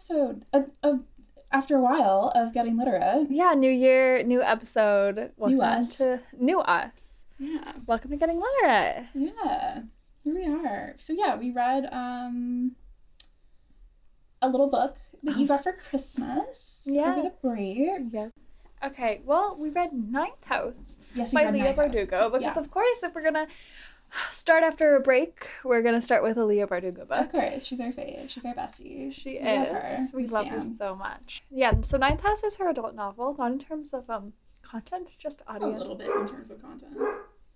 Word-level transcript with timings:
episode 0.00 0.44
uh, 0.52 0.60
uh, 0.82 0.98
after 1.50 1.74
a 1.76 1.80
while 1.80 2.30
of 2.34 2.52
getting 2.52 2.76
literate. 2.76 3.28
Yeah, 3.30 3.54
new 3.54 3.70
year, 3.70 4.22
new 4.22 4.42
episode. 4.42 5.30
Welcome 5.38 5.60
us. 5.62 5.96
To, 5.96 6.20
new 6.38 6.60
us. 6.60 6.90
Yeah. 7.38 7.72
Welcome 7.86 8.10
to 8.10 8.16
Getting 8.18 8.38
Literate. 8.38 9.06
Yeah. 9.14 9.82
Here 10.22 10.34
we 10.34 10.44
are. 10.44 10.94
So 10.98 11.14
yeah, 11.14 11.36
we 11.36 11.50
read 11.50 11.88
um 11.90 12.72
a 14.42 14.48
little 14.50 14.68
book 14.68 14.96
that 15.22 15.38
you 15.38 15.48
got 15.48 15.62
for 15.62 15.72
Christmas 15.88 16.82
Yeah. 16.84 17.12
over 17.12 17.22
the 17.22 17.32
break. 17.42 17.78
Yes. 18.12 18.32
Okay, 18.84 19.22
well, 19.24 19.56
we 19.58 19.70
read 19.70 19.94
Ninth 19.94 20.44
House 20.44 20.98
Yes, 21.14 21.32
by 21.32 21.48
Leah. 21.50 21.72
Bardugo 21.72 22.30
because, 22.30 22.42
Yeah. 22.42 22.58
of 22.58 22.70
course, 22.70 23.02
if 23.02 23.14
we're 23.14 23.22
gonna 23.24 23.46
start 24.30 24.62
after 24.62 24.96
a 24.96 25.00
break, 25.00 25.46
we're 25.64 25.82
gonna 25.82 26.00
start 26.00 26.22
with 26.22 26.36
a 26.36 26.44
Leah 26.44 26.66
Bardugo 26.66 27.06
book. 27.06 27.10
Of 27.10 27.32
course, 27.32 27.64
she's 27.66 27.80
our 27.80 27.88
fave. 27.92 28.28
She's 28.28 28.44
our 28.44 28.54
bestie. 28.54 29.12
She 29.12 29.30
We 29.32 29.38
is. 29.38 29.68
love 29.68 29.82
her. 29.82 30.06
We 30.14 30.26
love 30.26 30.46
her 30.48 30.60
so 30.78 30.94
much. 30.94 31.42
Yeah. 31.50 31.72
So 31.82 31.96
Ninth 31.98 32.22
House 32.22 32.42
is 32.44 32.56
her 32.56 32.68
adult 32.68 32.94
novel, 32.94 33.34
not 33.38 33.52
in 33.52 33.58
terms 33.58 33.92
of 33.92 34.08
um 34.10 34.32
content, 34.62 35.10
just 35.18 35.42
a 35.46 35.58
little 35.58 35.94
bit 35.94 36.08
in 36.08 36.26
terms 36.26 36.50
of 36.50 36.60
content. 36.62 36.96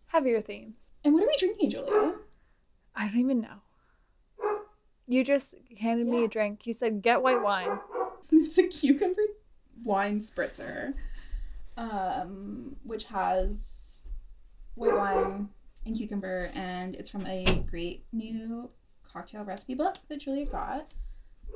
Heavier 0.07 0.41
themes. 0.41 0.91
And 1.05 1.15
what 1.15 1.23
are 1.23 1.27
we 1.27 1.37
drinking, 1.39 1.71
Julia? 1.71 2.15
I 2.95 3.07
don't 3.07 3.19
even 3.19 3.41
know. 3.41 3.63
You 5.07 5.25
just 5.25 5.55
handed 5.81 6.07
me 6.07 6.25
a 6.25 6.29
drink. 6.29 6.67
You 6.67 6.73
said 6.75 7.03
get 7.03 7.23
white 7.23 7.43
wine. 7.43 7.79
it's 8.33 8.59
a 8.59 8.67
cucumber 8.67 9.23
wine 9.83 10.19
spritzer, 10.19 10.95
um, 11.77 12.77
which 12.85 13.05
has 13.05 14.03
white 14.75 14.95
wine 14.97 15.49
and 15.87 15.97
cucumber, 15.97 16.51
and 16.55 16.95
it's 16.95 17.11
from 17.11 17.27
a 17.27 17.45
great 17.71 18.05
new 18.13 18.71
cocktail 19.13 19.45
recipe 19.45 19.75
book 19.75 19.97
that 20.09 20.21
Julia 20.21 20.47
got. 20.47 20.91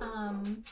Um, 0.00 0.64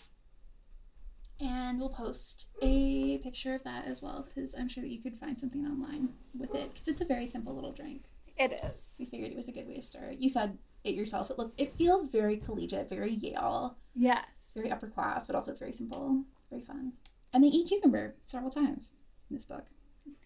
and 1.40 1.78
we'll 1.78 1.88
post 1.88 2.48
a 2.60 3.18
picture 3.18 3.54
of 3.54 3.64
that 3.64 3.86
as 3.86 4.00
well, 4.02 4.26
because 4.26 4.54
I'm 4.54 4.68
sure 4.68 4.82
that 4.82 4.90
you 4.90 5.00
could 5.00 5.18
find 5.18 5.38
something 5.38 5.64
online 5.64 6.10
with 6.36 6.54
it, 6.54 6.72
because 6.72 6.88
it's 6.88 7.00
a 7.00 7.04
very 7.04 7.26
simple 7.26 7.54
little 7.54 7.72
drink. 7.72 8.04
It 8.36 8.52
is. 8.78 8.96
We 8.98 9.04
figured 9.04 9.30
it 9.30 9.36
was 9.36 9.48
a 9.48 9.52
good 9.52 9.68
way 9.68 9.74
to 9.74 9.82
start. 9.82 10.14
You 10.18 10.28
said 10.28 10.56
it 10.84 10.94
yourself. 10.94 11.30
It 11.30 11.38
looks, 11.38 11.52
it 11.58 11.76
feels 11.76 12.08
very 12.08 12.36
collegiate, 12.36 12.88
very 12.88 13.12
Yale 13.12 13.76
Yes. 13.94 14.24
very 14.54 14.70
upper 14.70 14.88
class, 14.88 15.26
but 15.26 15.36
also 15.36 15.50
it's 15.50 15.60
very 15.60 15.72
simple, 15.72 16.24
very 16.50 16.62
fun. 16.62 16.92
And 17.32 17.44
they 17.44 17.48
eat 17.48 17.68
cucumber 17.68 18.14
several 18.24 18.50
times 18.50 18.92
in 19.30 19.36
this 19.36 19.44
book. 19.44 19.66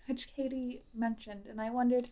Which 0.07 0.33
Katie 0.35 0.83
mentioned, 0.95 1.47
and 1.47 1.61
I 1.61 1.71
wondered, 1.71 2.11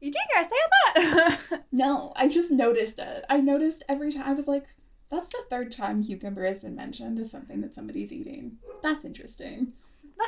you 0.00 0.10
did 0.12 0.22
guys 0.34 0.48
say 0.48 0.56
that? 0.94 1.38
No, 1.72 2.12
I 2.16 2.28
just 2.28 2.50
noticed 2.52 2.98
it. 2.98 3.24
I 3.28 3.38
noticed 3.38 3.82
every 3.88 4.10
time. 4.12 4.22
I 4.26 4.32
was 4.32 4.48
like, 4.48 4.64
that's 5.10 5.28
the 5.28 5.42
third 5.50 5.70
time 5.72 6.02
cucumber 6.02 6.44
has 6.46 6.60
been 6.60 6.74
mentioned 6.74 7.18
as 7.18 7.30
something 7.30 7.60
that 7.60 7.74
somebody's 7.74 8.12
eating. 8.12 8.56
That's 8.82 9.04
interesting. 9.04 9.72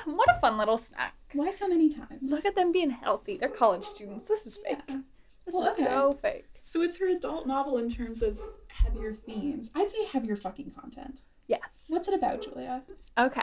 what 0.05 0.29
a 0.29 0.39
fun 0.41 0.59
little 0.59 0.77
snack. 0.79 1.15
Why 1.33 1.51
so 1.51 1.67
many 1.69 1.89
times? 1.89 2.31
Look 2.31 2.45
at 2.45 2.55
them 2.55 2.71
being 2.73 2.91
healthy. 2.91 3.39
They're 3.39 3.49
college 3.49 3.85
students. 3.85 4.29
This 4.29 4.47
is 4.47 4.59
fake. 4.59 4.79
Yeah. 4.89 4.99
This 5.47 5.55
Well, 5.55 5.67
is 5.69 5.75
okay. 5.81 5.85
so 5.89 6.13
fake. 6.13 6.45
So 6.61 6.83
it's 6.83 6.99
her 6.99 7.09
adult 7.09 7.47
novel 7.47 7.79
in 7.79 7.89
terms 7.89 8.21
of 8.23 8.39
heavier 8.69 9.15
themes. 9.15 9.71
I'd 9.75 9.91
say 9.91 10.05
heavier 10.05 10.37
fucking 10.37 10.73
content. 10.79 11.23
Yes. 11.47 11.87
What's 11.89 12.09
it 12.09 12.15
about, 12.15 12.43
Julia? 12.43 12.83
Okay. 13.17 13.43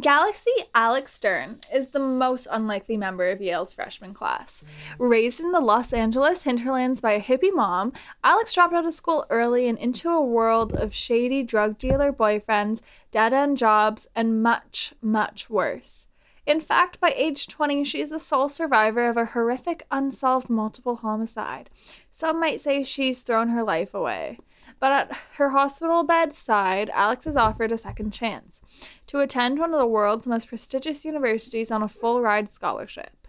Galaxy 0.00 0.52
Alex 0.74 1.12
Stern 1.12 1.60
is 1.74 1.88
the 1.88 1.98
most 1.98 2.48
unlikely 2.50 2.96
member 2.96 3.28
of 3.28 3.42
Yale's 3.42 3.74
freshman 3.74 4.14
class. 4.14 4.64
Mm. 4.98 5.10
Raised 5.10 5.40
in 5.40 5.52
the 5.52 5.60
Los 5.60 5.92
Angeles 5.92 6.44
hinterlands 6.44 7.02
by 7.02 7.12
a 7.12 7.20
hippie 7.20 7.54
mom, 7.54 7.92
Alex 8.24 8.54
dropped 8.54 8.72
out 8.72 8.86
of 8.86 8.94
school 8.94 9.26
early 9.28 9.68
and 9.68 9.76
into 9.76 10.08
a 10.08 10.24
world 10.24 10.72
of 10.72 10.94
shady 10.94 11.42
drug 11.42 11.76
dealer 11.76 12.12
boyfriends, 12.12 12.80
dead 13.10 13.34
end 13.34 13.58
jobs, 13.58 14.08
and 14.16 14.42
much, 14.42 14.94
much 15.02 15.50
worse. 15.50 16.06
In 16.46 16.62
fact, 16.62 16.98
by 16.98 17.12
age 17.14 17.46
20, 17.48 17.84
she 17.84 18.00
is 18.00 18.08
the 18.08 18.18
sole 18.18 18.48
survivor 18.48 19.06
of 19.06 19.18
a 19.18 19.26
horrific 19.26 19.86
unsolved 19.90 20.48
multiple 20.48 20.96
homicide. 20.96 21.68
Some 22.10 22.40
might 22.40 22.62
say 22.62 22.82
she's 22.82 23.20
thrown 23.20 23.50
her 23.50 23.62
life 23.62 23.92
away. 23.92 24.38
But 24.80 24.92
at 24.92 25.18
her 25.34 25.50
hospital 25.50 26.04
bedside, 26.04 26.90
Alex 26.94 27.26
is 27.26 27.36
offered 27.36 27.70
a 27.70 27.78
second 27.78 28.12
chance 28.12 28.62
to 29.08 29.20
attend 29.20 29.58
one 29.58 29.74
of 29.74 29.78
the 29.78 29.86
world's 29.86 30.26
most 30.26 30.48
prestigious 30.48 31.04
universities 31.04 31.70
on 31.70 31.82
a 31.82 31.88
full 31.88 32.22
ride 32.22 32.48
scholarship. 32.48 33.28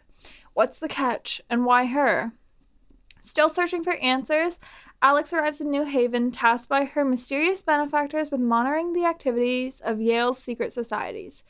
What's 0.53 0.79
the 0.79 0.88
catch, 0.88 1.41
and 1.50 1.66
why 1.66 1.85
her? 1.88 2.31
Still 3.19 3.50
searching 3.50 3.84
for 3.84 3.95
answers, 3.95 4.59
Alex 5.01 5.34
arrives 5.34 5.59
in 5.59 5.69
New 5.69 5.84
Haven, 5.84 6.31
tasked 6.31 6.69
by 6.69 6.85
her 6.85 7.03
mysterious 7.03 7.62
benefactors 7.62 8.31
with 8.31 8.39
monitoring 8.39 8.94
the 8.94 9.06
activities 9.06 9.81
of 9.81 10.01
Yale's 10.01 10.39
secret 10.39 10.72
societies. 10.72 11.44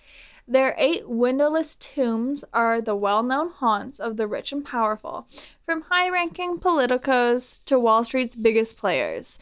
Their 0.47 0.73
eight 0.77 1.07
windowless 1.07 1.75
tombs 1.75 2.43
are 2.53 2.81
the 2.81 2.95
well 2.95 3.21
known 3.23 3.51
haunts 3.51 3.99
of 3.99 4.17
the 4.17 4.27
rich 4.27 4.51
and 4.51 4.65
powerful, 4.65 5.27
from 5.65 5.83
high 5.83 6.09
ranking 6.09 6.57
politicos 6.57 7.63
to 7.65 7.79
Wall 7.79 8.03
Street's 8.03 8.35
biggest 8.35 8.77
players. 8.77 9.37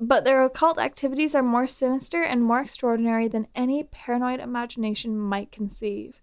But 0.00 0.24
their 0.24 0.44
occult 0.44 0.78
activities 0.78 1.34
are 1.36 1.42
more 1.42 1.66
sinister 1.68 2.22
and 2.22 2.42
more 2.42 2.60
extraordinary 2.60 3.28
than 3.28 3.46
any 3.54 3.84
paranoid 3.84 4.40
imagination 4.40 5.16
might 5.18 5.52
conceive. 5.52 6.20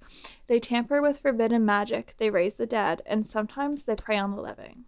They 0.48 0.60
tamper 0.60 1.02
with 1.02 1.20
forbidden 1.20 1.66
magic, 1.66 2.16
they 2.18 2.30
raise 2.30 2.56
the 2.56 2.66
dead, 2.66 3.02
and 3.06 3.26
sometimes 3.26 3.84
they 3.84 3.96
prey 3.96 4.18
on 4.18 4.36
the 4.36 4.42
living. 4.42 4.84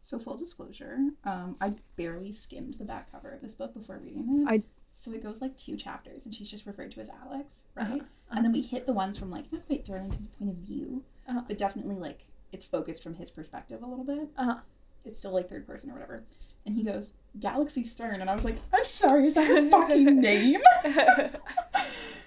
So 0.00 0.18
full 0.18 0.36
disclosure, 0.36 0.98
um, 1.24 1.56
I 1.60 1.74
barely 1.96 2.30
skimmed 2.32 2.74
the 2.74 2.84
back 2.84 3.10
cover 3.10 3.30
of 3.30 3.40
this 3.40 3.54
book 3.54 3.74
before 3.74 3.98
reading 3.98 4.46
it. 4.46 4.50
I- 4.52 4.62
so 4.92 5.12
it 5.12 5.22
goes 5.22 5.40
like 5.40 5.56
two 5.56 5.76
chapters, 5.76 6.26
and 6.26 6.34
she's 6.34 6.48
just 6.48 6.66
referred 6.66 6.90
to 6.92 7.00
as 7.00 7.08
Alex, 7.24 7.66
right? 7.76 7.86
Uh-huh, 7.86 8.00
And 8.30 8.44
then 8.44 8.52
we 8.52 8.60
hit 8.62 8.84
the 8.84 8.92
ones 8.92 9.16
from 9.18 9.30
like 9.30 9.50
not 9.52 9.64
quite 9.66 9.84
Darlington's 9.84 10.28
point 10.38 10.50
of 10.50 10.56
view, 10.56 11.02
Uh-huh. 11.28 11.42
but 11.46 11.56
definitely 11.56 11.94
like 11.96 12.26
it's 12.52 12.64
focused 12.64 13.02
from 13.02 13.14
his 13.14 13.30
perspective 13.30 13.82
a 13.82 13.86
little 13.86 14.04
bit. 14.04 14.28
Uh-huh. 14.36 14.58
It's 15.04 15.18
still 15.20 15.32
like 15.32 15.48
third 15.48 15.66
person 15.66 15.90
or 15.90 15.94
whatever. 15.94 16.24
And 16.68 16.76
he 16.76 16.82
goes 16.84 17.14
Galaxy 17.40 17.82
Stern, 17.82 18.20
and 18.20 18.28
I 18.28 18.34
was 18.34 18.44
like, 18.44 18.56
I'm 18.74 18.84
sorry, 18.84 19.26
is 19.26 19.36
that 19.36 19.50
a 19.50 19.70
fucking 19.70 20.20
name? 20.20 20.60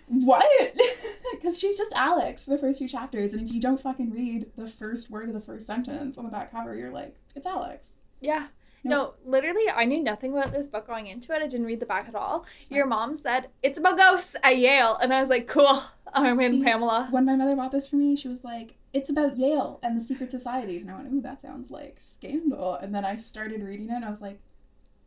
what? 0.07 0.45
Because 1.33 1.57
she's 1.57 1.75
just 1.77 1.91
Alex 1.93 2.43
for 2.45 2.51
the 2.51 2.57
first 2.59 2.77
few 2.77 2.87
chapters, 2.87 3.33
and 3.33 3.47
if 3.47 3.53
you 3.53 3.59
don't 3.59 3.79
fucking 3.81 4.11
read 4.11 4.45
the 4.57 4.67
first 4.67 5.09
word 5.09 5.27
of 5.27 5.33
the 5.33 5.41
first 5.41 5.65
sentence 5.65 6.17
on 6.17 6.23
the 6.25 6.29
back 6.29 6.51
cover, 6.51 6.75
you're 6.75 6.91
like, 6.91 7.15
it's 7.35 7.47
Alex. 7.47 7.97
yeah. 8.19 8.47
No, 8.83 9.13
literally, 9.25 9.69
I 9.69 9.85
knew 9.85 10.01
nothing 10.01 10.31
about 10.31 10.51
this 10.51 10.67
book 10.67 10.87
going 10.87 11.07
into 11.07 11.33
it. 11.33 11.41
I 11.41 11.47
didn't 11.47 11.67
read 11.67 11.79
the 11.79 11.85
back 11.85 12.07
at 12.07 12.15
all. 12.15 12.45
Your 12.69 12.85
mom 12.87 13.15
said, 13.15 13.49
it's 13.61 13.77
about 13.77 13.97
ghosts 13.97 14.35
at 14.43 14.57
Yale. 14.57 14.97
And 15.01 15.13
I 15.13 15.21
was 15.21 15.29
like, 15.29 15.47
cool. 15.47 15.83
I'm 16.13 16.39
in 16.39 16.63
Pamela. 16.63 17.07
When 17.11 17.25
my 17.25 17.35
mother 17.35 17.55
bought 17.55 17.71
this 17.71 17.87
for 17.87 17.95
me, 17.95 18.15
she 18.17 18.27
was 18.27 18.43
like, 18.43 18.75
"It's 18.91 19.09
about 19.09 19.37
Yale 19.37 19.79
and 19.81 19.95
the 19.95 20.01
secret 20.03 20.29
societies," 20.29 20.81
and 20.81 20.91
I 20.91 20.95
went, 20.95 21.13
"Ooh, 21.13 21.21
that 21.21 21.39
sounds 21.41 21.71
like 21.71 22.01
scandal." 22.01 22.73
And 22.73 22.93
then 22.93 23.05
I 23.05 23.15
started 23.15 23.63
reading 23.63 23.87
it, 23.89 23.93
and 23.93 24.03
I 24.03 24.09
was 24.09 24.19
like, 24.21 24.37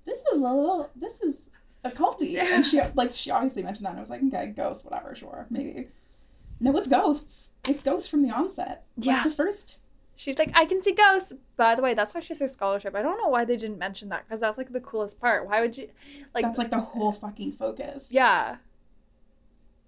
"This 0.07 0.21
is 0.21 0.25
a 0.33 0.37
little, 0.39 0.89
this 0.97 1.21
is 1.21 1.51
occulty." 1.84 2.39
And 2.41 2.65
she 2.65 2.81
like 2.95 3.13
she 3.13 3.31
obviously 3.31 3.63
mentioned 3.63 3.84
that, 3.84 3.91
and 3.91 3.99
I 3.99 4.01
was 4.01 4.09
like, 4.09 4.23
"Okay, 4.23 4.47
ghosts, 4.57 4.83
whatever, 4.83 5.15
sure, 5.15 5.47
maybe." 5.51 5.89
No, 6.59 6.75
it's 6.79 6.89
ghosts. 6.89 7.53
It's 7.69 7.83
ghosts 7.83 8.09
from 8.09 8.23
the 8.23 8.31
onset. 8.31 8.87
Like, 8.97 9.07
Yeah. 9.07 9.25
the 9.25 9.31
first. 9.31 9.83
She's 10.17 10.39
like, 10.39 10.51
I 10.55 10.65
can 10.65 10.81
see 10.83 10.93
ghosts. 10.93 11.33
By 11.57 11.75
the 11.75 11.83
way, 11.83 11.95
that's 11.95 12.15
why 12.15 12.21
she's 12.21 12.39
her 12.39 12.49
scholarship. 12.49 12.95
I 12.95 13.03
don't 13.03 13.19
know 13.21 13.29
why 13.29 13.45
they 13.45 13.57
didn't 13.57 13.79
mention 13.79 14.09
that 14.11 14.25
because 14.27 14.41
that's 14.41 14.59
like 14.59 14.73
the 14.73 14.81
coolest 14.81 15.21
part. 15.21 15.47
Why 15.49 15.61
would 15.61 15.77
you, 15.77 15.89
like, 16.35 16.45
that's 16.45 16.59
like 16.59 16.71
the 16.71 16.81
whole 16.81 17.13
fucking 17.13 17.53
focus. 17.53 18.11
yeah. 18.13 18.57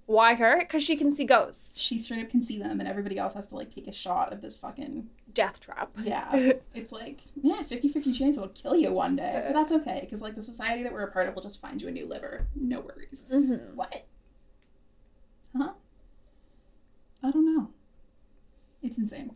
Why 0.06 0.34
her? 0.34 0.60
Because 0.60 0.84
she 0.84 0.96
can 0.96 1.12
see 1.12 1.24
ghosts. 1.24 1.80
She 1.80 1.98
straight 1.98 2.22
up 2.22 2.30
can 2.30 2.40
see 2.40 2.58
them, 2.58 2.78
and 2.78 2.88
everybody 2.88 3.18
else 3.18 3.34
has 3.34 3.48
to 3.48 3.56
like 3.56 3.70
take 3.70 3.88
a 3.88 3.92
shot 3.92 4.32
of 4.32 4.40
this 4.40 4.60
fucking 4.60 5.08
Death 5.34 5.60
trap. 5.60 5.90
Yeah. 6.02 6.52
It's 6.74 6.92
like, 6.92 7.20
yeah, 7.42 7.62
50 7.62 7.88
50 7.88 8.12
chance 8.12 8.36
it'll 8.36 8.48
kill 8.48 8.76
you 8.76 8.92
one 8.92 9.16
day. 9.16 9.42
But 9.46 9.52
that's 9.52 9.72
okay, 9.72 10.00
because 10.00 10.22
like 10.22 10.34
the 10.34 10.42
society 10.42 10.82
that 10.82 10.92
we're 10.92 11.02
a 11.02 11.10
part 11.10 11.28
of 11.28 11.34
will 11.34 11.42
just 11.42 11.60
find 11.60 11.82
you 11.82 11.88
a 11.88 11.90
new 11.90 12.06
liver. 12.06 12.46
No 12.54 12.80
worries. 12.80 13.26
Mm-hmm. 13.30 13.76
What? 13.76 14.04
Huh? 15.56 15.72
I 17.22 17.30
don't 17.30 17.54
know. 17.54 17.68
It's 18.82 18.96
insane. 18.98 19.34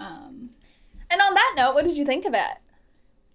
Um, 0.00 0.50
And 1.10 1.20
on 1.20 1.34
that 1.34 1.54
note, 1.56 1.74
what 1.74 1.84
did 1.84 1.96
you 1.96 2.04
think 2.04 2.24
of 2.24 2.34
it? 2.34 2.56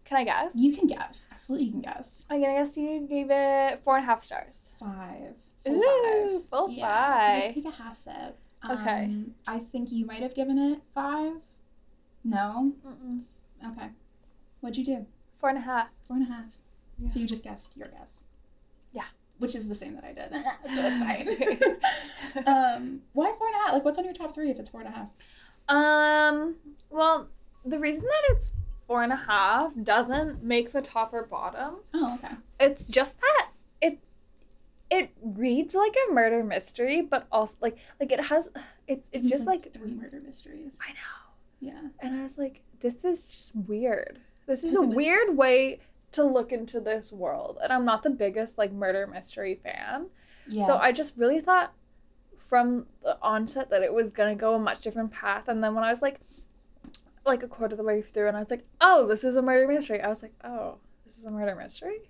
Can 0.06 0.18
I 0.18 0.24
guess? 0.24 0.52
you 0.56 0.76
can 0.76 0.88
guess. 0.88 1.30
Absolutely, 1.32 1.66
you 1.68 1.72
can 1.72 1.82
guess. 1.82 2.26
I'm 2.30 2.40
gonna 2.42 2.54
guess 2.54 2.78
you 2.78 3.02
gave 3.10 3.28
it 3.32 3.80
four 3.84 3.96
and 3.98 4.04
a 4.04 4.08
half 4.08 4.22
stars. 4.22 4.76
Five. 4.80 5.34
Full 5.66 5.76
Ooh, 5.76 6.30
five. 6.40 6.50
full 6.50 6.70
yeah, 6.70 7.18
So 7.20 7.26
five. 7.28 7.42
let's 7.44 7.54
take 7.56 7.66
a 7.66 7.72
half 7.72 7.98
sip. 7.98 8.38
Okay. 8.70 9.04
Um, 9.06 9.36
I 9.48 9.60
think 9.60 9.92
you 9.92 10.06
might 10.06 10.22
have 10.22 10.36
given 10.36 10.58
it 10.60 10.80
five. 10.94 11.34
No? 12.24 12.74
Mm-mm. 12.86 13.22
Okay. 13.72 13.90
What'd 14.62 14.78
you 14.78 14.86
do? 14.86 15.06
Four 15.40 15.50
and 15.50 15.58
a 15.58 15.62
half. 15.62 15.88
Four 16.08 16.18
and 16.18 16.28
a 16.28 16.32
half. 16.32 16.46
Yeah. 17.00 17.10
So 17.10 17.20
you 17.20 17.28
just 17.28 17.44
guessed 17.44 17.76
your 17.78 17.88
guess. 17.90 18.24
Yeah. 18.94 19.04
Which 19.40 19.54
is 19.56 19.68
the 19.68 19.76
same 19.76 19.96
that 19.96 20.04
I 20.04 20.14
did. 20.14 20.32
so 20.74 20.86
it's 20.86 22.40
fine. 22.40 22.46
um, 22.48 23.02
why 23.14 23.34
four 23.38 23.48
and 23.48 23.56
a 23.56 23.60
half? 23.60 23.74
Like, 23.74 23.86
what's 23.86 23.98
on 23.98 24.06
your 24.06 24.14
top 24.14 24.34
three 24.36 24.50
if 24.52 24.60
it's 24.60 24.70
four 24.70 24.82
and 24.82 24.90
a 24.90 24.94
half? 24.96 25.08
Um. 25.68 26.56
Well, 26.90 27.28
the 27.66 27.80
reason 27.80 28.04
that 28.04 28.36
it's 28.36 28.54
four 28.88 29.04
and 29.04 29.12
a 29.12 29.16
half 29.18 29.72
doesn't 29.84 30.44
make 30.44 30.72
the 30.72 30.82
top 30.82 31.14
or 31.14 31.24
bottom. 31.24 31.78
Oh, 31.94 32.16
okay. 32.16 32.36
It's 32.60 32.88
just 32.88 33.20
that 33.20 33.50
it 33.82 34.00
it 34.92 35.10
reads 35.22 35.74
like 35.76 35.96
a 36.08 36.14
murder 36.14 36.44
mystery, 36.44 37.02
but 37.02 37.28
also 37.32 37.58
like 37.62 37.78
like 38.00 38.12
it 38.12 38.20
has 38.26 38.50
it's 38.88 39.10
it's 39.12 39.28
just 39.30 39.46
like, 39.46 39.74
three 39.74 39.92
murder 39.92 40.22
mysteries. 40.26 40.80
I 40.88 40.92
know. 40.92 41.26
Yeah. 41.62 41.90
And 42.00 42.20
I 42.20 42.24
was 42.24 42.38
like, 42.38 42.62
this 42.80 43.04
is 43.04 43.26
just 43.26 43.56
weird. 43.56 44.20
This 44.46 44.64
is 44.64 44.76
a 44.76 44.82
was- 44.82 44.96
weird 44.96 45.36
way 45.36 45.80
to 46.12 46.24
look 46.24 46.52
into 46.52 46.80
this 46.80 47.12
world. 47.12 47.58
And 47.62 47.74
I'm 47.74 47.84
not 47.86 48.04
the 48.04 48.12
biggest 48.12 48.58
like 48.58 48.72
murder 48.72 49.08
mystery 49.08 49.60
fan. 49.64 50.08
Yeah. 50.48 50.66
So 50.68 50.78
I 50.78 50.92
just 50.92 51.18
really 51.18 51.40
thought 51.40 51.74
from 52.38 52.86
the 53.04 53.18
onset 53.22 53.70
that 53.70 53.82
it 53.84 53.94
was 53.94 54.12
gonna 54.12 54.36
go 54.36 54.56
a 54.56 54.60
much 54.60 54.82
different 54.82 55.12
path. 55.12 55.48
And 55.48 55.64
then 55.64 55.76
when 55.76 55.84
I 55.84 55.90
was 55.90 56.02
like 56.02 56.20
like 57.26 57.42
a 57.44 57.48
quarter 57.48 57.74
of 57.74 57.78
the 57.78 57.84
way 57.84 58.02
through 58.02 58.28
and 58.28 58.38
I 58.38 58.40
was 58.42 58.52
like, 58.52 58.66
oh, 58.82 59.08
this 59.08 59.24
is 59.24 59.36
a 59.36 59.42
murder 59.42 59.68
mystery, 59.68 60.00
I 60.02 60.10
was 60.10 60.22
like, 60.22 60.34
oh, 60.44 60.78
this 61.06 61.18
is 61.18 61.26
a 61.26 61.32
murder 61.32 61.56
mystery? 61.56 62.10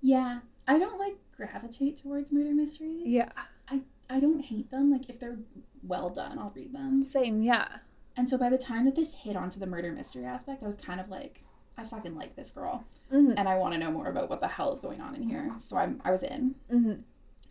yeah. 0.00 0.40
I 0.66 0.78
don't 0.78 0.98
like 0.98 1.16
gravitate 1.36 1.98
towards 1.98 2.32
murder 2.32 2.54
mysteries. 2.54 3.02
Yeah. 3.04 3.28
I 3.68 3.80
I 4.08 4.18
don't 4.18 4.40
hate 4.42 4.70
them. 4.70 4.90
Like 4.90 5.10
if 5.10 5.20
they're 5.20 5.36
well 5.82 6.08
done, 6.08 6.38
I'll 6.38 6.52
read 6.54 6.72
them. 6.72 7.02
Same, 7.02 7.42
yeah. 7.42 7.68
And 8.16 8.26
so 8.26 8.38
by 8.38 8.48
the 8.48 8.56
time 8.56 8.86
that 8.86 8.94
this 8.94 9.12
hit 9.14 9.36
onto 9.36 9.60
the 9.60 9.66
murder 9.66 9.92
mystery 9.92 10.24
aspect, 10.24 10.62
I 10.62 10.66
was 10.66 10.76
kind 10.78 11.00
of 11.00 11.10
like, 11.10 11.42
I 11.76 11.84
fucking 11.84 12.14
like 12.16 12.34
this 12.36 12.50
girl, 12.52 12.84
Mm-hmm. 13.12 13.34
and 13.36 13.46
I 13.46 13.56
want 13.56 13.74
to 13.74 13.78
know 13.78 13.90
more 13.92 14.06
about 14.08 14.30
what 14.30 14.40
the 14.40 14.48
hell 14.48 14.72
is 14.72 14.80
going 14.80 15.02
on 15.02 15.14
in 15.14 15.22
here. 15.28 15.52
So 15.58 15.76
I'm 15.76 16.00
I 16.02 16.10
was 16.10 16.22
in. 16.22 16.54
Mm-hmm. 16.72 16.94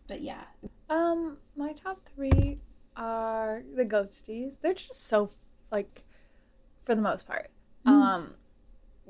But 0.08 0.22
yeah, 0.22 0.44
Um, 0.90 1.38
my 1.56 1.74
top 1.74 2.02
three 2.06 2.60
are 2.96 3.64
the 3.76 3.86
ghosties. 3.86 4.60
They're 4.62 4.74
just 4.74 5.08
so 5.08 5.32
like, 5.72 6.04
for 6.86 6.96
the 6.96 7.02
most 7.02 7.28
part. 7.28 7.50
Mm. 7.86 7.92
Um, 7.92 8.34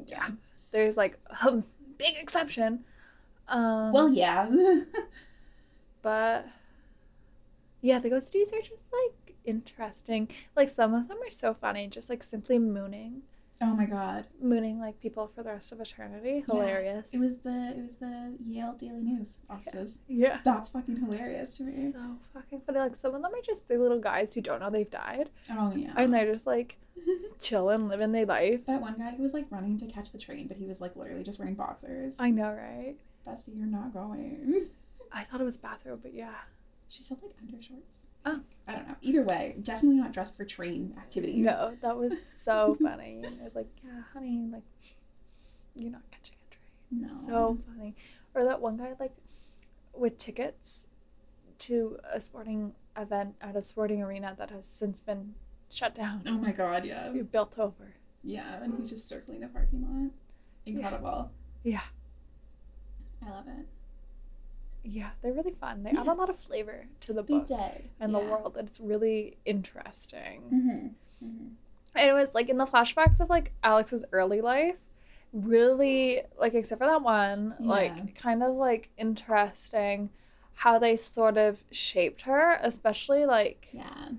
yeah. 0.06 0.30
There's 0.72 0.98
like 0.98 1.20
a 1.42 1.52
big 1.98 2.16
exception. 2.18 2.86
Um, 3.48 3.92
well, 3.92 4.10
yeah. 4.10 4.50
but 6.02 6.48
yeah, 7.82 8.00
the 8.00 8.10
ghosties 8.10 8.54
are 8.54 8.62
just 8.62 8.86
like 8.92 9.36
interesting. 9.46 10.30
Like 10.56 10.70
some 10.70 10.94
of 10.94 11.08
them 11.08 11.18
are 11.22 11.30
so 11.30 11.54
funny, 11.54 11.88
just 11.88 12.10
like 12.10 12.24
simply 12.24 12.60
mooning, 12.60 13.24
oh 13.64 13.76
my 13.76 13.86
god, 13.86 14.28
mooning 14.42 14.80
like 14.80 15.00
people 15.02 15.32
for 15.34 15.44
the 15.44 15.50
rest 15.50 15.72
of 15.72 15.80
eternity. 15.80 16.44
Yeah. 16.48 16.54
Hilarious. 16.54 17.14
it 17.14 17.20
was 17.20 17.40
the 17.40 17.70
it 17.78 17.84
was 17.84 17.96
the 17.98 18.36
Yale 18.46 18.74
Daily 18.78 19.02
News 19.02 19.42
offices. 19.50 20.00
yeah. 20.08 20.40
That's 20.44 20.70
fucking 20.72 20.98
hilarious 20.98 21.58
to 21.58 21.64
me. 21.64 21.92
So 21.92 22.18
fucking 22.34 22.62
funny. 22.66 22.80
Like 22.80 22.96
some 22.96 23.16
of 23.16 23.22
them 23.22 23.34
are 23.34 23.42
just 23.42 23.68
the 23.68 23.78
little 23.78 24.00
guys 24.00 24.34
who 24.34 24.42
don't 24.42 24.60
know 24.60 24.70
they've 24.70 24.90
died, 24.90 25.30
Oh 25.52 25.74
yeah. 25.76 25.94
and 25.96 26.14
they're 26.14 26.32
just 26.32 26.46
like 26.48 26.78
chilling, 27.40 27.88
living 27.88 28.12
their 28.12 28.26
life. 28.26 28.66
that 28.68 28.82
one 28.82 28.96
guy 28.98 29.12
who 29.16 29.24
was 29.24 29.34
like 29.34 29.48
running 29.50 29.78
to 29.80 29.86
catch 29.88 30.12
the 30.12 30.18
train, 30.20 30.48
but 30.48 30.58
he 30.58 30.66
was 30.68 30.80
like 30.82 30.96
literally 30.96 31.24
just 31.24 31.40
wearing 31.40 31.56
boxers. 31.56 32.20
I 32.20 32.30
know, 32.30 32.52
right? 32.52 32.96
Bestie, 33.28 33.56
you're 33.58 33.66
not 33.68 33.94
going. 33.94 34.68
I 35.12 35.24
thought 35.24 35.42
it 35.42 35.46
was 35.46 35.58
bathrobe, 35.58 36.00
but 36.04 36.14
yeah. 36.14 36.34
She 36.90 37.02
said 37.04 37.18
like 37.24 37.34
undershorts. 37.44 38.08
Oh. 38.26 38.42
I 38.66 38.76
don't 38.76 38.88
know. 38.88 38.96
Either 39.02 39.24
way, 39.24 39.56
definitely 39.62 39.98
not 40.00 40.14
dressed 40.14 40.38
for 40.38 40.46
train 40.46 40.94
activities. 40.98 41.44
No, 41.46 41.76
that 41.82 41.98
was 41.98 42.26
so 42.26 42.78
funny. 42.82 43.22
I 43.26 43.44
was 43.44 43.56
like, 43.56 43.68
yeah, 43.84 44.04
honey, 44.14 44.48
like, 44.52 44.64
you're 45.76 45.92
not 45.92 46.02
catching 46.12 46.36
a 46.50 46.54
train. 46.54 47.02
No. 47.02 47.08
So 47.08 47.58
funny. 47.68 47.94
Or 48.34 48.46
that 48.46 48.62
one 48.62 48.78
guy, 48.78 48.94
like, 49.00 49.12
with 49.94 50.18
tickets 50.18 50.88
to 51.60 51.98
a 52.10 52.22
sporting 52.22 52.74
event 52.98 53.36
at 53.42 53.56
a 53.58 53.62
sporting 53.62 54.02
arena 54.02 54.34
that 54.38 54.50
has 54.50 54.66
since 54.66 55.02
been 55.02 55.34
shut 55.70 55.94
down, 55.94 56.24
Oh 56.26 56.38
my 56.38 56.52
god, 56.52 56.86
yeah. 56.86 57.12
You 57.12 57.24
built 57.26 57.60
over. 57.60 57.94
Yeah, 58.24 58.64
and 58.64 58.78
he's 58.78 58.90
just 58.90 59.10
circling 59.10 59.42
the 59.42 59.48
parking 59.48 59.82
lot. 59.82 60.12
Incredible. 60.66 61.32
Yeah. 61.64 61.82
I 63.26 63.30
love 63.30 63.48
it. 63.48 63.66
Yeah, 64.84 65.10
they're 65.22 65.34
really 65.34 65.56
fun. 65.60 65.84
They 65.84 65.92
add 65.92 66.08
a 66.08 66.14
lot 66.14 66.30
of 66.30 66.38
flavor 66.38 66.86
to 67.02 67.14
the 67.14 67.24
book 67.24 67.50
and 68.00 68.14
the 68.14 68.20
world. 68.20 68.58
It's 68.60 68.80
really 68.80 69.38
interesting. 69.46 70.42
Mm-hmm. 70.54 71.26
mm-hmm. 71.26 71.48
And 71.96 72.10
it 72.10 72.14
was 72.14 72.34
like 72.34 72.50
in 72.50 72.58
the 72.58 72.66
flashbacks 72.66 73.20
of 73.22 73.30
like 73.30 73.54
Alex's 73.64 74.04
early 74.12 74.42
life, 74.42 74.76
really 75.32 76.22
like 76.40 76.54
except 76.56 76.80
for 76.80 76.88
that 76.88 77.02
one, 77.04 77.56
Yeah. 77.60 77.68
like 77.68 78.16
kind 78.16 78.42
of 78.44 78.56
like 78.56 78.90
interesting 78.98 80.10
how 80.56 80.80
they 80.80 80.98
sort 80.98 81.38
of 81.38 81.64
shaped 81.72 82.22
her, 82.22 82.58
especially 82.62 83.26
like 83.26 83.70
Yeah. 83.72 84.10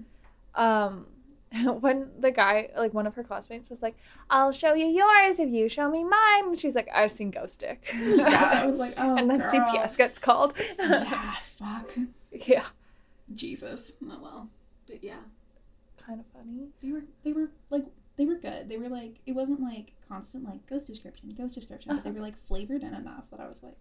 um 0.55 1.07
when 1.81 2.11
the 2.19 2.31
guy 2.31 2.71
like 2.77 2.95
one 2.95 3.07
of 3.07 3.15
her 3.15 3.23
classmates 3.23 3.71
was 3.71 3.83
like, 3.83 3.97
I'll 4.31 4.53
show 4.53 4.75
you 4.75 4.87
yours 4.87 5.39
if 5.39 5.51
you 5.51 5.69
show 5.69 5.91
me 5.91 6.05
mine. 6.05 6.45
And 6.47 6.61
she's 6.61 6.75
like, 6.75 6.89
I've 6.93 7.13
seen 7.13 7.31
Ghost 7.31 7.55
Stick. 7.55 7.89
yeah, 7.95 8.63
I 8.63 8.67
was 8.67 8.79
like, 8.79 8.95
oh, 8.99 9.17
and 9.17 9.31
then 9.31 9.39
girl. 9.39 9.51
CPS 9.51 9.97
gets 9.97 10.19
called. 10.19 10.55
yeah, 10.79 11.35
fuck. 11.41 11.93
yeah. 12.31 12.67
Jesus. 13.33 13.97
Oh 14.05 14.19
well. 14.23 14.49
But 14.87 15.03
yeah, 15.03 15.17
Kind 16.05 16.21
of 16.21 16.27
funny. 16.27 16.69
they 16.83 16.93
were 16.93 17.05
they 17.25 17.33
were 17.33 17.49
like 17.71 17.85
they 18.17 18.27
were 18.27 18.37
good. 18.37 18.69
They 18.69 18.77
were 18.77 18.89
like 18.89 19.21
it 19.27 19.33
wasn't 19.33 19.61
like 19.61 19.95
constant 20.09 20.45
like 20.45 20.67
ghost 20.67 20.87
description, 20.87 21.35
ghost 21.37 21.55
description, 21.55 21.95
but 21.95 22.05
they 22.05 22.11
uh-huh. 22.11 22.19
were 22.19 22.25
like 22.25 22.37
flavored 22.37 22.83
in 22.83 22.95
enough 22.95 23.31
that 23.31 23.41
I 23.41 23.47
was 23.47 23.63
like, 23.63 23.77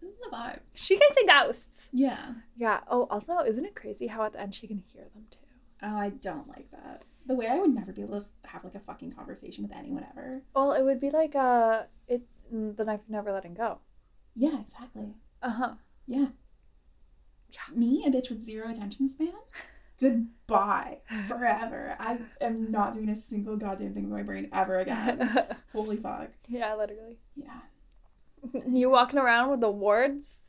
this 0.00 0.12
is 0.14 0.20
a 0.26 0.34
vibe. 0.34 0.58
She 0.74 0.98
can 0.98 1.08
see 1.14 1.26
ghosts. 1.26 1.88
Yeah. 1.92 2.34
Yeah. 2.56 2.80
Oh, 2.88 3.06
also, 3.10 3.38
isn't 3.38 3.64
it 3.64 3.74
crazy 3.74 4.08
how 4.08 4.24
at 4.24 4.32
the 4.32 4.40
end 4.40 4.54
she 4.54 4.66
can 4.66 4.82
hear 4.92 5.04
them 5.14 5.26
too? 5.30 5.38
Oh, 5.82 5.96
I 5.96 6.10
don't 6.10 6.48
like 6.48 6.70
that. 6.70 7.04
The 7.26 7.34
way 7.34 7.46
I 7.46 7.58
would 7.58 7.74
never 7.74 7.92
be 7.92 8.02
able 8.02 8.20
to 8.20 8.26
have 8.44 8.64
like 8.64 8.74
a 8.74 8.80
fucking 8.80 9.12
conversation 9.12 9.62
with 9.62 9.72
anyone 9.76 10.04
ever. 10.10 10.42
Well, 10.54 10.72
it 10.72 10.82
would 10.82 11.00
be 11.00 11.10
like 11.10 11.34
uh, 11.36 11.82
it 12.08 12.22
the 12.50 12.84
knife 12.84 13.00
never 13.08 13.32
letting 13.32 13.54
go. 13.54 13.78
Yeah, 14.34 14.60
exactly. 14.60 15.14
Uh 15.42 15.50
huh. 15.50 15.74
Yeah. 16.06 16.26
Yeah. 17.50 17.74
Me, 17.76 18.04
a 18.06 18.10
bitch 18.10 18.30
with 18.30 18.40
zero 18.40 18.68
attention 18.70 19.08
span. 19.08 19.32
Goodbye 20.00 20.98
forever. 21.28 21.96
I 22.00 22.18
am 22.40 22.70
not 22.72 22.94
doing 22.94 23.08
a 23.08 23.16
single 23.16 23.56
goddamn 23.56 23.94
thing 23.94 24.04
with 24.04 24.12
my 24.12 24.22
brain 24.24 24.48
ever 24.52 24.80
again. 24.80 25.46
Holy 25.72 25.96
fuck. 25.96 26.30
yeah, 26.48 26.74
literally. 26.74 27.18
Yeah. 27.36 27.60
You 28.68 28.90
walking 28.90 29.20
around 29.20 29.50
with 29.50 29.60
the 29.60 29.70
wards? 29.70 30.48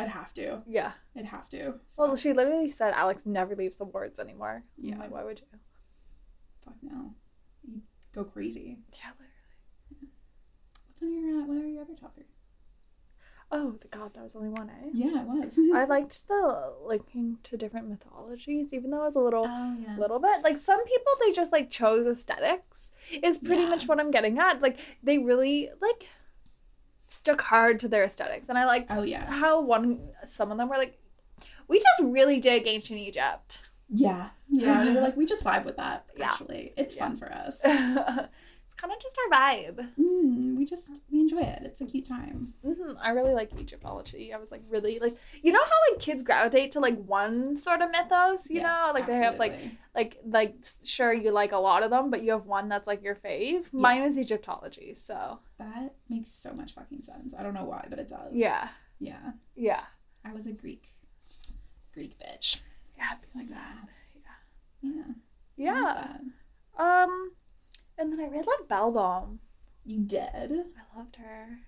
I'd 0.00 0.08
have 0.08 0.32
to. 0.34 0.62
Yeah. 0.66 0.92
I'd 1.16 1.26
have 1.26 1.48
to. 1.50 1.74
Well, 1.96 2.16
she 2.16 2.32
literally 2.32 2.70
said 2.70 2.92
Alex 2.94 3.26
never 3.26 3.54
leaves 3.54 3.76
the 3.76 3.84
wards 3.84 4.18
anymore. 4.18 4.64
I'm 4.78 4.84
Yeah. 4.84 4.98
like, 4.98 5.10
why 5.10 5.24
would 5.24 5.40
you? 5.40 5.46
Fuck 6.64 6.74
no. 6.82 7.14
You 7.66 7.82
go 8.12 8.24
crazy. 8.24 8.78
Yeah, 8.92 9.10
literally. 9.18 10.10
What's 10.88 11.02
on 11.02 11.12
your 11.12 11.42
uh, 11.42 11.46
what 11.46 11.56
are 11.64 11.66
your 11.68 11.82
other 11.82 11.94
top? 11.94 12.16
Oh, 13.52 13.72
the 13.80 13.88
God, 13.88 14.14
that 14.14 14.22
was 14.22 14.36
only 14.36 14.48
one, 14.48 14.70
eh? 14.70 14.90
Yeah, 14.92 15.22
it 15.22 15.26
was. 15.26 15.58
I 15.74 15.84
liked 15.88 16.28
the 16.28 16.72
linking 16.84 17.38
to 17.42 17.56
different 17.56 17.88
mythologies, 17.88 18.72
even 18.72 18.90
though 18.92 19.00
it 19.02 19.06
was 19.06 19.16
a 19.16 19.20
little 19.20 19.44
Oh 19.48 19.76
yeah. 19.84 19.96
little 19.98 20.20
bit. 20.20 20.42
Like 20.44 20.56
some 20.56 20.84
people 20.84 21.12
they 21.20 21.32
just 21.32 21.50
like 21.50 21.68
chose 21.68 22.06
aesthetics 22.06 22.92
is 23.10 23.38
pretty 23.38 23.62
Yeah. 23.62 23.68
much 23.70 23.88
what 23.88 23.98
I'm 23.98 24.12
getting 24.12 24.38
at. 24.38 24.62
Like 24.62 24.78
they 25.02 25.18
really 25.18 25.68
like 25.80 26.06
stuck 27.10 27.40
hard 27.42 27.80
to 27.80 27.88
their 27.88 28.04
aesthetics. 28.04 28.48
And 28.48 28.56
I 28.56 28.64
liked 28.64 28.92
Oh 28.94 29.02
yeah. 29.02 29.26
how 29.26 29.60
one 29.60 29.98
some 30.26 30.52
of 30.52 30.58
them 30.58 30.68
were 30.68 30.76
like, 30.78 30.96
We 31.68 31.78
just 31.78 32.02
really 32.02 32.38
dig 32.40 32.66
ancient 32.66 32.98
Egypt. 33.00 33.64
Yeah. 33.88 34.30
Yeah. 34.48 34.84
They 34.84 34.92
were 34.92 35.00
like, 35.08 35.16
we 35.16 35.26
just 35.26 35.42
vibe 35.44 35.64
with 35.64 35.76
that. 35.76 36.04
Yeah. 36.16 36.26
Actually, 36.30 36.72
it's 36.76 36.94
Yeah. 36.96 37.08
fun 37.08 37.16
for 37.16 37.32
us. 37.32 37.64
kind 38.80 38.92
of 38.92 38.98
just 39.00 39.16
our 39.18 39.38
vibe. 39.38 39.88
Mm, 39.98 40.56
we 40.56 40.64
just 40.64 40.94
we 41.10 41.20
enjoy 41.20 41.40
it. 41.40 41.62
It's 41.64 41.80
a 41.80 41.86
cute 41.86 42.06
time. 42.06 42.54
hmm 42.64 42.92
I 43.00 43.10
really 43.10 43.34
like 43.34 43.50
Egyptology. 43.58 44.32
I 44.32 44.38
was 44.38 44.50
like 44.50 44.62
really 44.68 44.98
like 44.98 45.16
you 45.42 45.52
know 45.52 45.62
how 45.62 45.92
like 45.92 46.00
kids 46.00 46.22
gravitate 46.22 46.72
to 46.72 46.80
like 46.80 46.96
one 47.04 47.56
sort 47.56 47.82
of 47.82 47.90
mythos, 47.90 48.48
you 48.50 48.56
Yes, 48.60 48.72
know, 48.72 48.92
like 48.94 49.06
they 49.06 49.16
have 49.16 49.38
like 49.38 49.58
like 49.94 50.18
like 50.24 50.54
sure 50.84 51.12
you 51.12 51.30
like 51.30 51.52
a 51.52 51.58
lot 51.58 51.82
of 51.82 51.90
them, 51.90 52.10
but 52.10 52.22
you 52.22 52.32
have 52.32 52.46
one 52.46 52.68
that's 52.68 52.86
like 52.86 53.02
your 53.02 53.14
fave. 53.14 53.72
Mine 53.72 54.02
is 54.02 54.16
Egyptology, 54.18 54.94
so 54.94 55.40
that 55.58 55.94
makes 56.08 56.30
so 56.32 56.52
much 56.54 56.72
fucking 56.72 57.02
sense. 57.02 57.34
I 57.38 57.42
don't 57.42 57.54
know 57.54 57.64
why, 57.64 57.86
but 57.90 57.98
it 57.98 58.08
does. 58.08 58.32
yeah, 58.32 58.68
Yeah. 58.98 59.32
yeah, 59.54 59.82
I 60.24 60.32
was 60.32 60.46
a 60.46 60.52
Greek 60.52 60.86
Greek 61.92 62.16
bitch. 62.18 62.60
yeah, 62.96 63.14
like 63.34 63.50
that. 63.50 63.88
Yeah. 64.82 64.92
Like 64.92 65.16
Yeah. 65.56 66.16
Um, 66.78 67.32
and 68.00 68.12
then 68.12 68.20
I 68.20 68.28
read 68.28 68.46
like 68.46 68.68
Belbalm. 68.68 69.38
You 69.84 70.00
did. 70.00 70.24
I 70.34 70.98
loved 70.98 71.16
her. 71.16 71.58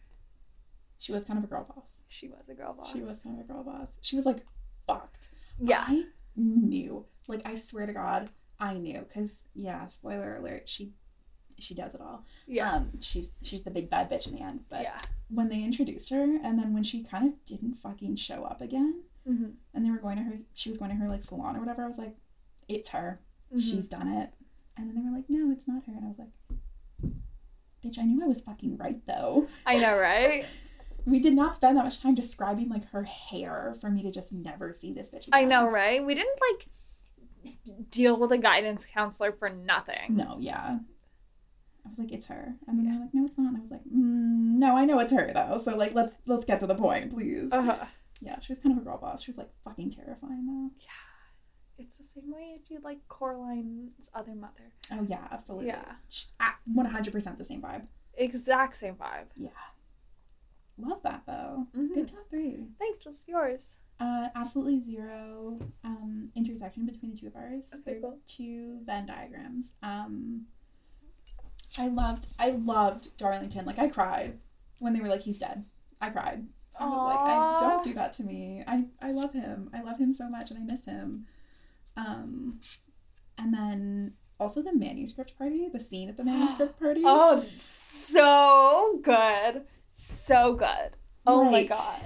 She 0.99 1.13
was 1.13 1.25
kind 1.25 1.39
of 1.39 1.45
a 1.45 1.49
girl 1.49 1.65
boss. 1.75 2.01
She 2.09 2.29
was 2.29 2.43
a 2.49 2.55
girl 2.55 2.75
boss. 2.75 2.93
She 2.93 3.01
was 3.01 3.19
kind 3.19 3.39
of 3.39 3.45
a 3.45 3.53
girl 3.53 3.63
boss. 3.65 3.99
She 4.03 4.17
was 4.17 4.27
like 4.27 4.45
fucked. 4.87 5.29
Yeah. 5.59 5.85
I 5.87 6.05
knew. 6.37 7.05
Like 7.29 7.43
I 7.45 7.55
swear 7.55 7.87
to 7.87 7.93
God, 7.93 8.31
I 8.61 8.75
knew. 8.75 9.05
Cause 9.13 9.45
yeah, 9.55 9.87
spoiler 9.87 10.37
alert, 10.37 10.69
she 10.69 10.93
she 11.59 11.75
does 11.75 11.95
it 11.95 12.01
all. 12.01 12.25
Yeah. 12.47 12.73
Um, 12.75 12.91
she's 13.01 13.35
she's 13.43 13.63
the 13.65 13.71
big 13.71 13.91
bad 13.91 14.11
bitch 14.11 14.27
in 14.29 14.35
the 14.37 14.43
end. 14.43 14.61
But 14.69 14.83
yeah. 14.83 15.01
when 15.29 15.49
they 15.49 15.63
introduced 15.63 16.11
her, 16.11 16.23
and 16.23 16.59
then 16.59 16.73
when 16.73 16.83
she 16.85 17.03
kind 17.05 17.27
of 17.29 17.45
didn't 17.45 17.75
fucking 17.75 18.17
show 18.17 18.45
up 18.45 18.61
again, 18.61 19.03
Mm-hmm. 19.29 19.51
and 19.73 19.87
they 19.87 19.91
were 19.93 19.99
going 19.99 20.17
to 20.17 20.25
her, 20.25 20.33
she 20.55 20.69
was 20.69 20.79
going 20.79 20.91
to 20.91 20.97
her 20.97 21.09
like 21.09 21.23
salon 21.23 21.55
or 21.57 21.61
whatever. 21.61 21.85
I 21.85 21.87
was 21.87 21.97
like, 21.97 22.17
it's 22.69 22.89
her. 22.89 23.21
Mm-hmm. 23.55 23.61
She's 23.61 23.87
done 23.87 24.09
it. 24.09 24.31
And 24.77 24.89
then 24.89 24.97
they 24.97 25.11
were 25.11 25.12
it's 25.53 25.69
not 25.69 25.85
her. 25.87 25.93
And 25.93 26.05
I 26.05 26.09
was 26.09 26.19
like, 26.19 26.29
bitch, 27.85 27.99
I 27.99 28.03
knew 28.03 28.25
I 28.25 28.29
was 28.29 28.43
fucking 28.43 28.77
right 28.77 29.01
though. 29.07 29.47
I 29.67 29.77
know, 29.77 29.99
right? 29.99 30.47
we 31.05 31.19
did 31.21 31.35
not 31.35 31.55
spend 31.55 31.77
that 31.77 31.85
much 31.85 32.01
time 32.01 32.15
describing 32.15 32.69
like 32.69 32.89
her 32.91 33.05
hair 33.05 33.75
for 33.81 33.91
me 33.91 34.03
to 34.03 34.11
just 34.11 34.33
never 34.33 34.73
see 34.73 34.93
this 34.93 35.13
bitch. 35.13 35.29
I 35.33 35.45
know, 35.45 35.69
right? 35.69 36.05
We 36.05 36.15
didn't 36.15 36.39
like 36.51 36.69
deal 37.91 38.17
with 38.17 38.31
a 38.31 38.39
guidance 38.39 38.87
counselor 38.87 39.33
for 39.33 39.49
nothing. 39.49 40.17
No, 40.17 40.37
yeah. 40.39 40.79
I 41.85 41.89
was 41.89 41.99
like, 41.99 42.13
it's 42.13 42.27
her, 42.27 42.55
and 42.69 42.79
then 42.79 42.85
they're 42.85 43.01
like, 43.01 43.13
no, 43.13 43.25
it's 43.25 43.37
not. 43.37 43.49
And 43.49 43.57
I 43.57 43.61
was 43.61 43.73
like, 43.73 43.81
mm, 43.81 44.59
no, 44.59 44.77
I 44.77 44.85
know 44.85 45.01
it's 45.01 45.13
her 45.13 45.33
though. 45.35 45.59
So 45.59 45.77
like, 45.77 45.95
let's 45.95 46.19
let's 46.27 46.45
get 46.45 46.61
to 46.61 46.67
the 46.67 46.77
point, 46.77 47.13
please. 47.13 47.51
Uh-huh. 47.51 47.75
yeah, 48.21 48.39
she 48.39 48.53
was 48.53 48.61
kind 48.61 48.77
of 48.77 48.83
a 48.83 48.85
girl 48.85 48.99
boss. 48.99 49.23
She 49.23 49.31
was 49.33 49.39
like 49.39 49.51
fucking 49.65 49.91
terrifying 49.91 50.47
though. 50.47 50.71
It's 51.89 51.99
the 51.99 52.05
same 52.05 52.33
way 52.33 52.57
if 52.63 52.71
you 52.71 52.79
like 52.83 52.99
Coraline's 53.09 54.11
other 54.15 54.35
mother. 54.35 54.73
Oh 54.91 55.03
yeah, 55.09 55.27
absolutely. 55.31 55.69
Yeah. 55.69 55.95
one 56.73 56.87
hundred 56.87 57.13
percent 57.13 57.39
the 57.39 57.45
same 57.45 57.63
vibe. 57.63 57.87
Exact 58.15 58.77
same 58.77 58.95
vibe. 58.95 59.27
Yeah, 59.37 59.51
love 60.79 61.03
that 61.03 61.23
though. 61.27 61.67
Mhm. 61.77 61.95
Good 61.95 62.09
top 62.09 62.29
three. 62.31 62.67
Thanks, 62.79 63.07
what's 63.07 63.25
yours? 63.27 63.79
Uh, 64.01 64.29
absolutely 64.35 64.81
zero 64.81 65.57
um, 65.85 66.31
intersection 66.35 66.85
between 66.87 67.13
the 67.13 67.19
two 67.19 67.27
of 67.29 67.37
ours. 67.37 67.73
Okay, 67.73 67.83
They're 67.93 68.01
cool. 68.01 68.19
Two 68.27 68.81
Venn 68.85 69.07
diagrams. 69.07 69.77
Um, 69.83 70.47
I 71.79 71.89
loved, 71.89 72.27
I 72.39 72.51
loved 72.51 73.17
Darlington. 73.17 73.65
Like 73.65 73.79
I 73.79 73.89
cried 73.89 74.39
when 74.79 74.93
they 74.93 75.01
were 75.01 75.09
like, 75.09 75.23
"He's 75.23 75.39
dead." 75.39 75.65
I 76.01 76.11
cried. 76.11 76.47
I 76.81 76.87
was 76.87 77.03
like, 77.05 77.21
I 77.21 77.57
don't 77.61 77.85
do 77.85 77.93
that 77.95 78.13
to 78.15 78.25
me. 78.25 78.65
I 78.67 78.87
I 79.01 79.13
love 79.13 79.33
him. 79.35 79.71
I 79.73 79.83
love 79.83 79.99
him 79.99 80.13
so 80.13 80.29
much, 80.29 80.51
and 80.51 80.59
I 80.59 80.63
miss 80.63 80.85
him. 80.85 81.27
Um, 81.97 82.61
and 83.39 83.53
then 83.55 84.13
also 84.41 84.63
the 84.63 84.75
manuscript 84.75 85.37
party, 85.39 85.69
the 85.73 85.81
scene 85.81 86.09
at 86.09 86.17
the 86.17 86.25
manuscript 86.25 86.79
party. 86.81 87.03
Oh, 87.05 87.45
so 87.59 88.99
good. 89.03 89.63
So 89.95 90.55
good. 90.55 90.97
Oh 91.27 91.45
my 91.51 91.65
god. 91.65 92.01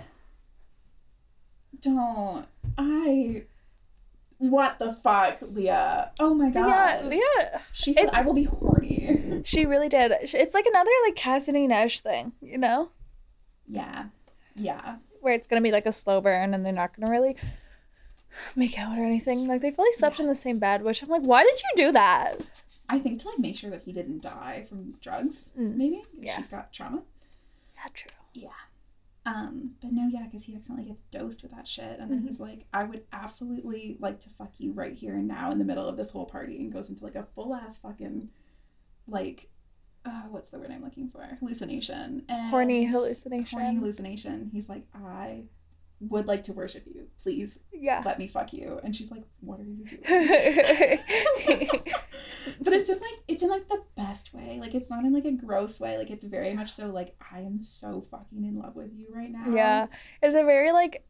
don't 1.81 2.47
I? 2.77 3.45
What 4.39 4.79
the 4.79 4.93
fuck, 4.93 5.39
Leah? 5.41 6.11
Oh 6.21 6.35
my 6.35 6.51
god. 6.51 6.67
Yeah, 7.05 7.09
Leah. 7.09 7.61
She 7.73 7.95
said, 7.95 8.05
It- 8.07 8.15
"I 8.15 8.21
will 8.23 8.35
be 8.35 8.45
horny." 8.45 8.83
She 9.45 9.65
really 9.65 9.89
did. 9.89 10.13
It's 10.23 10.55
like 10.55 10.67
another 10.67 10.91
like 11.07 11.15
Kaz 11.15 11.47
and 11.49 11.57
Inej 11.57 12.01
thing, 12.01 12.33
you 12.41 12.59
know, 12.59 12.91
Yeah, 13.69 14.07
yeah, 14.57 14.97
where 15.21 15.35
it's 15.35 15.47
gonna 15.47 15.61
be 15.63 15.71
like 15.71 15.87
a 15.87 15.93
slow 15.93 16.21
burn 16.21 16.53
and 16.53 16.67
they're 16.67 16.73
not 16.73 16.99
gonna 16.99 17.11
really 17.11 17.37
make 18.55 18.79
out 18.79 18.99
or 18.99 19.05
anything. 19.05 19.47
Like 19.47 19.61
they 19.61 19.71
fully 19.71 19.93
slept 19.93 20.21
in 20.21 20.27
the 20.29 20.35
same 20.35 20.59
bed, 20.59 20.83
which 20.83 21.03
I'm 21.03 21.09
like, 21.09 21.23
why 21.23 21.43
did 21.45 21.55
you 21.63 21.87
do 21.87 21.93
that? 21.93 22.35
I 22.89 22.99
think 22.99 23.21
to 23.21 23.29
like 23.29 23.39
make 23.39 23.57
sure 23.57 23.71
that 23.71 23.83
he 23.83 23.93
didn't 23.93 24.23
die 24.23 24.65
from 24.69 24.93
drugs, 25.01 25.55
Mm. 25.59 25.77
maybe. 25.77 26.03
Yeah. 26.21 26.37
she's 26.37 26.49
got 26.49 26.73
trauma. 26.73 27.03
Yeah, 27.75 27.91
true. 27.95 28.11
Yeah. 28.33 28.51
Um, 29.25 29.73
but 29.83 29.91
no, 29.93 30.07
yeah, 30.09 30.23
because 30.25 30.45
he 30.45 30.55
accidentally 30.55 30.87
gets 30.89 31.01
dosed 31.11 31.43
with 31.43 31.51
that 31.51 31.67
shit, 31.67 31.99
and 31.99 32.09
then 32.11 32.21
Mhm. 32.21 32.27
he's 32.27 32.39
like, 32.39 32.67
"I 32.73 32.85
would 32.85 33.05
absolutely 33.13 33.97
like 33.99 34.21
to 34.21 34.31
fuck 34.31 34.61
you 34.61 34.71
right 34.71 34.95
here 34.97 35.15
and 35.17 35.27
now 35.27 35.51
in 35.51 35.59
the 35.59 35.65
middle 35.65 35.89
of 35.89 35.97
this 35.97 36.11
whole 36.11 36.27
party," 36.27 36.59
and 36.61 36.73
goes 36.73 36.89
into 36.91 37.03
like 37.03 37.17
a 37.17 37.25
full 37.35 37.53
ass 37.53 37.77
fucking, 37.79 38.29
like, 39.09 39.49
uh, 40.05 40.23
what's 40.31 40.51
the 40.51 40.59
word 40.61 40.71
I'm 40.71 40.85
looking 40.85 41.09
for? 41.09 41.25
Hallucination. 41.41 42.25
And 42.29 42.51
Horny 42.51 42.85
hallucination. 42.85 43.59
Horny 43.59 43.77
hallucination. 43.77 44.51
He's 44.53 44.69
like, 44.69 44.87
"I 44.95 45.47
would 46.01 46.27
like 46.27 46.43
to 46.45 46.53
worship 46.53 46.85
you. 46.87 47.07
Please 47.23 47.61
Yeah. 47.73 48.03
let 48.05 48.19
me 48.19 48.27
fuck 48.27 48.53
you," 48.53 48.81
and 48.85 48.95
she's 48.95 49.11
like, 49.11 49.25
"What 49.41 49.61
are 49.61 49.65
you 49.65 49.85
doing?" 49.85 50.03
but 52.61 52.73
it's 52.73 52.91
in 52.91 52.99
like 52.99 53.23
it's 53.29 53.43
in 53.43 53.49
like 53.49 53.69
the 53.69 53.83
best 53.97 54.33
way. 54.35 54.59
Like 54.61 54.75
it's 54.75 54.91
not 54.91 55.05
in 55.05 55.13
like 55.13 55.25
a 55.25 55.33
gross 55.33 55.81
way. 55.81 55.99
Like 55.99 56.11
it's 56.11 56.25
very 56.25 56.55
much 56.55 56.71
so 56.73 56.89
like 56.89 57.15
I 57.33 57.41
am 57.41 57.61
so 57.63 58.07
fucking 58.11 58.45
in 58.45 58.59
love 58.59 58.77
with 58.77 58.93
you 58.95 59.07
right 59.15 59.31
now. 59.31 59.47
Yeah, 59.55 59.87
it's 60.23 60.35
a 60.35 60.45
very 60.45 60.73
like 60.73 61.05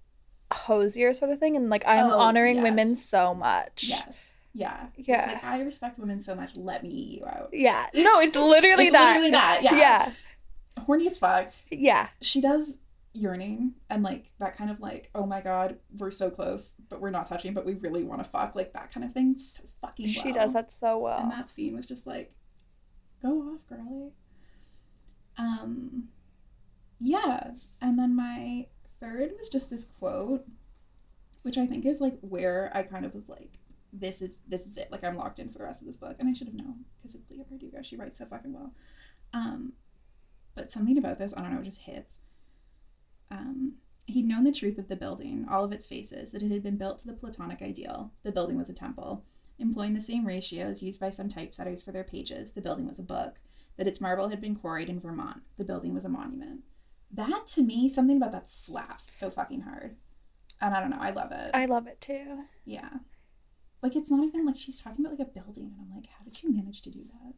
Hozier 0.52 1.12
sort 1.12 1.32
of 1.32 1.40
thing 1.40 1.56
and 1.56 1.68
like 1.70 1.84
I'm 1.86 2.06
Oh, 2.06 2.18
honoring 2.18 2.62
women 2.62 2.94
so 2.96 3.34
much. 3.34 3.84
Yes. 3.88 4.32
Yeah. 4.52 4.86
Yeah. 4.96 5.18
It's 5.32 5.42
like 5.44 5.44
I 5.44 5.60
respect 5.62 5.98
women 5.98 6.20
so 6.20 6.34
much. 6.34 6.56
Let 6.56 6.82
me 6.82 6.88
eat 6.88 7.18
you 7.20 7.26
out. 7.26 7.50
Yeah. 7.52 7.86
No, 7.94 8.20
it's 8.20 8.36
literally 8.36 8.84
It's 8.84 8.92
that. 8.92 9.08
literally 9.08 9.30
that. 9.32 9.60
Yeah. 9.62 9.76
Yeah. 9.76 10.12
Horny 10.84 11.06
as 11.08 11.18
fuck. 11.18 11.52
Yeah. 11.70 12.08
She 12.22 12.40
does 12.40 12.78
yearning 13.16 13.72
and 13.90 14.02
like 14.02 14.30
that 14.38 14.56
kind 14.56 14.70
of 14.70 14.80
like 14.80 15.10
oh 15.14 15.26
my 15.26 15.40
god 15.40 15.76
we're 15.98 16.10
so 16.10 16.30
close 16.30 16.74
but 16.88 17.00
we're 17.00 17.10
not 17.10 17.26
touching 17.26 17.54
but 17.54 17.64
we 17.64 17.74
really 17.74 18.04
want 18.04 18.22
to 18.22 18.28
fuck 18.28 18.54
like 18.54 18.72
that 18.72 18.92
kind 18.92 19.04
of 19.04 19.12
thing 19.12 19.36
so 19.36 19.64
fucking 19.80 20.06
She 20.06 20.32
does 20.32 20.52
that 20.52 20.70
so 20.70 20.98
well. 20.98 21.18
and 21.18 21.30
that 21.32 21.48
scene 21.50 21.74
was 21.74 21.86
just 21.86 22.06
like 22.06 22.32
go 23.22 23.40
off 23.42 23.60
girly 23.68 24.12
um 25.38 26.04
yeah 27.00 27.50
and 27.80 27.98
then 27.98 28.14
my 28.14 28.66
third 29.00 29.32
was 29.36 29.48
just 29.48 29.70
this 29.70 29.84
quote 29.84 30.44
which 31.42 31.58
i 31.58 31.66
think 31.66 31.84
is 31.84 32.00
like 32.00 32.16
where 32.20 32.70
i 32.74 32.82
kind 32.82 33.04
of 33.04 33.14
was 33.14 33.28
like 33.28 33.58
this 33.92 34.20
is 34.22 34.40
this 34.48 34.66
is 34.66 34.76
it 34.76 34.90
like 34.90 35.04
i'm 35.04 35.16
locked 35.16 35.38
in 35.38 35.48
for 35.48 35.58
the 35.58 35.64
rest 35.64 35.80
of 35.80 35.86
this 35.86 35.96
book 35.96 36.16
and 36.18 36.28
i 36.28 36.32
should 36.32 36.46
have 36.48 36.56
known 36.56 36.84
because 36.98 37.14
of 37.14 37.20
leah 37.30 37.44
Bardugo. 37.44 37.84
she 37.84 37.96
writes 37.96 38.18
so 38.18 38.26
fucking 38.26 38.52
well 38.52 38.72
um 39.32 39.72
but 40.54 40.70
something 40.70 40.98
about 40.98 41.18
this 41.18 41.34
i 41.36 41.40
don't 41.40 41.52
know 41.54 41.60
it 41.60 41.64
just 41.64 41.82
hits 41.82 42.18
um 43.30 43.74
He'd 44.06 44.28
known 44.28 44.44
the 44.44 44.52
truth 44.52 44.78
of 44.78 44.86
the 44.86 44.94
building, 44.94 45.46
all 45.50 45.64
of 45.64 45.72
its 45.72 45.86
faces, 45.86 46.30
that 46.30 46.42
it 46.42 46.52
had 46.52 46.62
been 46.62 46.76
built 46.76 47.00
to 47.00 47.08
the 47.08 47.12
Platonic 47.12 47.60
ideal. 47.60 48.12
The 48.22 48.30
building 48.30 48.56
was 48.56 48.68
a 48.68 48.72
temple. 48.72 49.24
Employing 49.58 49.94
the 49.94 50.00
same 50.00 50.24
ratios 50.24 50.80
used 50.80 51.00
by 51.00 51.10
some 51.10 51.28
typesetters 51.28 51.82
for 51.82 51.90
their 51.90 52.04
pages, 52.04 52.52
the 52.52 52.60
building 52.60 52.86
was 52.86 53.00
a 53.00 53.02
book. 53.02 53.40
That 53.76 53.88
its 53.88 54.00
marble 54.00 54.28
had 54.28 54.40
been 54.40 54.54
quarried 54.54 54.88
in 54.88 55.00
Vermont. 55.00 55.42
The 55.58 55.64
building 55.64 55.92
was 55.92 56.04
a 56.04 56.08
monument. 56.08 56.60
That, 57.10 57.48
to 57.48 57.62
me, 57.62 57.88
something 57.88 58.16
about 58.16 58.30
that 58.32 58.48
slaps 58.48 59.14
so 59.14 59.28
fucking 59.28 59.62
hard. 59.62 59.96
And 60.60 60.72
I 60.72 60.80
don't 60.80 60.90
know, 60.90 61.00
I 61.00 61.10
love 61.10 61.32
it. 61.32 61.50
I 61.52 61.66
love 61.66 61.88
it 61.88 62.00
too. 62.00 62.44
yeah. 62.64 62.90
Like, 63.82 63.96
it's 63.96 64.10
not 64.10 64.24
even 64.24 64.46
like 64.46 64.56
she's 64.56 64.80
talking 64.80 65.04
about 65.04 65.18
like 65.18 65.28
a 65.28 65.30
building, 65.30 65.72
and 65.76 65.80
I'm 65.80 65.94
like, 65.94 66.06
how 66.06 66.24
did 66.24 66.42
you 66.42 66.54
manage 66.54 66.80
to 66.82 66.90
do 66.90 67.02
that? 67.02 67.34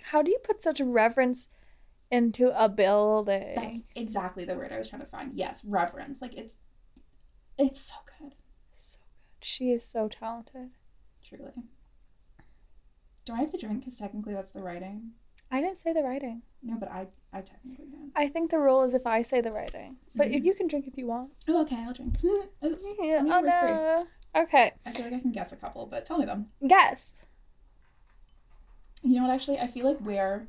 How 0.00 0.22
do 0.22 0.30
you 0.30 0.38
put 0.42 0.62
such 0.62 0.80
reverence 0.80 1.48
into 2.12 2.52
a 2.56 2.68
building? 2.68 3.54
That's 3.56 3.84
exactly 3.96 4.44
the 4.44 4.54
word 4.54 4.72
I 4.72 4.78
was 4.78 4.88
trying 4.88 5.02
to 5.02 5.08
find. 5.08 5.32
Yes, 5.34 5.64
reverence. 5.64 6.22
Like, 6.22 6.34
it's, 6.34 6.58
it's 7.58 7.80
so 7.80 7.94
good. 8.18 8.34
so 8.74 8.98
good. 9.00 9.46
She 9.46 9.72
is 9.72 9.84
so 9.84 10.08
talented. 10.08 10.70
Truly. 11.26 11.52
Do 13.24 13.32
I 13.32 13.40
have 13.40 13.50
to 13.52 13.58
drink? 13.58 13.80
Because 13.80 13.98
technically 13.98 14.34
that's 14.34 14.52
the 14.52 14.62
writing. 14.62 15.12
I 15.50 15.60
didn't 15.60 15.78
say 15.78 15.92
the 15.92 16.02
writing. 16.02 16.42
No, 16.62 16.76
but 16.76 16.90
I 16.90 17.08
I 17.32 17.42
technically 17.42 17.86
can. 17.86 18.10
I 18.16 18.28
think 18.28 18.50
the 18.50 18.58
rule 18.58 18.82
is 18.84 18.94
if 18.94 19.06
I 19.06 19.22
say 19.22 19.40
the 19.40 19.52
writing. 19.52 19.96
But 20.14 20.28
if 20.28 20.34
mm-hmm. 20.34 20.46
you 20.46 20.54
can 20.54 20.66
drink 20.66 20.86
if 20.86 20.96
you 20.96 21.06
want. 21.06 21.30
Oh, 21.48 21.62
okay, 21.62 21.76
I'll 21.76 21.92
drink. 21.92 22.16
Yeah. 22.22 23.22
Oh 23.24 23.42
worst 23.42 23.58
three. 23.60 24.42
Okay. 24.42 24.72
I 24.86 24.92
feel 24.92 25.04
like 25.04 25.14
I 25.14 25.20
can 25.20 25.32
guess 25.32 25.52
a 25.52 25.56
couple, 25.56 25.86
but 25.86 26.04
tell 26.04 26.18
me 26.18 26.24
them. 26.24 26.46
Guess. 26.66 27.26
You 29.02 29.16
know 29.16 29.26
what? 29.26 29.34
Actually, 29.34 29.58
I 29.58 29.66
feel 29.66 29.86
like 29.86 29.98
where 29.98 30.46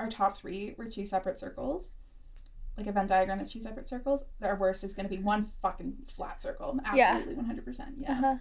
our 0.00 0.08
top 0.08 0.36
three 0.36 0.74
were 0.76 0.86
two 0.86 1.04
separate 1.04 1.38
circles, 1.38 1.94
like 2.76 2.86
a 2.86 2.92
Venn 2.92 3.06
diagram 3.06 3.38
that's 3.38 3.52
two 3.52 3.60
separate 3.60 3.88
circles. 3.88 4.24
Our 4.42 4.56
worst 4.56 4.82
is 4.84 4.94
going 4.94 5.08
to 5.08 5.14
be 5.14 5.22
one 5.22 5.44
fucking 5.62 5.94
flat 6.08 6.40
circle. 6.42 6.78
Absolutely, 6.84 7.34
one 7.34 7.44
hundred 7.46 7.64
percent. 7.64 7.94
Yeah, 7.98 8.12
Uh-huh. 8.12 8.34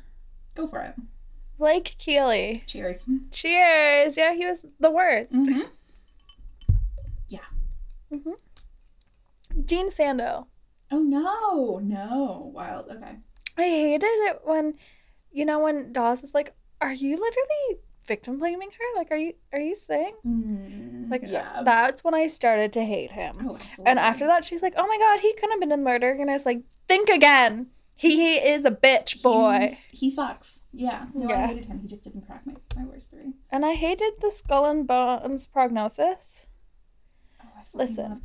go 0.55 0.67
for 0.67 0.81
it. 0.81 0.95
Blake 1.57 1.95
Keeley. 1.97 2.63
Cheers. 2.65 3.09
Cheers. 3.31 4.15
Yeah, 4.17 4.33
he 4.33 4.45
was 4.45 4.65
the 4.79 4.89
worst. 4.89 5.35
Yeah. 7.27 7.39
Mm-hmm. 8.13 8.31
Dean 9.65 9.91
Sandow. 9.91 10.47
Oh 10.91 10.99
no, 10.99 11.79
no, 11.83 12.51
wild. 12.53 12.87
Okay. 12.89 13.15
I 13.57 13.61
hated 13.63 14.03
it 14.07 14.41
when, 14.45 14.75
you 15.31 15.45
know, 15.45 15.59
when 15.59 15.91
Dawes 15.91 16.23
is 16.23 16.33
like, 16.33 16.55
"Are 16.81 16.93
you 16.93 17.11
literally 17.17 17.81
victim 18.07 18.39
blaming 18.39 18.69
her? 18.71 18.97
Like, 18.97 19.11
are 19.11 19.17
you 19.17 19.33
are 19.53 19.59
you 19.59 19.75
saying?" 19.75 20.15
Mm, 20.25 20.78
Like, 21.09 21.23
yeah. 21.25 21.61
that's 21.63 22.03
when 22.03 22.13
I 22.13 22.27
started 22.27 22.71
to 22.73 22.83
hate 22.85 23.11
him. 23.11 23.35
oh. 23.49 23.57
And 23.85 23.97
after 23.99 24.25
that, 24.27 24.45
she's 24.45 24.61
like, 24.61 24.73
"Oh 24.77 24.87
my 24.87 24.97
god, 24.97 25.19
he 25.19 25.33
couldn't 25.33 25.51
have 25.51 25.59
been 25.59 25.71
in 25.71 25.83
murder." 25.83 26.11
And 26.11 26.29
I 26.29 26.33
was 26.33 26.45
like, 26.45 26.61
"Think 26.87 27.09
again. 27.09 27.67
He 27.95 28.35
is 28.35 28.63
a 28.63 28.71
bitch 28.71 29.21
boy." 29.21 29.59
He's- 29.59 29.89
he 29.91 30.09
sucks. 30.09 30.67
Yeah. 30.71 31.07
No, 31.13 31.29
I 31.29 31.47
hated 31.47 31.65
him. 31.65 31.79
He 31.81 31.87
just 31.87 32.03
didn't 32.05 32.21
crack 32.25 32.45
my, 32.45 32.53
my 32.75 32.85
worst 32.85 33.11
three. 33.11 33.33
And 33.51 33.65
I 33.65 33.73
hated 33.73 34.13
the 34.21 34.31
skull 34.31 34.65
and 34.65 34.87
bones 34.87 35.45
prognosis. 35.45 36.47
Oh, 37.43 37.47
I 37.57 37.63
Listen. 37.73 38.21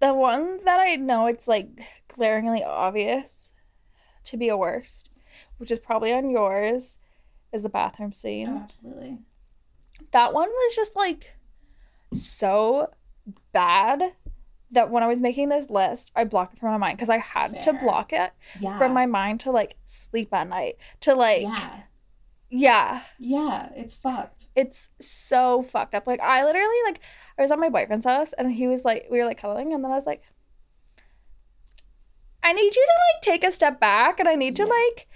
The 0.00 0.14
one 0.14 0.60
that 0.64 0.78
I 0.80 0.94
know 0.96 1.26
it's 1.26 1.48
like 1.48 1.68
glaringly 2.08 2.62
obvious 2.62 3.52
to 4.24 4.36
be 4.36 4.48
a 4.48 4.56
worst, 4.56 5.10
which 5.58 5.70
is 5.72 5.78
probably 5.80 6.12
on 6.12 6.30
yours, 6.30 6.98
is 7.52 7.64
the 7.64 7.68
bathroom 7.68 8.12
scene. 8.12 8.48
Oh, 8.48 8.58
absolutely. 8.58 9.18
That 10.12 10.32
one 10.32 10.48
was 10.48 10.76
just 10.76 10.96
like 10.96 11.34
so 12.12 12.90
bad 13.52 14.02
that 14.70 14.90
when 14.90 15.02
I 15.02 15.06
was 15.06 15.20
making 15.20 15.48
this 15.48 15.70
list, 15.70 16.12
I 16.14 16.24
blocked 16.24 16.54
it 16.54 16.60
from 16.60 16.70
my 16.72 16.76
mind 16.78 16.98
because 16.98 17.10
I 17.10 17.18
had 17.18 17.62
to 17.62 17.72
block 17.72 18.12
it 18.12 18.32
Yeah. 18.60 18.76
from 18.78 18.92
my 18.92 19.06
mind 19.06 19.40
to 19.40 19.50
like 19.50 19.76
sleep 19.86 20.32
at 20.32 20.48
night. 20.48 20.76
To 21.00 21.14
like, 21.14 21.42
yeah. 21.42 21.80
yeah. 22.50 23.02
Yeah. 23.18 23.68
It's 23.74 23.96
fucked. 23.96 24.48
it's 24.54 24.90
so 25.00 25.62
fucked 25.62 25.94
up. 25.94 26.06
Like, 26.06 26.20
I 26.20 26.44
literally, 26.44 26.76
like, 26.86 27.00
I 27.38 27.42
was 27.42 27.50
at 27.50 27.58
my 27.58 27.68
boyfriend's 27.70 28.04
house 28.06 28.32
and 28.34 28.52
he 28.52 28.66
was 28.68 28.84
like, 28.84 29.06
we 29.10 29.18
were 29.18 29.24
like 29.24 29.40
cuddling, 29.40 29.72
and 29.72 29.82
then 29.82 29.90
I 29.90 29.94
was 29.94 30.06
like, 30.06 30.22
I 32.42 32.52
need 32.52 32.74
you 32.76 32.84
to 32.86 32.92
like 33.14 33.22
take 33.22 33.44
a 33.44 33.52
step 33.52 33.80
back 33.80 34.20
and 34.20 34.28
I 34.28 34.34
need 34.34 34.56
to 34.56 34.64
like, 34.64 35.08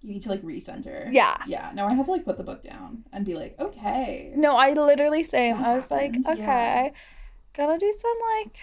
You 0.00 0.12
need 0.12 0.22
to 0.22 0.28
like 0.28 0.42
recenter. 0.42 1.12
yeah. 1.12 1.36
Yeah. 1.46 1.70
No, 1.74 1.86
I 1.86 1.94
have 1.94 2.06
to 2.06 2.12
like 2.12 2.24
put 2.24 2.36
the 2.36 2.44
book 2.44 2.62
down 2.62 3.04
and 3.12 3.24
be 3.26 3.34
like, 3.34 3.56
okay. 3.58 4.32
No, 4.36 4.56
I 4.56 4.72
literally 4.72 5.22
same. 5.24 5.58
That 5.58 5.66
I 5.68 5.74
was 5.74 5.90
like, 5.90 6.14
okay, 6.26 6.38
yeah. 6.40 6.90
gotta 7.54 7.78
do 7.78 7.92
some 7.92 8.14
like 8.36 8.56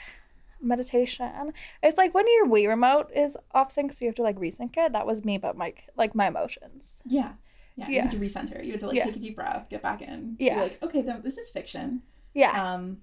meditation. 0.61 1.51
It's 1.83 1.97
like 1.97 2.13
when 2.13 2.25
your 2.27 2.47
Wii 2.47 2.67
remote 2.67 3.11
is 3.15 3.37
off 3.53 3.71
sync, 3.71 3.91
so 3.93 4.05
you 4.05 4.09
have 4.09 4.15
to 4.15 4.21
like 4.23 4.37
resync 4.37 4.75
it. 4.77 4.93
That 4.93 5.05
was 5.05 5.25
me, 5.25 5.37
but 5.37 5.57
my 5.57 5.73
like 5.97 6.15
my 6.15 6.27
emotions. 6.27 7.01
Yeah. 7.05 7.33
Yeah. 7.75 7.87
You 7.89 7.95
Yeah. 7.95 8.01
have 8.03 8.11
to 8.11 8.17
recenter. 8.17 8.63
You 8.63 8.71
have 8.71 8.79
to 8.81 8.87
like 8.87 8.95
Yeah. 8.97 9.05
take 9.05 9.17
a 9.17 9.19
deep 9.19 9.35
breath, 9.35 9.69
get 9.69 9.81
back 9.81 10.01
in. 10.01 10.37
Yeah. 10.39 10.61
Like, 10.61 10.81
okay, 10.83 11.01
then 11.01 11.21
this 11.21 11.37
is 11.37 11.49
fiction. 11.49 12.01
Yeah, 12.33 12.73
Um, 12.73 12.97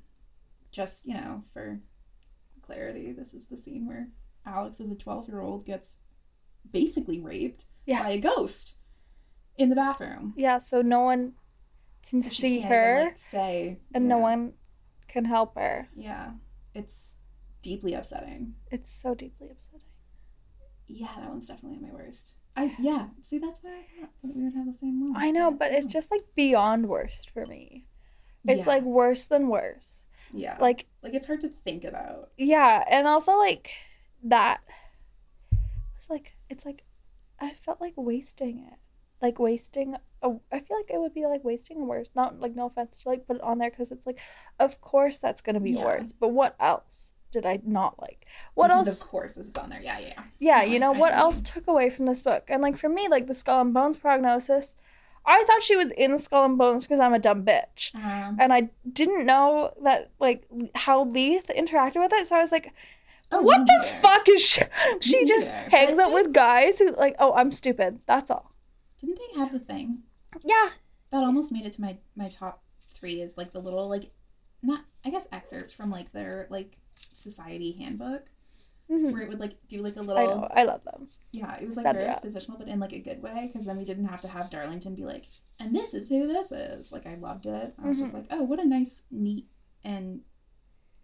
just 0.70 1.06
you 1.06 1.14
know, 1.14 1.44
for 1.52 1.80
clarity, 2.62 3.12
this 3.12 3.34
is 3.34 3.48
the 3.48 3.56
scene 3.56 3.86
where 3.86 4.08
Alex, 4.46 4.80
as 4.80 4.90
a 4.90 4.94
twelve-year-old, 4.94 5.64
gets 5.66 5.98
basically 6.70 7.20
raped 7.20 7.66
Yeah. 7.86 8.02
by 8.04 8.10
a 8.10 8.18
ghost 8.18 8.76
in 9.56 9.68
the 9.68 9.76
bathroom. 9.76 10.34
yeah. 10.36 10.58
So 10.58 10.82
no 10.82 11.00
one 11.00 11.32
can 12.08 12.20
So 12.22 12.30
see 12.30 12.60
her, 12.60 12.94
even, 12.94 13.04
like, 13.06 13.18
say, 13.18 13.78
and 13.94 14.08
no 14.08 14.18
one 14.18 14.54
can 15.08 15.24
help 15.24 15.56
her. 15.56 15.88
Yeah, 15.94 16.32
it's 16.74 17.18
deeply 17.62 17.94
upsetting. 17.94 18.54
It's 18.70 18.90
so 18.90 19.14
deeply 19.14 19.48
upsetting. 19.50 19.80
Yeah, 20.86 21.08
that 21.16 21.28
one's 21.28 21.48
definitely 21.48 21.78
my 21.78 21.92
worst. 21.92 22.36
I 22.56 22.74
yeah. 22.78 23.06
See, 23.22 23.38
that's 23.38 23.62
why 23.62 23.70
I 23.70 24.00
thought 24.06 24.10
we 24.36 24.44
would 24.44 24.54
have 24.54 24.66
the 24.66 24.74
same 24.74 25.00
one. 25.12 25.22
I 25.22 25.30
know, 25.30 25.50
but 25.50 25.72
it's 25.72 25.86
just 25.86 26.10
like 26.10 26.22
beyond 26.34 26.88
worst 26.88 27.30
for 27.30 27.46
me. 27.46 27.86
It's 28.46 28.66
Yeah. 28.66 28.72
like 28.74 28.82
worse 28.82 29.26
than 29.28 29.48
worse. 29.48 30.04
yeah, 30.32 30.56
Like 30.60 30.86
like 31.02 31.14
it's 31.14 31.26
hard 31.26 31.40
to 31.42 31.48
think 31.48 31.84
about. 31.84 32.30
yeah, 32.36 32.84
and 32.90 33.06
also 33.06 33.36
like 33.38 33.70
that 34.24 34.60
was 35.96 36.10
like 36.10 36.36
it's 36.50 36.66
like 36.66 36.82
I 37.42 37.54
felt 37.64 37.80
like 37.80 37.94
wasting 37.96 38.56
it. 38.70 38.78
Like 39.20 39.38
wasting 39.38 39.94
a 40.22 40.30
I 40.50 40.60
feel 40.60 40.76
like 40.76 40.90
it 40.90 40.98
would 41.00 41.14
be 41.14 41.26
like 41.26 41.44
wasting 41.44 41.78
a 41.80 41.84
worse. 41.84 42.08
Not 42.14 42.40
like 42.40 42.54
no 42.56 42.66
offense 42.66 43.02
to 43.02 43.08
like 43.10 43.26
put 43.26 43.36
it 43.36 43.42
on 43.42 43.58
there 43.58 43.70
cuz 43.70 43.92
it's 43.92 44.06
like 44.06 44.20
of 44.58 44.80
course 44.80 45.18
that's 45.18 45.42
going 45.42 45.54
to 45.54 45.60
be 45.60 45.72
Yeah. 45.72 45.84
worse. 45.84 46.12
But 46.12 46.28
what 46.28 46.54
else 46.58 47.12
did 47.30 47.46
I 47.46 47.60
not 47.64 48.00
like? 48.00 48.26
What 48.54 48.68
Because 48.68 48.88
else 48.88 49.02
Of 49.02 49.08
course, 49.08 49.34
this 49.34 49.48
is 49.48 49.56
on 49.56 49.70
there. 49.70 49.80
Yeah, 49.80 49.98
yeah. 49.98 50.08
yeah. 50.16 50.22
Yeah, 50.38 50.62
you 50.64 50.78
know 50.78 50.92
I- 50.92 50.96
I 50.96 50.98
what 50.98 51.12
know 51.12 51.18
else 51.18 51.38
mean. 51.38 51.44
took 51.44 51.66
away 51.68 51.88
from 51.90 52.06
this 52.06 52.20
book? 52.22 52.44
And 52.48 52.62
like 52.62 52.76
for 52.76 52.88
me, 52.88 53.08
like 53.08 53.26
the 53.26 53.34
Skull 53.34 53.60
and 53.60 53.72
Bones 53.74 53.96
prognosis, 53.96 54.76
I 55.24 55.44
thought 55.44 55.62
she 55.62 55.76
was 55.76 55.90
in 55.92 56.18
Skull 56.18 56.44
and 56.44 56.58
Bones 56.58 56.84
because 56.84 56.98
I'm 57.00 57.14
a 57.14 57.18
dumb 57.20 57.44
bitch, 57.44 57.94
Um, 57.94 58.36
and 58.40 58.52
I 58.52 58.70
didn't 59.00 59.24
know 59.24 59.72
that 59.82 60.10
like 60.18 60.46
how 60.74 61.04
Lethe 61.04 61.46
interacted 61.56 62.00
with 62.02 62.12
it. 62.12 62.26
So 62.26 62.36
I 62.36 62.40
was 62.40 62.50
like, 62.52 62.72
oh, 63.32 63.42
"What 63.42 63.66
the 63.66 63.84
fuck 64.02 64.28
is 64.28 64.42
she?" 64.42 64.62
She 65.00 65.22
Me 65.22 65.26
just 65.26 65.50
neither. 65.50 65.70
hangs 65.76 65.96
But 65.98 66.06
out 66.06 66.12
with 66.14 66.32
guys 66.32 66.78
who 66.78 66.88
like, 66.96 67.16
"Oh, 67.18 67.32
I'm 67.34 67.50
stupid." 67.52 68.00
That's 68.06 68.30
all. 68.30 68.52
Didn't 69.00 69.18
they 69.18 69.40
have 69.40 69.52
a 69.54 69.58
thing 69.58 70.02
Yeah, 70.44 70.68
that 71.10 71.22
almost 71.24 71.50
made 71.52 71.66
it 71.66 71.72
to 71.72 71.80
my 71.80 71.96
my 72.14 72.28
top 72.28 72.62
three? 72.80 73.20
Is 73.20 73.36
like 73.36 73.52
the 73.52 73.60
little 73.60 73.88
like, 73.88 74.10
not 74.62 74.80
I 75.04 75.10
guess 75.10 75.28
excerpts 75.32 75.72
from 75.72 75.90
like 75.90 76.12
their 76.12 76.46
like 76.50 76.76
society 77.12 77.72
handbook 77.72 78.26
Mhm. 78.90 79.12
where 79.12 79.22
it 79.22 79.28
would 79.28 79.40
like 79.40 79.54
do 79.68 79.80
like 79.80 79.96
a 79.96 80.00
little 80.00 80.40
know. 80.40 80.48
I 80.54 80.64
love 80.64 80.84
them. 80.84 81.08
yeah 81.30 81.56
it 81.58 81.66
was 81.66 81.76
like 81.76 81.84
very 81.94 82.04
it 82.04 82.08
expositional 82.10 82.58
but 82.58 82.68
in 82.68 82.78
like 82.80 82.92
a 82.92 82.98
good 82.98 83.22
way 83.22 83.46
because 83.46 83.64
then 83.64 83.78
we 83.78 83.84
didn't 83.84 84.04
have 84.06 84.20
to 84.20 84.28
have 84.28 84.50
Darlington 84.50 84.94
be 84.94 85.04
like 85.04 85.24
and 85.58 85.74
this 85.74 85.94
is 85.94 86.08
who 86.10 86.26
this 86.28 86.52
is 86.52 86.92
like 86.92 87.06
I 87.06 87.14
loved 87.14 87.46
it 87.46 87.74
I 87.82 87.86
was 87.88 87.96
Mm-hmm. 87.96 88.04
just 88.04 88.14
like 88.14 88.26
oh 88.30 88.42
what 88.42 88.58
a 88.60 88.66
nice 88.66 89.06
neat 89.10 89.46
and 89.82 90.20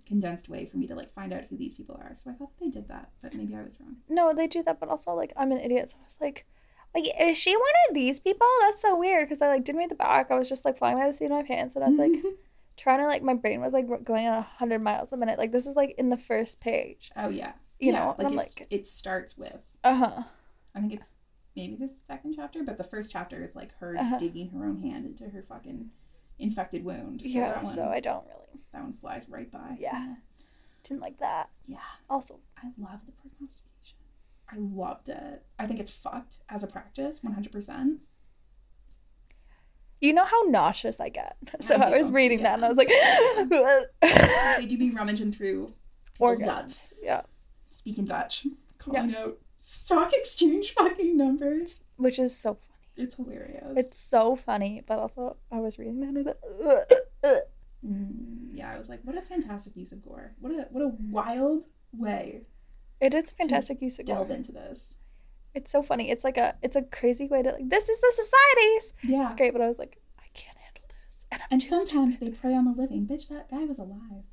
condensed 0.08 0.48
way 0.48 0.64
for 0.66 0.76
me 0.78 0.86
to 0.86 0.94
like 1.00 1.12
find 1.12 1.32
out 1.32 1.44
who 1.48 1.56
these 1.56 1.74
people 1.74 1.96
are 2.02 2.12
so 2.14 2.30
I 2.30 2.34
thought 2.34 2.50
they 2.60 2.68
did 2.68 2.88
that 2.88 3.10
but 3.22 3.34
maybe 3.34 3.54
I 3.54 3.62
was 3.62 3.78
wrong 3.80 3.96
No, 4.08 4.32
they 4.34 4.46
do 4.46 4.62
that, 4.64 4.80
but 4.80 4.88
also 4.88 5.14
like 5.14 5.32
I'm 5.36 5.52
an 5.52 5.58
idiot, 5.66 5.90
so 5.90 5.98
I 6.00 6.04
was 6.04 6.18
like. 6.20 6.46
Like, 6.94 7.04
is 7.20 7.36
she 7.36 7.54
one 7.54 7.76
of 7.88 7.94
these 7.94 8.18
people? 8.18 8.46
That's 8.62 8.80
so 8.80 8.96
weird 8.98 9.28
because 9.28 9.42
I 9.42 9.48
like 9.48 9.62
didn't 9.64 9.78
read 9.82 9.90
the 9.90 9.94
back. 9.94 10.30
I 10.30 10.38
was 10.38 10.48
just 10.48 10.64
like 10.64 10.78
flying 10.78 10.96
by 10.96 11.06
the 11.06 11.12
seat 11.12 11.26
of 11.26 11.32
my 11.32 11.42
pants, 11.42 11.76
and 11.76 11.84
I 11.84 11.88
was 11.90 11.98
like, 11.98 12.12
trying 12.78 13.00
to 13.00 13.06
like 13.06 13.22
my 13.22 13.34
brain 13.34 13.60
was 13.60 13.74
like 13.74 13.86
going 14.04 14.24
at 14.24 14.42
hundred 14.42 14.78
miles 14.80 15.12
a 15.12 15.18
minute. 15.18 15.38
Like 15.38 15.52
this 15.52 15.66
is 15.66 15.76
like 15.76 15.94
in 15.98 16.08
the 16.08 16.16
first 16.16 16.60
page, 16.62 17.10
oh 17.14 17.28
yeah 17.28 17.52
you 17.78 17.92
Yeah, 17.92 17.98
know. 17.98 18.16
I'm 18.18 18.32
it, 18.32 18.36
like, 18.42 18.66
it 18.70 18.86
starts 18.86 19.36
with 19.36 19.60
uh 19.84 19.94
huh. 19.94 20.22
I 20.74 20.80
think 20.80 20.94
it's 20.94 21.12
maybe 21.54 21.76
the 21.76 21.88
second 21.88 22.34
chapter, 22.34 22.62
but 22.62 22.78
the 22.78 22.84
first 22.84 23.10
chapter 23.10 23.44
is 23.44 23.54
like 23.54 23.72
her 23.80 23.94
Uh-huh. 23.98 24.16
digging 24.18 24.48
her 24.50 24.64
own 24.64 24.78
hand 24.78 25.04
into 25.04 25.24
her 25.28 25.44
fucking 25.46 25.90
infected 26.38 26.84
wound. 26.84 27.20
So 27.22 27.28
Yeah. 27.28 27.62
one, 27.62 27.74
So 27.74 27.84
I 27.84 28.00
don't 28.00 28.24
really 28.26 28.60
that 28.72 28.82
one 28.82 28.92
flies 28.94 29.28
right 29.28 29.50
by. 29.50 29.76
Yeah. 29.78 30.14
didn't 30.84 31.00
like 31.00 31.18
that. 31.18 31.48
Yeah. 31.66 31.78
Also, 32.08 32.38
I 32.56 32.66
love 32.78 33.00
the 33.06 33.12
prognostication. 33.12 33.96
I 34.50 34.56
loved 34.58 35.08
it. 35.08 35.44
I 35.58 35.66
think 35.66 35.80
it's 35.80 35.90
fucked 35.90 36.36
as 36.48 36.62
a 36.62 36.66
practice, 36.66 37.22
one 37.24 37.34
hundred 37.34 37.52
percent. 37.52 38.00
you 40.00 40.12
know 40.12 40.24
how 40.24 40.42
nauseous 40.48 41.00
I 41.00 41.08
get. 41.08 41.36
So 41.60 41.74
I 41.76 41.90
I, 41.92 41.98
was 41.98 42.10
reading 42.10 42.42
that 42.44 42.54
and 42.54 42.64
I 42.64 42.68
was 42.68 42.78
like, 42.78 42.88
They 44.58 44.66
do 44.66 44.78
be 44.78 44.90
rummaging 44.90 45.32
through 45.32 45.72
organs. 46.18 46.46
guts, 46.46 46.92
Yeah, 47.02 47.22
speaking 47.70 48.04
Dutch, 48.04 48.46
calling 48.78 49.14
out 49.14 49.38
stock 49.60 50.12
exchange 50.12 50.72
fucking 50.72 51.16
numbers. 51.16 51.82
which 51.96 52.18
is 52.18 52.36
so. 52.36 52.58
It's 52.98 53.14
hilarious. 53.14 53.64
It's 53.76 53.98
so 53.98 54.36
funny, 54.36 54.82
but 54.86 54.98
also 54.98 55.36
I 55.50 55.60
was 55.60 55.78
reading 55.78 56.00
that 56.00 56.08
and 56.08 56.18
I 56.18 56.22
was 56.22 56.26
like. 56.26 57.42
Mm, 57.86 58.48
yeah. 58.52 58.72
I 58.72 58.76
was 58.76 58.88
like, 58.88 59.00
what 59.04 59.16
a 59.16 59.22
fantastic 59.22 59.76
use 59.76 59.92
of 59.92 60.02
gore. 60.04 60.34
What 60.40 60.52
a 60.52 60.66
what 60.70 60.82
a 60.82 60.92
wild 61.10 61.64
way 61.92 62.42
it 63.00 63.14
is 63.14 63.30
a 63.32 63.34
fantastic 63.36 63.80
use 63.80 63.98
of 64.00 64.06
delve 64.06 64.28
gore. 64.28 64.36
into 64.36 64.50
this. 64.52 64.98
It's 65.54 65.70
so 65.70 65.80
funny. 65.82 66.10
It's 66.10 66.24
like 66.24 66.36
a, 66.36 66.56
it's 66.62 66.76
a 66.76 66.82
crazy 66.82 67.26
way 67.28 67.42
to 67.42 67.52
like. 67.52 67.68
This 67.68 67.88
is 67.88 68.00
the 68.00 68.12
societies. 68.14 68.94
Yeah. 69.04 69.24
It's 69.26 69.34
great, 69.34 69.52
but 69.52 69.62
I 69.62 69.68
was 69.68 69.78
like, 69.78 69.98
I 70.18 70.24
can't 70.34 70.58
handle 70.58 70.82
this. 71.06 71.26
And, 71.30 71.40
And 71.50 71.62
sometimes 71.62 72.16
stupid. 72.16 72.34
they 72.34 72.38
prey 72.38 72.54
on 72.54 72.64
the 72.64 72.72
living. 72.72 73.06
Bitch, 73.06 73.28
that 73.28 73.48
guy 73.48 73.64
was 73.64 73.78
alive. 73.78 74.24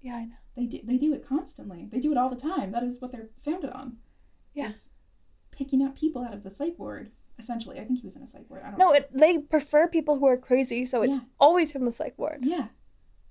yeah, 0.00 0.16
I 0.16 0.24
know. 0.24 0.36
They 0.56 0.64
do 0.66 0.80
they 0.82 0.96
do 0.96 1.12
it 1.12 1.26
constantly. 1.28 1.86
They 1.92 1.98
do 2.00 2.10
it 2.12 2.16
all 2.18 2.30
the 2.30 2.36
time. 2.40 2.72
That 2.72 2.82
is 2.82 3.02
what 3.02 3.12
they're 3.12 3.28
founded 3.36 3.70
on. 3.70 3.98
Yeah. 4.54 4.70
Picking 5.50 5.82
up 5.82 5.96
people 5.98 6.22
out 6.24 6.32
of 6.34 6.42
the 6.42 6.50
psych 6.50 6.78
ward. 6.78 7.10
Essentially, 7.38 7.78
I 7.78 7.84
think 7.84 8.00
he 8.00 8.06
was 8.06 8.16
in 8.16 8.22
a 8.22 8.26
psych 8.26 8.48
ward. 8.48 8.62
I 8.64 8.70
don't 8.70 8.78
No, 8.78 8.88
know. 8.88 8.92
it, 8.94 9.10
they 9.12 9.38
prefer 9.38 9.86
people 9.86 10.18
who 10.18 10.26
are 10.26 10.36
crazy, 10.38 10.84
so 10.86 11.02
it's 11.02 11.16
Yeah. 11.16 11.22
always 11.38 11.70
from 11.72 11.84
the 11.84 11.92
psych 11.92 12.14
ward. 12.18 12.38
Yeah. 12.42 12.68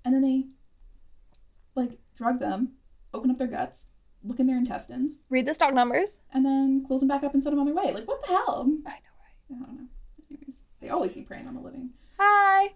And 0.03 0.13
then 0.13 0.21
they 0.21 0.45
like 1.75 1.97
drug 2.15 2.39
them, 2.39 2.73
open 3.13 3.31
up 3.31 3.37
their 3.39 3.47
guts, 3.47 3.89
look 4.23 4.39
in 4.39 4.45
their 4.47 4.57
intestines, 4.57 5.25
Read 5.29 5.45
the 5.47 5.53
stock 5.55 5.73
numbers. 5.73 6.19
and 6.31 6.45
then 6.45 6.85
close 6.85 7.01
them 7.01 7.07
back 7.07 7.23
up 7.23 7.33
and 7.33 7.41
send 7.41 7.53
them 7.53 7.59
on 7.59 7.65
their 7.65 7.75
way. 7.75 7.91
Like 7.91 8.07
what 8.07 8.21
the 8.21 8.27
hell? 8.27 8.61
I 8.85 8.89
know, 8.91 9.15
right? 9.19 9.39
I 9.49 9.53
don't 9.65 9.75
know. 9.75 9.87
Anyways, 10.29 10.67
they 10.79 10.89
always 10.89 11.13
be 11.13 11.23
preying 11.23 11.47
on 11.47 11.55
the 11.55 11.61
living. 11.61 11.89
Hi. 12.19 12.73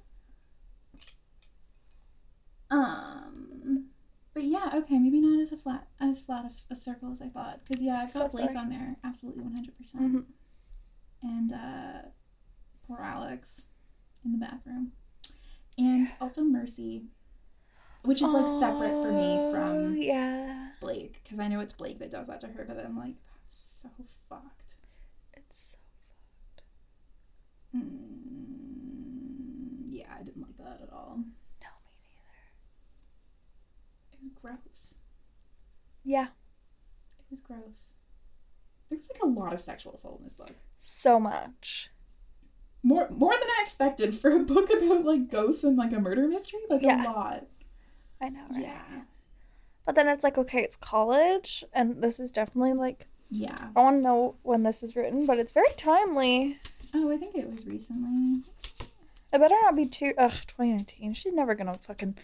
Um, 2.71 3.85
but 4.33 4.43
yeah, 4.43 4.71
okay, 4.75 4.99
maybe 4.99 5.21
not 5.21 5.39
as 5.41 5.51
a 5.51 5.57
flat 5.57 5.87
as 5.99 6.21
flat 6.21 6.45
of 6.45 6.53
a 6.69 6.75
circle 6.75 7.11
as 7.11 7.21
I 7.21 7.27
thought. 7.29 7.59
Because 7.63 7.81
yeah, 7.81 8.01
I've 8.01 8.09
So 8.09 8.21
got 8.21 8.31
Blake 8.31 8.45
sorry. 8.45 8.57
on 8.57 8.69
there, 8.69 8.95
absolutely 9.03 9.43
one 9.43 9.55
hundred 9.55 9.77
percent. 9.77 10.25
And 11.21 11.51
uh, 11.51 12.07
poor 12.87 12.99
Alex 13.01 13.67
in 14.23 14.31
the 14.31 14.37
bathroom, 14.37 14.93
and 15.77 16.07
also 16.21 16.43
Mercy, 16.43 17.03
which 18.03 18.21
is 18.21 18.31
like 18.33 18.47
separate 18.47 18.91
for 19.03 19.11
me 19.11 19.35
Oh, 19.37 19.51
from 19.51 19.97
yeah. 19.97 20.69
Blake, 20.79 21.19
because 21.23 21.39
I 21.39 21.47
know 21.49 21.59
it's 21.59 21.73
Blake 21.73 21.99
that 21.99 22.11
does 22.11 22.27
that 22.27 22.39
to 22.41 22.47
her. 22.47 22.63
But 22.65 22.85
I'm 22.85 22.97
like, 22.97 23.15
that's 23.35 23.81
so 23.83 23.89
fucked. 24.29 24.75
It's 25.33 25.71
so 25.71 25.77
fucked. 27.75 27.75
Mm, 27.75 27.83
yeah, 29.89 30.05
I 30.17 30.23
didn't 30.23 30.41
like 30.41 30.57
that 30.57 30.79
at 30.83 30.93
all. 30.93 31.15
no 31.17 31.21
me 31.21 31.25
neither. 32.01 32.37
It 34.13 34.19
was 34.23 34.31
gross. 34.41 34.99
Yeah, 36.05 36.27
It 37.19 37.25
was 37.29 37.41
gross. 37.41 37.97
There's 38.89 39.09
like 39.13 39.21
a 39.21 39.27
lot 39.27 39.53
of 39.53 39.61
sexual 39.61 39.93
assault 39.93 40.19
in 40.19 40.23
this 40.25 40.33
book. 40.35 40.51
so 40.75 41.19
much. 41.19 41.89
More 42.81 43.09
more 43.09 43.33
than 43.33 43.47
I 43.47 43.61
expected 43.61 44.15
for 44.15 44.31
a 44.31 44.39
book 44.39 44.69
about 44.71 45.03
like 45.03 45.29
ghosts 45.29 45.63
and 45.63 45.77
like 45.77 45.91
a 45.93 45.99
murder 45.99 46.27
mystery. 46.27 46.61
Like 46.69 46.81
Yeah. 46.81 47.03
a 47.03 47.11
lot. 47.11 47.45
I 48.21 48.29
know, 48.29 48.41
right? 48.51 48.61
Yeah. 48.63 49.01
But 49.85 49.95
then 49.95 50.07
it's 50.07 50.23
like, 50.23 50.37
okay, 50.37 50.61
it's 50.61 50.75
college, 50.75 51.63
and 51.73 52.01
this 52.01 52.19
is 52.19 52.31
definitely 52.31 52.73
like 52.73 53.07
Yeah. 53.29 53.69
I 53.75 53.79
want 53.81 53.97
to 53.97 54.01
know 54.01 54.35
when 54.43 54.63
this 54.63 54.81
is 54.81 54.95
written, 54.95 55.25
but 55.25 55.39
it's 55.39 55.51
very 55.51 55.71
timely. 55.77 56.59
Oh, 56.93 57.11
I 57.11 57.17
think 57.17 57.35
it 57.35 57.47
was 57.49 57.65
recently. 57.67 58.43
It 59.31 59.37
better 59.39 59.55
not 59.61 59.75
be 59.75 59.85
too. 59.85 60.13
Ugh, 60.17 60.31
2019. 60.47 61.13
She's 61.13 61.33
never 61.33 61.53
gonna 61.53 61.77
fucking 61.77 62.17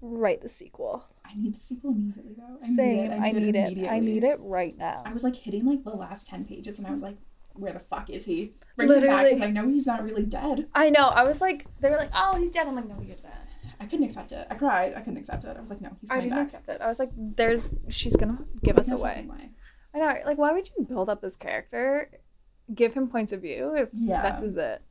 write 0.00 0.40
the 0.42 0.48
sequel. 0.48 1.04
I 1.30 1.34
need 1.36 1.54
the 1.54 1.60
sequel 1.60 1.90
immediately 1.90 2.34
though. 2.36 2.58
I 2.62 2.66
Same. 2.66 3.12
I 3.22 3.30
need 3.30 3.54
it. 3.54 3.56
I 3.56 3.66
immediately. 3.68 4.00
need 4.00 4.24
it 4.24 4.38
right 4.40 4.76
now. 4.76 5.02
I 5.04 5.12
was 5.12 5.22
like 5.24 5.36
hitting 5.36 5.64
like 5.66 5.84
the 5.84 5.90
last 5.90 6.26
ten 6.26 6.44
pages, 6.44 6.78
and 6.78 6.86
I 6.86 6.90
was 6.90 7.02
like, 7.02 7.16
"Where 7.54 7.72
the 7.72 7.80
fuck 7.80 8.08
is 8.10 8.24
he?" 8.24 8.54
Bring 8.76 8.90
him 8.92 9.00
back 9.06 9.24
because 9.26 9.40
I 9.42 9.50
know 9.50 9.68
he's 9.68 9.86
not 9.86 10.02
really 10.02 10.24
dead. 10.24 10.68
I 10.74 10.90
know. 10.90 11.08
I 11.08 11.24
was 11.24 11.40
like, 11.40 11.66
they 11.80 11.90
were 11.90 11.96
like, 11.96 12.10
oh, 12.14 12.38
he's 12.38 12.50
dead. 12.50 12.66
I'm 12.66 12.76
like, 12.76 12.88
no, 12.88 12.98
he 13.00 13.12
isn't. 13.12 13.32
I 13.80 13.86
couldn't 13.86 14.06
accept 14.06 14.32
it. 14.32 14.46
I 14.50 14.54
cried. 14.54 14.94
I 14.96 15.00
couldn't 15.00 15.18
accept 15.18 15.44
it. 15.44 15.56
I 15.56 15.60
was 15.60 15.70
like, 15.70 15.80
no, 15.80 15.90
he's 16.00 16.10
I 16.10 16.16
didn't 16.20 16.30
back. 16.30 16.44
accept 16.46 16.68
it. 16.68 16.80
I 16.80 16.86
was 16.88 16.98
like, 16.98 17.10
"There's, 17.16 17.74
she's 17.88 18.16
gonna 18.16 18.44
give 18.64 18.78
us 18.78 18.88
No 18.88 18.96
away." 18.96 19.26
way. 19.30 19.50
I 19.94 19.98
know, 19.98 20.14
like, 20.26 20.36
why 20.38 20.52
would 20.52 20.68
you 20.76 20.84
build 20.84 21.08
up 21.08 21.20
this 21.22 21.36
character, 21.36 22.10
give 22.74 22.94
him 22.94 23.08
points 23.08 23.32
of 23.32 23.42
view 23.42 23.74
if 23.76 23.88
Yeah. 23.92 24.22
that's 24.22 24.42
is 24.42 24.56
it? 24.56 24.82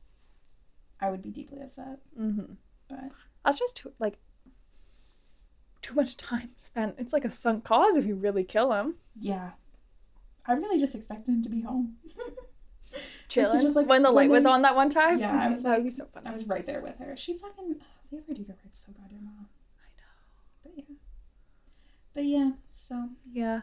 I 1.00 1.10
would 1.10 1.22
be 1.22 1.30
deeply 1.30 1.60
upset. 1.60 1.98
Mm-hmm. 2.18 2.54
But 2.88 3.12
That's 3.44 3.58
just 3.58 3.76
too 3.76 3.92
like 3.98 4.18
too 5.82 5.94
much 5.94 6.16
time 6.16 6.50
spent. 6.56 6.94
It's 6.98 7.12
like 7.12 7.24
a 7.24 7.30
sunk 7.30 7.64
cause 7.64 7.96
if 7.96 8.04
you 8.06 8.14
really 8.14 8.44
kill 8.44 8.72
him. 8.72 8.94
yeah, 9.16 9.50
I 10.46 10.52
really 10.54 10.78
just 10.78 10.94
expected 10.94 11.32
him 11.32 11.42
to 11.42 11.48
be 11.48 11.62
home. 11.62 11.96
Chilling. 13.28 13.60
just, 13.60 13.76
like, 13.76 13.86
when 13.86 14.02
the 14.02 14.08
when 14.10 14.28
light 14.28 14.30
was 14.30 14.44
they- 14.44 14.50
on 14.50 14.62
that 14.62 14.74
one 14.74 14.88
time. 14.88 15.18
Yeah, 15.18 15.38
I 15.38 15.48
was 15.50 15.62
that 15.62 15.76
would 15.76 15.84
be 15.84 15.90
so 15.90 16.06
fun. 16.06 16.26
I 16.26 16.32
was 16.32 16.46
right 16.46 16.64
there 16.64 16.80
with 16.80 16.96
her. 16.98 17.14
She 17.16 17.36
fucking 17.36 17.76
Leah 18.10 18.22
Bardugo 18.22 18.54
writes 18.64 18.86
so 18.86 18.92
goddamn 18.92 19.26
well. 19.26 19.48
I 19.84 19.88
know. 19.98 20.64
But 20.64 20.72
yeah, 20.76 20.94
but 22.14 22.24
yeah. 22.24 22.50
So 22.70 23.10
Yeah. 23.30 23.60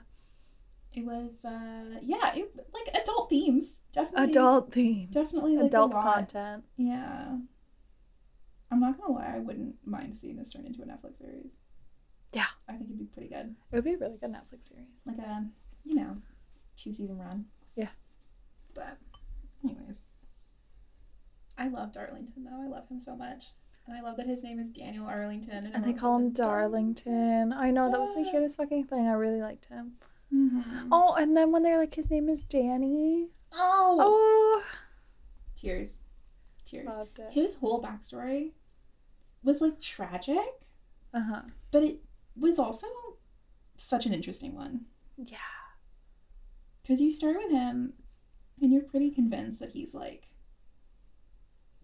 it 0.93 1.03
was, 1.05 1.43
uh 1.43 1.99
yeah, 2.03 2.35
it, 2.35 2.53
like 2.73 2.95
adult 3.01 3.29
themes, 3.31 3.81
definitely. 3.91 4.29
Adult 4.29 4.71
theme. 4.71 5.07
definitely 5.09 5.57
like 5.57 5.65
Adult 5.67 5.91
content. 5.93 6.63
Yeah. 6.77 7.37
I'm 8.71 8.79
not 8.79 8.99
gonna 8.99 9.13
lie, 9.13 9.33
I 9.35 9.39
wouldn't 9.39 9.75
mind 9.85 10.17
seeing 10.17 10.35
this 10.37 10.51
turn 10.51 10.65
into 10.67 10.81
a 10.83 10.85
Netflix 10.85 11.17
series. 11.17 11.59
Yeah. 12.35 12.45
I 12.67 12.73
think 12.73 12.89
it'd 12.89 12.99
be 12.99 13.05
pretty 13.05 13.29
good. 13.29 13.55
It 13.71 13.75
would 13.75 13.83
be 13.85 13.93
a 13.93 13.97
really 13.97 14.17
good 14.17 14.31
Netflix 14.31 14.69
series. 14.69 14.85
Like 15.05 15.17
a, 15.19 15.45
you 15.85 15.95
know, 15.95 16.13
two 16.75 16.91
season 16.91 17.17
run. 17.17 17.45
Yeah. 17.75 17.89
But, 18.73 18.97
anyways. 19.63 20.01
I 21.57 21.69
love 21.69 21.93
Darlington 21.93 22.43
though. 22.43 22.61
I 22.61 22.67
love 22.67 22.87
him 22.89 22.99
so 22.99 23.15
much. 23.15 23.45
And 23.87 23.95
I 23.95 24.01
love 24.01 24.17
that 24.17 24.27
his 24.27 24.43
name 24.43 24.59
is 24.59 24.69
Daniel 24.69 25.05
Arlington. 25.05 25.65
And, 25.65 25.75
And 25.75 25.85
they 25.85 25.93
call 25.93 26.17
him 26.17 26.31
Darlington. 26.31 27.53
I 27.53 27.71
know 27.71 27.89
that 27.91 27.99
was 27.99 28.13
the 28.15 28.23
cutest 28.29 28.57
fucking 28.57 28.85
thing. 28.85 29.07
I 29.07 29.13
really 29.13 29.41
liked 29.41 29.65
him. 29.67 29.93
Mhm. 30.33 30.87
Oh, 30.91 31.13
and 31.13 31.37
then 31.37 31.51
when 31.51 31.61
they're 31.63 31.77
like, 31.77 31.95
his 31.95 32.09
name 32.11 32.27
is 32.27 32.43
Danny. 32.43 33.27
Oh. 33.53 33.97
Oh, 34.01 34.63
Tears. 35.55 36.03
Tears. 36.65 36.87
loved 36.87 37.19
it. 37.19 37.31
His 37.31 37.55
whole 37.57 37.81
backstory 37.81 38.51
was 39.43 39.61
like 39.61 39.79
tragic, 39.79 40.59
Uh 41.13 41.21
huh. 41.21 41.41
but 41.71 41.83
it 41.83 41.99
was 42.37 42.59
also 42.59 42.87
such 43.75 44.05
an 44.05 44.13
interesting 44.13 44.55
one. 44.55 44.85
Yeah. 45.17 45.37
Because 46.81 47.01
you 47.01 47.11
start 47.11 47.37
with 47.37 47.51
him 47.51 47.93
and 48.61 48.71
you're 48.71 48.83
pretty 48.83 49.11
convinced 49.11 49.59
that 49.59 49.71
he's 49.71 49.93
like 49.95 50.27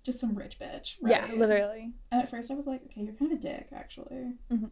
just 0.03 0.19
some 0.19 0.35
rich 0.35 0.59
bitch. 0.59 0.95
Right? 1.01 1.29
Yeah, 1.29 1.35
literally. 1.35 1.93
And 2.11 2.21
at 2.21 2.29
first 2.29 2.51
I 2.51 2.55
was 2.55 2.67
like, 2.67 2.83
okay, 2.85 3.01
you're 3.01 3.13
kind 3.13 3.31
of 3.31 3.37
a 3.37 3.41
dick, 3.41 3.67
actually. 3.73 4.33
Mhm. 4.51 4.69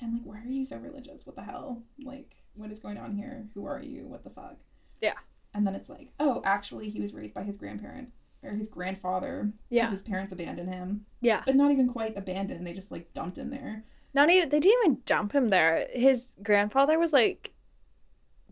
And 0.00 0.14
like, 0.14 0.22
why 0.24 0.40
are 0.40 0.50
you 0.50 0.64
so 0.64 0.78
religious? 0.78 1.26
What 1.26 1.36
the 1.36 1.42
hell? 1.42 1.82
Like, 2.02 2.36
what 2.54 2.70
is 2.70 2.80
going 2.80 2.98
on 2.98 3.14
here? 3.14 3.48
Who 3.54 3.66
are 3.66 3.82
you? 3.82 4.06
What 4.06 4.24
the 4.24 4.30
fuck? 4.30 4.56
Yeah. 5.00 5.14
And 5.52 5.66
then 5.66 5.74
it's 5.74 5.90
like, 5.90 6.10
oh, 6.18 6.40
actually, 6.44 6.90
he 6.90 7.00
was 7.00 7.12
raised 7.14 7.34
by 7.34 7.42
his 7.42 7.58
grandparent 7.58 8.10
or 8.42 8.52
his 8.52 8.68
grandfather 8.68 9.52
because 9.70 9.90
his 9.90 10.02
parents 10.02 10.32
abandoned 10.32 10.72
him. 10.72 11.04
Yeah. 11.20 11.42
But 11.44 11.56
not 11.56 11.70
even 11.72 11.88
quite 11.88 12.16
abandoned. 12.16 12.66
They 12.66 12.72
just 12.74 12.90
like 12.90 13.12
dumped 13.12 13.38
him 13.38 13.50
there. 13.50 13.84
Not 14.14 14.30
even 14.30 14.48
they 14.48 14.60
didn't 14.60 14.78
even 14.84 15.02
dump 15.04 15.32
him 15.32 15.50
there. 15.50 15.86
His 15.92 16.32
grandfather 16.42 16.98
was 16.98 17.12
like, 17.12 17.52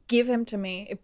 "Give 0.07 0.29
him 0.29 0.45
to 0.47 0.57
me." 0.57 0.87
If- 0.91 0.99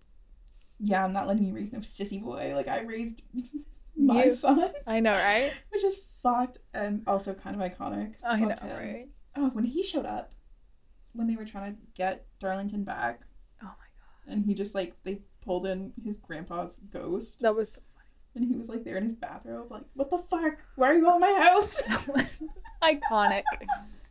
Yeah, 0.80 1.04
I'm 1.04 1.12
not 1.12 1.26
letting 1.26 1.44
you 1.44 1.54
raise 1.54 1.72
no 1.72 1.80
sissy 1.80 2.22
boy. 2.22 2.52
Like 2.54 2.68
I 2.68 2.82
raised 2.82 3.22
my 3.96 4.24
You. 4.24 4.30
son, 4.30 4.70
I 4.86 5.00
know, 5.00 5.12
right? 5.12 5.50
which 5.70 5.84
is 5.84 6.06
fucked 6.22 6.58
and 6.72 7.02
also 7.06 7.34
kind 7.34 7.60
of 7.60 7.62
iconic. 7.70 8.14
I 8.24 8.40
know, 8.40 8.48
him. 8.48 8.76
right? 8.76 9.08
Oh, 9.36 9.48
when 9.50 9.64
he 9.64 9.82
showed 9.82 10.06
up, 10.06 10.32
when 11.12 11.26
they 11.26 11.36
were 11.36 11.44
trying 11.44 11.74
to 11.74 11.80
get 11.94 12.26
Darlington 12.38 12.84
back, 12.84 13.22
Oh 13.62 13.66
my 13.66 13.70
god, 13.70 14.32
and 14.32 14.44
he 14.44 14.54
just 14.54 14.74
like 14.74 14.94
they 15.04 15.22
pulled 15.44 15.66
in 15.66 15.92
his 16.04 16.18
grandpa's 16.18 16.78
ghost, 16.92 17.40
that 17.40 17.54
was 17.54 17.72
so 17.72 17.80
and 18.36 18.44
he 18.44 18.54
was 18.54 18.68
like 18.68 18.84
there 18.84 18.96
in 18.96 19.04
his 19.04 19.14
bathrobe, 19.14 19.70
like, 19.70 19.84
"What 19.94 20.10
the 20.10 20.18
fuck? 20.18 20.58
Why 20.76 20.88
are 20.88 20.94
you 20.94 21.08
at 21.08 21.20
my 21.20 21.48
house?" 21.50 21.80
iconic. 22.82 23.44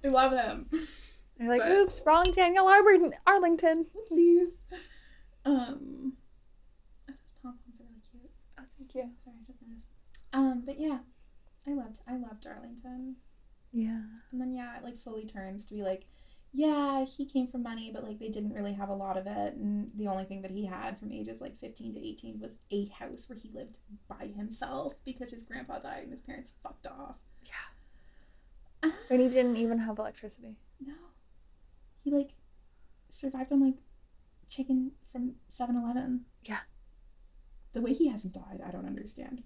I 0.04 0.08
love 0.08 0.32
him. 0.34 0.68
They're 1.38 1.50
like, 1.50 1.62
But- 1.62 1.72
"Oops, 1.72 2.02
wrong 2.06 2.26
Daniel 2.32 2.68
Arlington." 2.68 3.14
Arlington. 3.28 3.86
Oopsies. 3.96 4.58
Um, 5.46 6.14
oh, 7.10 7.14
those 7.14 7.34
pom 7.42 7.58
poms 7.66 7.82
are 7.82 7.86
really 7.86 8.02
cute. 8.10 8.32
Oh, 8.60 8.64
thank 8.78 8.96
you. 8.96 9.12
Sorry, 9.24 9.36
I 9.42 9.46
just 9.46 9.60
noticed. 9.62 9.88
Um, 10.32 10.64
but 10.66 10.80
yeah, 10.80 11.00
I 11.68 11.74
loved 11.74 12.00
I 12.08 12.14
loved 12.18 12.42
Darlington. 12.42 13.16
Yeah. 13.72 14.02
And 14.32 14.40
then 14.40 14.54
yeah, 14.54 14.78
it 14.78 14.84
like 14.84 14.96
slowly 14.96 15.26
turns 15.26 15.66
to 15.66 15.74
be 15.74 15.82
like, 15.84 16.06
yeah, 16.54 17.04
he 17.04 17.26
came 17.26 17.48
from 17.48 17.64
money, 17.64 17.90
but 17.92 18.04
like 18.04 18.20
they 18.20 18.30
didn't 18.30 18.54
really 18.54 18.74
have 18.74 18.90
a 18.90 18.94
lot 18.94 19.18
of 19.18 19.26
it, 19.26 19.56
and 19.56 19.90
the 19.96 20.08
only 20.08 20.24
thing 20.24 20.44
that 20.44 20.52
he 20.52 20.66
had 20.66 21.00
from 21.00 21.12
ages 21.12 21.42
like 21.42 21.58
fifteen 21.58 21.94
to 21.96 22.00
eighteen 22.00 22.40
was 22.40 22.60
a 22.72 22.86
house 22.90 23.28
where 23.28 23.38
he 23.38 23.50
lived 23.54 23.80
by 24.08 24.28
himself 24.28 24.94
because 25.04 25.32
his 25.32 25.44
grandpa 25.44 25.80
died 25.80 26.04
and 26.04 26.12
his 26.12 26.22
parents 26.22 26.54
fucked 26.62 26.86
off. 26.86 27.16
Yeah. 27.44 27.52
Ah. 28.84 28.94
And 29.10 29.20
he 29.20 29.30
didn't 29.30 29.58
even 29.58 29.80
have 29.80 29.98
electricity. 29.98 30.58
No, 30.80 30.94
he 32.04 32.12
like 32.12 32.36
survived 33.10 33.52
on 33.52 33.66
like 33.66 33.78
chicken 34.48 34.92
from 35.12 35.36
7-Eleven. 35.50 36.26
Yeah. 36.44 36.60
The 37.72 37.82
way 37.82 37.94
he 37.94 38.10
hasn't 38.10 38.34
died, 38.34 38.62
I 38.66 38.72
don't 38.72 38.86
understand. 38.86 39.44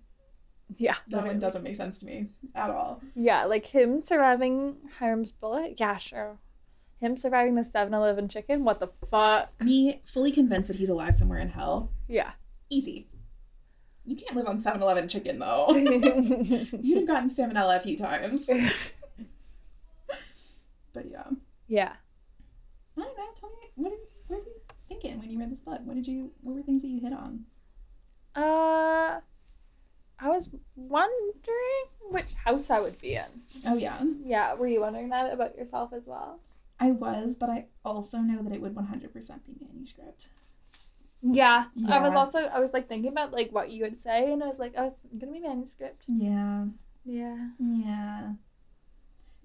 Yeah. 0.75 0.95
That 1.07 1.25
one 1.25 1.39
doesn't 1.39 1.63
make 1.63 1.75
sense 1.77 1.99
to 1.99 2.05
me 2.05 2.29
at 2.53 2.69
all. 2.69 3.01
Yeah, 3.15 3.45
like 3.45 3.67
him 3.67 4.01
surviving 4.03 4.77
Hiram's 4.99 5.31
bullet. 5.31 5.75
Yeah, 5.77 5.97
sure. 5.97 6.39
Him 6.99 7.15
surviving 7.15 7.55
the 7.55 7.61
7-Eleven 7.61 8.27
chicken. 8.27 8.63
What 8.63 8.79
the 8.79 8.89
fuck? 9.09 9.49
Me 9.61 10.01
fully 10.03 10.31
convinced 10.31 10.69
that 10.69 10.77
he's 10.77 10.89
alive 10.89 11.15
somewhere 11.15 11.39
in 11.39 11.49
hell. 11.49 11.91
Yeah. 12.07 12.31
Easy. 12.69 13.07
You 14.05 14.15
can't 14.15 14.35
live 14.35 14.47
on 14.47 14.57
7-Eleven 14.57 15.07
chicken 15.07 15.37
though. 15.37 15.67
You'd 15.75 16.97
have 16.97 17.07
gotten 17.07 17.29
salmonella 17.29 17.77
a 17.77 17.79
few 17.79 17.97
times. 17.97 18.45
but 20.93 21.05
yeah. 21.11 21.23
yeah. 21.67 21.93
I 22.97 23.01
don't 23.01 23.17
know. 23.17 23.23
Tell 23.39 23.49
me 23.49 23.55
what 23.75 23.93
are, 23.93 23.97
what 24.27 24.39
were 24.39 24.45
you 24.45 24.61
thinking 24.89 25.19
when 25.19 25.29
you 25.29 25.37
read 25.37 25.51
this 25.51 25.59
book? 25.59 25.81
What 25.83 25.95
did 25.95 26.07
you 26.07 26.31
what 26.41 26.55
were 26.55 26.63
things 26.63 26.81
that 26.81 26.87
you 26.87 26.99
hit 26.99 27.13
on? 27.13 27.45
Uh, 28.35 29.19
I 30.19 30.29
was 30.29 30.49
wondering 30.75 31.85
which 32.09 32.33
house 32.33 32.69
I 32.69 32.79
would 32.79 32.99
be 32.99 33.15
in. 33.15 33.25
Oh 33.65 33.75
yeah. 33.75 34.01
Yeah, 34.23 34.53
were 34.55 34.67
you 34.67 34.81
wondering 34.81 35.09
that 35.09 35.31
about 35.31 35.57
yourself 35.57 35.93
as 35.93 36.07
well? 36.07 36.39
I 36.79 36.91
was, 36.91 37.35
but 37.35 37.49
I 37.49 37.65
also 37.83 38.19
know 38.19 38.43
that 38.43 38.53
it 38.53 38.61
would 38.61 38.75
100% 38.75 39.13
be 39.45 39.55
manuscript. 39.59 40.29
Yeah. 41.21 41.65
I 41.89 41.99
was 41.99 42.13
also 42.13 42.39
I 42.39 42.59
was 42.59 42.73
like 42.73 42.87
thinking 42.87 43.11
about 43.11 43.31
like 43.33 43.51
what 43.51 43.71
you 43.71 43.83
would 43.83 43.99
say, 43.99 44.31
and 44.31 44.43
I 44.43 44.47
was 44.47 44.59
like, 44.59 44.73
oh, 44.77 44.95
it's 45.03 45.19
gonna 45.19 45.33
be 45.33 45.39
manuscript. 45.39 46.03
Yeah. 46.07 46.65
Yeah. 47.03 47.47
Yeah. 47.59 48.33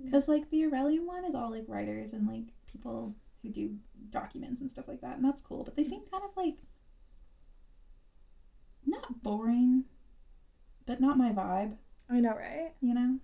Because, 0.03 0.29
like, 0.29 0.51
the 0.51 0.65
Aurelian 0.65 1.07
one 1.07 1.25
is 1.25 1.35
all, 1.35 1.51
like, 1.51 1.65
writers 1.69 2.13
and, 2.13 2.27
like, 2.27 2.47
people 2.67 3.15
who 3.43 3.51
do 3.51 3.77
documents 4.11 4.61
and 4.61 4.71
stuff 4.71 4.89
like 4.89 5.01
that. 5.01 5.17
And 5.17 5.25
that's 5.25 5.41
cool. 5.41 5.63
But 5.65 5.77
they 5.77 5.85
seem 5.85 6.03
kind 6.11 6.25
of, 6.25 6.31
like, 6.37 6.57
not 8.85 9.23
boring, 9.23 9.85
but 10.87 11.01
not 11.01 11.19
my 11.19 11.31
vibe, 11.31 11.77
I 12.11 12.21
know, 12.21 12.35
right? 12.35 12.73
you 12.81 12.95
know? 12.95 13.19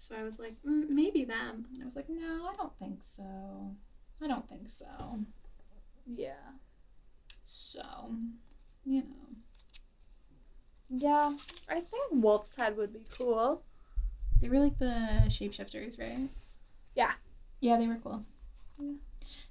So 0.00 0.14
I 0.18 0.22
was 0.22 0.40
like, 0.40 0.54
mm, 0.66 0.88
maybe 0.88 1.26
them. 1.26 1.66
And 1.74 1.82
I 1.82 1.84
was 1.84 1.94
like, 1.94 2.08
no, 2.08 2.48
I 2.50 2.56
don't 2.56 2.72
think 2.78 3.02
so. 3.02 3.76
I 4.22 4.26
don't 4.26 4.48
think 4.48 4.66
so. 4.66 4.86
Yeah. 6.06 6.56
So, 7.44 7.82
you 8.86 9.02
know. 9.02 9.36
Yeah. 10.88 11.36
I 11.68 11.80
think 11.80 12.12
Wolf's 12.12 12.56
Head 12.56 12.78
would 12.78 12.94
be 12.94 13.04
cool. 13.18 13.62
They 14.40 14.48
were 14.48 14.58
like 14.58 14.78
the 14.78 15.24
shapeshifters, 15.26 16.00
right? 16.00 16.30
Yeah. 16.94 17.12
Yeah, 17.60 17.76
they 17.76 17.86
were 17.86 17.98
cool. 18.02 18.24
Yeah. 18.80 18.94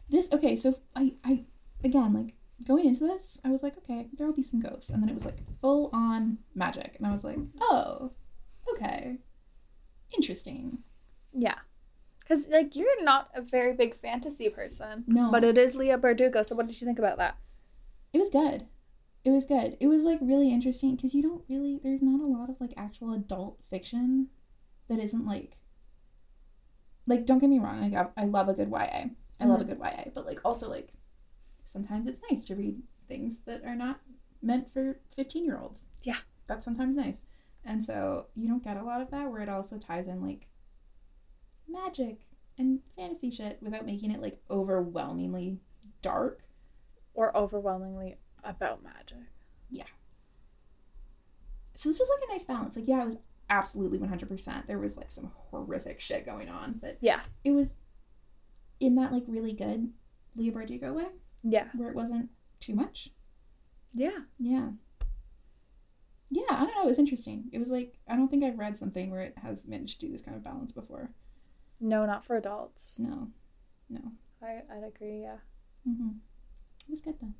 This 0.10 0.34
okay, 0.34 0.56
so 0.56 0.80
I 0.96 1.14
I 1.24 1.44
again 1.84 2.12
like 2.12 2.34
going 2.66 2.88
into 2.88 3.02
this, 3.02 3.40
I 3.46 3.50
was 3.50 3.62
like, 3.62 3.78
okay, 3.78 4.08
there'll 4.18 4.34
be 4.34 4.42
some 4.42 4.62
ghosts, 4.62 4.90
and 4.90 5.04
then 5.04 5.10
it 5.10 5.14
was 5.14 5.26
like 5.26 5.38
full 5.62 5.92
on 5.94 6.40
magic, 6.56 6.96
and 6.98 7.06
I 7.06 7.12
was 7.12 7.24
like, 7.24 7.38
oh, 7.62 8.10
okay, 8.72 9.20
interesting. 10.16 10.80
Yeah. 11.34 11.56
Because, 12.20 12.48
like, 12.48 12.76
you're 12.76 13.04
not 13.04 13.30
a 13.34 13.42
very 13.42 13.74
big 13.74 14.00
fantasy 14.00 14.50
person. 14.50 15.04
No, 15.08 15.32
But 15.32 15.44
it 15.44 15.58
is 15.58 15.76
Leah 15.76 15.98
Bardugo, 15.98 16.46
so 16.46 16.56
what 16.56 16.68
did 16.68 16.80
you 16.80 16.86
think 16.86 17.00
about 17.00 17.18
that? 17.18 17.38
it 18.14 18.20
was 18.20 18.30
good. 18.30 18.66
It 19.24 19.32
was 19.32 19.46
good. 19.46 19.78
It 19.80 19.88
was 19.88 20.04
like 20.04 20.20
really 20.22 20.52
interesting 20.52 20.96
because 20.96 21.14
you 21.14 21.22
don't 21.22 21.44
really 21.50 21.80
there's 21.84 22.02
not 22.02 22.22
a 22.22 22.26
lot 22.26 22.50
of 22.50 22.60
like 22.60 22.74
actual 22.78 23.14
adult 23.14 23.60
fiction 23.70 24.28
that 24.88 25.04
isn't 25.04 25.26
like 25.26 25.58
like 27.06 27.26
don't 27.26 27.40
get 27.40 27.50
me 27.50 27.60
wrong 27.60 27.82
like 27.82 27.94
I, 27.94 28.24
I 28.24 28.26
love 28.26 28.50
a 28.50 28.54
good 28.54 28.70
YA. 28.70 29.10
I 29.42 29.46
love 29.46 29.62
a 29.62 29.64
uh-huh. 29.64 29.76
good 29.76 29.80
YA, 29.80 30.12
but 30.14 30.26
like 30.26 30.40
also 30.44 30.70
like 30.70 30.94
sometimes 31.66 32.08
it's 32.08 32.24
nice 32.32 32.46
to 32.48 32.56
read 32.56 32.82
things 33.08 33.42
that 33.42 33.64
are 33.66 33.76
not 33.76 34.00
meant 34.42 34.72
for 34.74 35.00
15 35.16 35.46
year 35.46 35.60
olds. 35.60 35.88
Yeah. 36.02 36.18
That's 36.48 36.66
sometimes 36.66 36.96
nice. 36.96 37.26
And 37.66 37.84
so 37.84 38.28
you 38.36 38.48
don't 38.48 38.64
get 38.64 38.78
a 38.78 38.84
lot 38.84 39.02
of 39.02 39.12
that 39.12 39.30
where 39.32 39.42
it 39.42 39.50
also 39.50 39.78
ties 39.78 40.08
in 40.08 40.22
like 40.22 40.48
magic 41.68 42.20
and 42.58 42.80
fantasy 42.96 43.32
shit 43.32 43.58
without 43.62 43.86
making 43.86 44.12
it 44.12 44.22
like 44.22 44.42
overwhelmingly 44.50 45.60
dark. 46.02 46.42
Or 47.14 47.36
overwhelmingly 47.36 48.18
about 48.44 48.82
magic. 48.84 49.18
Yeah. 49.70 49.84
So 51.76 51.90
this 51.90 52.00
was 52.00 52.10
like 52.10 52.30
a 52.30 52.34
nice 52.34 52.46
balance. 52.46 52.78
Like, 52.78 52.88
yeah, 52.88 53.02
it 53.02 53.06
was 53.06 53.18
absolutely 53.50 53.98
100%. 54.00 54.68
There 54.68 54.80
was 54.80 54.96
like 54.98 55.12
some 55.12 55.32
horrific 55.36 56.00
shit 56.00 56.26
going 56.26 56.48
on, 56.50 56.80
but 56.82 56.98
Yeah. 57.02 57.22
it 57.44 57.52
was 57.52 57.80
in 58.80 58.96
that 58.96 59.12
like 59.12 59.24
really 59.28 59.52
good 59.54 59.92
Leah 60.36 60.52
Bardugo 60.54 60.94
way 60.94 61.08
Yeah. 61.44 61.68
where 61.76 61.90
it 61.90 61.96
wasn't 61.96 62.30
too 62.62 62.76
much. 62.76 63.10
Yeah. 63.94 64.20
Yeah. 64.38 64.70
Yeah, 66.32 66.44
I 66.50 66.60
don't 66.66 66.76
know. 66.76 66.84
It 66.84 66.88
was 66.88 67.00
interesting. 67.00 67.46
It 67.52 67.58
was 67.60 67.72
like, 67.72 67.98
I 68.08 68.16
don't 68.16 68.30
think 68.30 68.44
I've 68.44 68.60
read 68.60 68.78
something 68.78 69.10
where 69.10 69.22
it 69.22 69.34
has 69.42 69.68
managed 69.68 70.00
to 70.00 70.06
do 70.06 70.12
this 70.12 70.22
kind 70.22 70.38
of 70.38 70.44
balance 70.44 70.72
before. 70.72 71.12
No, 71.82 72.06
not 72.06 72.24
for 72.26 72.38
adults. 72.38 73.00
No. 73.00 73.30
No. 73.90 74.02
I, 74.42 74.62
I'd 74.72 74.84
agree, 74.88 75.22
yeah. 75.22 75.38
hmm 75.86 76.10
It 76.88 76.90
was 76.92 77.02
good 77.02 77.16
though. 77.22 77.34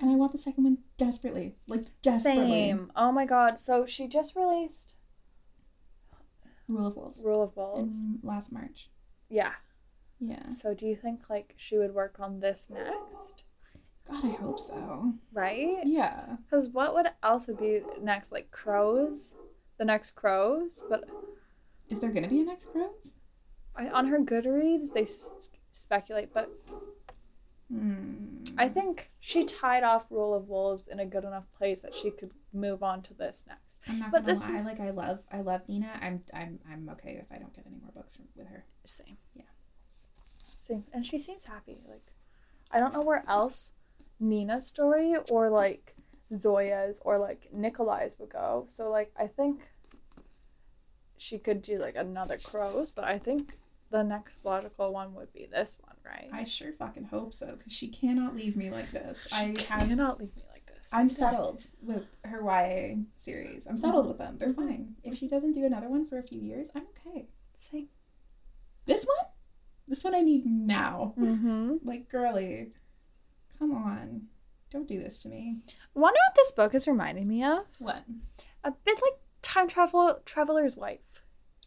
And 0.00 0.10
I 0.10 0.14
want 0.16 0.32
the 0.32 0.38
second 0.38 0.64
one 0.64 0.78
desperately. 0.96 1.56
Like, 1.66 1.86
desperately. 2.02 2.42
Same. 2.50 2.90
Oh 2.96 3.12
my 3.12 3.24
god. 3.26 3.58
So 3.58 3.86
she 3.86 4.06
just 4.08 4.34
released 4.36 4.94
Rule 6.68 6.86
of 6.88 6.96
Wolves. 6.96 7.22
Rule 7.24 7.42
of 7.42 7.56
Wolves. 7.56 8.02
In 8.02 8.18
last 8.22 8.52
March. 8.52 8.90
Yeah. 9.28 9.52
Yeah. 10.20 10.48
So 10.48 10.74
do 10.74 10.86
you 10.86 10.96
think 10.96 11.28
like 11.30 11.54
she 11.56 11.78
would 11.78 11.94
work 11.94 12.16
on 12.18 12.40
this 12.40 12.68
next? 12.70 13.44
God, 14.08 14.24
I 14.24 14.30
hope 14.40 14.58
so. 14.60 15.12
Right? 15.32 15.78
Yeah. 15.84 16.36
Because 16.44 16.68
what 16.68 16.94
would 16.94 17.06
else 17.22 17.48
would 17.48 17.58
be 17.58 17.80
next? 18.00 18.30
Like 18.32 18.50
crows? 18.50 19.34
The 19.78 19.84
next 19.84 20.12
crows? 20.12 20.82
But 20.88 21.04
Is 21.88 22.00
there 22.00 22.10
gonna 22.10 22.28
be 22.28 22.40
a 22.40 22.44
next 22.44 22.66
Crows? 22.72 23.14
I, 23.74 23.88
on 23.88 24.06
her 24.08 24.18
Goodreads, 24.20 24.92
they 24.92 25.02
s- 25.02 25.50
speculate. 25.72 26.32
But 26.32 26.50
Hmm. 27.70 28.44
I 28.56 28.68
think 28.68 29.10
she 29.18 29.44
tied 29.44 29.82
off 29.82 30.10
Rule 30.10 30.34
of 30.34 30.48
Wolves 30.48 30.86
in 30.86 31.00
a 31.00 31.04
good 31.06 31.24
enough 31.24 31.50
place 31.58 31.82
that 31.82 31.94
she 31.94 32.10
could 32.12 32.30
move 32.52 32.82
on 32.82 33.02
to 33.02 33.14
this 33.14 33.44
next. 33.48 33.78
I'm 33.88 33.98
not 33.98 34.12
but 34.12 34.18
gonna 34.20 34.32
this 34.32 34.48
lie. 34.48 34.56
is- 34.56 34.64
Like, 34.66 34.78
I 34.80 34.90
love, 34.90 35.24
I 35.32 35.40
love 35.40 35.68
Nina. 35.68 35.90
I'm, 36.00 36.22
I'm, 36.32 36.60
I'm 36.70 36.88
okay 36.90 37.18
if 37.20 37.32
I 37.32 37.38
don't 37.38 37.52
get 37.54 37.66
any 37.66 37.76
more 37.76 37.90
books 37.92 38.14
from, 38.16 38.26
with 38.36 38.46
her. 38.48 38.64
Same. 38.84 39.16
Yeah. 39.34 39.42
Same. 40.56 40.84
And 40.92 41.04
she 41.04 41.18
seems 41.18 41.44
happy. 41.46 41.78
Like, 41.88 42.12
I 42.70 42.78
don't 42.78 42.92
know 42.94 43.02
where 43.02 43.24
else 43.28 43.72
Nina's 44.20 44.66
story 44.66 45.14
or 45.30 45.50
like 45.50 45.94
Zoya's 46.36 47.00
or 47.04 47.18
like 47.18 47.48
Nikolai's 47.52 48.18
would 48.18 48.30
go. 48.30 48.66
So, 48.68 48.90
like, 48.90 49.12
I 49.18 49.26
think 49.26 49.60
she 51.18 51.38
could 51.38 51.62
do 51.62 51.78
like 51.78 51.96
another 51.96 52.36
Crows, 52.38 52.90
but 52.90 53.04
I 53.04 53.18
think 53.18 53.54
the 53.90 54.02
next 54.02 54.44
logical 54.44 54.92
one 54.92 55.14
would 55.14 55.32
be 55.32 55.46
this 55.50 55.78
one, 55.82 55.94
right? 56.04 56.28
I 56.32 56.44
sure 56.44 56.72
fucking 56.72 57.04
hope 57.04 57.32
so, 57.32 57.54
because 57.56 57.72
she 57.72 57.88
cannot 57.88 58.34
leave 58.34 58.56
me 58.56 58.70
like 58.70 58.90
this. 58.90 59.26
She 59.30 59.36
I 59.36 59.44
have 59.48 59.56
cannot 59.88 60.18
leave 60.18 60.34
me 60.36 60.42
like 60.52 60.66
this. 60.66 60.92
I'm 60.92 61.08
settled 61.08 61.64
with 61.82 62.04
her 62.24 62.42
YA 62.42 62.96
series. 63.14 63.66
I'm 63.66 63.78
settled 63.78 64.08
with 64.08 64.18
them. 64.18 64.36
They're 64.38 64.48
Mhm. 64.52 64.56
fine. 64.56 64.96
If 65.04 65.16
she 65.16 65.28
doesn't 65.28 65.52
do 65.52 65.64
another 65.64 65.88
one 65.88 66.04
for 66.04 66.18
a 66.18 66.22
few 66.22 66.40
years, 66.40 66.70
I'm 66.74 66.86
okay. 67.06 67.28
Same. 67.54 67.88
This 68.86 69.06
one? 69.06 69.26
This 69.88 70.02
one 70.04 70.14
I 70.14 70.20
need 70.20 70.44
now. 70.46 71.14
Mm-hmm. 71.16 71.76
Like, 71.84 72.08
girly, 72.08 72.72
come 73.58 73.72
on. 73.72 74.22
Don't 74.70 74.88
do 74.88 74.98
this 74.98 75.20
to 75.20 75.28
me. 75.28 75.58
Wonder 75.94 76.18
what 76.28 76.34
this 76.34 76.52
book 76.52 76.74
is 76.74 76.88
reminding 76.88 77.28
me 77.28 77.44
of? 77.44 77.64
What? 77.78 78.02
A 78.64 78.72
bit 78.84 79.00
like 79.00 79.18
Time 79.42 79.68
Travel 79.68 80.20
Traveler's 80.24 80.76
Wife. 80.76 81.22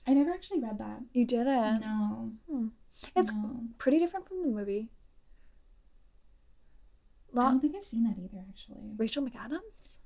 I 0.06 0.13
never 0.13 0.32
actually 0.32 0.60
read 0.60 0.80
that. 0.80 1.02
You 1.13 1.25
didn't. 1.25 1.82
No. 1.82 2.32
Hmm. 2.49 2.67
It's 3.15 3.32
no. 3.32 3.62
pretty 3.78 3.99
different 3.99 4.28
from 4.28 4.41
the 4.41 4.47
movie. 4.47 4.89
I 7.38 7.43
don't 7.43 7.60
think 7.60 7.75
I've 7.75 7.84
seen 7.84 8.04
that 8.04 8.17
either, 8.17 8.43
actually. 8.49 8.91
Rachel 8.97 9.23
McAdams? 9.23 9.99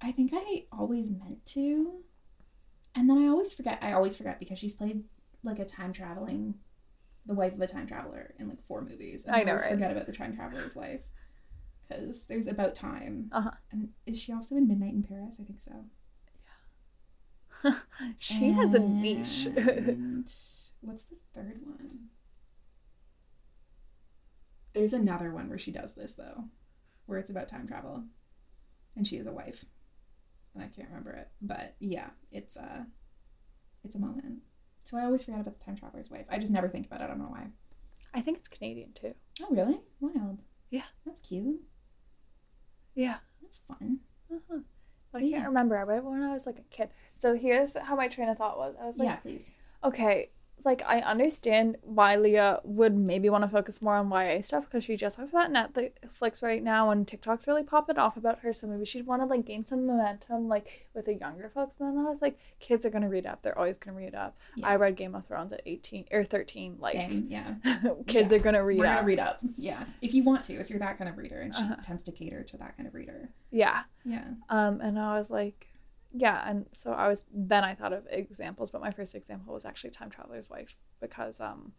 I 0.00 0.12
think 0.12 0.32
I 0.34 0.66
always 0.72 1.10
meant 1.10 1.44
to. 1.46 2.04
And 2.94 3.10
then 3.10 3.18
I 3.18 3.26
always 3.28 3.52
forget. 3.52 3.78
I 3.82 3.92
always 3.92 4.16
forget 4.16 4.38
because 4.38 4.58
she's 4.58 4.74
played 4.74 5.02
like 5.42 5.58
a 5.58 5.64
time 5.64 5.92
traveling, 5.92 6.54
the 7.26 7.34
wife 7.34 7.54
of 7.54 7.60
a 7.60 7.66
time 7.66 7.86
traveler 7.86 8.34
in 8.38 8.48
like 8.48 8.62
four 8.66 8.82
movies. 8.82 9.26
And 9.26 9.34
I 9.34 9.42
know, 9.42 9.52
always 9.52 9.62
right? 9.62 9.72
forget 9.72 9.90
about 9.90 10.06
the 10.06 10.12
time 10.12 10.34
traveler's 10.34 10.76
wife. 10.76 11.02
Because 11.88 12.26
there's 12.26 12.46
About 12.46 12.74
Time. 12.74 13.30
Uh-huh. 13.32 13.50
And 13.70 13.90
is 14.06 14.20
she 14.20 14.32
also 14.32 14.56
in 14.56 14.66
Midnight 14.66 14.94
in 14.94 15.02
Paris? 15.02 15.38
I 15.40 15.44
think 15.44 15.60
so. 15.60 15.84
Yeah. 17.64 17.74
she 18.18 18.52
has 18.52 18.74
a 18.74 18.78
niche. 18.78 19.46
And 19.46 20.30
what's 20.80 21.04
the 21.04 21.16
third 21.34 21.60
one? 21.64 22.08
There's 24.72 24.92
another 24.92 25.30
one 25.30 25.48
where 25.48 25.58
she 25.58 25.70
does 25.70 25.94
this 25.94 26.14
though, 26.14 26.44
where 27.06 27.18
it's 27.18 27.30
about 27.30 27.48
time 27.48 27.66
travel, 27.66 28.04
and 28.96 29.06
she 29.06 29.16
is 29.16 29.26
a 29.26 29.32
wife, 29.32 29.64
and 30.54 30.64
I 30.64 30.66
can't 30.66 30.88
remember 30.88 31.12
it. 31.12 31.28
But 31.40 31.76
yeah, 31.78 32.10
it's 32.32 32.56
a, 32.56 32.86
it's 33.84 33.94
a 33.94 34.00
moment. 34.00 34.40
So 34.84 34.98
I 34.98 35.04
always 35.04 35.24
forget 35.24 35.40
about 35.40 35.58
the 35.58 35.64
time 35.64 35.76
traveler's 35.76 36.10
wife. 36.10 36.26
I 36.28 36.38
just 36.38 36.52
never 36.52 36.68
think 36.68 36.86
about 36.86 37.00
it. 37.00 37.04
I 37.04 37.06
don't 37.08 37.18
know 37.18 37.24
why. 37.30 37.46
I 38.12 38.20
think 38.20 38.38
it's 38.38 38.48
Canadian 38.48 38.92
too. 38.92 39.14
Oh 39.42 39.48
really? 39.50 39.80
Wild. 40.00 40.42
Yeah. 40.70 40.82
That's 41.04 41.20
cute. 41.20 41.60
Yeah. 42.94 43.16
That's 43.42 43.58
fun. 43.58 44.00
Uh-huh. 44.32 44.58
But 45.10 45.22
I 45.22 45.24
Yeah. 45.24 45.36
can't 45.38 45.48
remember. 45.48 45.76
I 45.78 45.82
read 45.82 45.98
it 45.98 46.04
when 46.04 46.22
I 46.22 46.32
was 46.32 46.46
like 46.46 46.58
a 46.58 46.62
kid. 46.74 46.90
So 47.16 47.34
here's 47.34 47.76
how 47.76 47.96
my 47.96 48.08
train 48.08 48.28
of 48.28 48.36
thought 48.38 48.58
was. 48.58 48.74
I 48.80 48.86
was 48.86 48.98
like, 48.98 49.06
yeah, 49.06 49.16
please. 49.16 49.50
okay, 49.82 50.30
like 50.64 50.82
I 50.86 51.00
understand 51.00 51.76
why 51.82 52.16
Leah 52.16 52.60
would 52.64 52.96
maybe 52.96 53.28
want 53.28 53.42
to 53.44 53.48
focus 53.48 53.82
more 53.82 53.96
on 53.96 54.10
YA 54.10 54.40
stuff 54.40 54.64
because 54.64 54.82
she 54.84 54.96
just 54.96 55.18
has 55.18 55.32
that 55.32 55.50
Netflix 55.52 56.42
right 56.42 56.62
now 56.62 56.90
and 56.90 57.06
TikTok's 57.06 57.46
really 57.46 57.62
popping 57.62 57.98
off 57.98 58.16
about 58.16 58.38
her. 58.40 58.52
So 58.52 58.66
maybe 58.66 58.84
she'd 58.86 59.06
want 59.06 59.20
to 59.20 59.26
like 59.26 59.44
gain 59.44 59.66
some 59.66 59.86
momentum 59.86 60.48
like 60.48 60.86
with 60.94 61.04
the 61.04 61.14
younger 61.14 61.50
folks. 61.52 61.76
And 61.80 61.96
then 61.98 62.04
I 62.06 62.08
was 62.08 62.22
like, 62.22 62.38
kids 62.60 62.86
are 62.86 62.90
gonna 62.90 63.08
read 63.10 63.26
up. 63.26 63.42
They're 63.42 63.58
always 63.58 63.76
gonna 63.76 63.96
read 63.96 64.14
up. 64.14 64.36
Yeah. 64.56 64.68
I 64.68 64.76
read 64.76 64.96
Game 64.96 65.14
of 65.14 65.26
Thrones 65.26 65.52
at 65.52 65.60
eighteen 65.66 66.06
or 66.10 66.24
thirteen. 66.24 66.76
Like 66.80 66.94
Same. 66.94 67.26
Yeah. 67.28 67.54
kids 68.06 68.32
Yeah. 68.32 68.38
are 68.38 68.40
gonna 68.42 68.64
read 68.64 68.78
We're 68.78 68.86
up. 68.86 68.94
gonna 68.96 69.06
read 69.06 69.18
up. 69.20 69.40
Yeah. 69.56 69.84
If 70.00 70.14
you 70.14 70.24
want 70.24 70.44
to, 70.44 70.54
if 70.54 70.70
you're 70.70 70.78
that 70.78 70.96
kind 70.98 71.10
of 71.10 71.18
reader, 71.18 71.40
and 71.40 71.54
she 71.54 71.62
Uh-huh. 71.62 71.76
tends 71.82 72.02
to 72.04 72.12
cater 72.12 72.42
to 72.42 72.56
that 72.58 72.76
kind 72.76 72.86
of 72.86 72.94
reader. 72.94 73.28
yeah. 73.50 73.82
Yeah. 74.04 74.24
Um, 74.48 74.80
and 74.80 74.98
I 74.98 75.18
was 75.18 75.30
like, 75.30 75.68
yeah, 76.16 76.48
and 76.48 76.66
so 76.72 76.92
I 76.92 77.08
was 77.08 77.24
then 77.34 77.64
I 77.64 77.74
thought 77.74 77.92
of 77.92 78.06
examples, 78.08 78.70
but 78.70 78.80
my 78.80 78.90
first 78.92 79.14
example 79.14 79.52
was 79.52 79.64
actually 79.64 79.90
Time 79.90 80.10
Traveler's 80.10 80.48
Wife 80.48 80.76
because 81.00 81.40
um, 81.40 81.72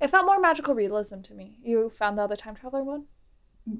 it 0.00 0.08
felt 0.10 0.26
more 0.26 0.38
magical 0.40 0.74
realism 0.74 1.20
to 1.22 1.34
me. 1.34 1.58
You 1.62 1.90
found 1.90 2.16
the 2.16 2.22
other 2.22 2.36
Time 2.36 2.54
Traveler 2.54 2.84
one? 2.84 3.04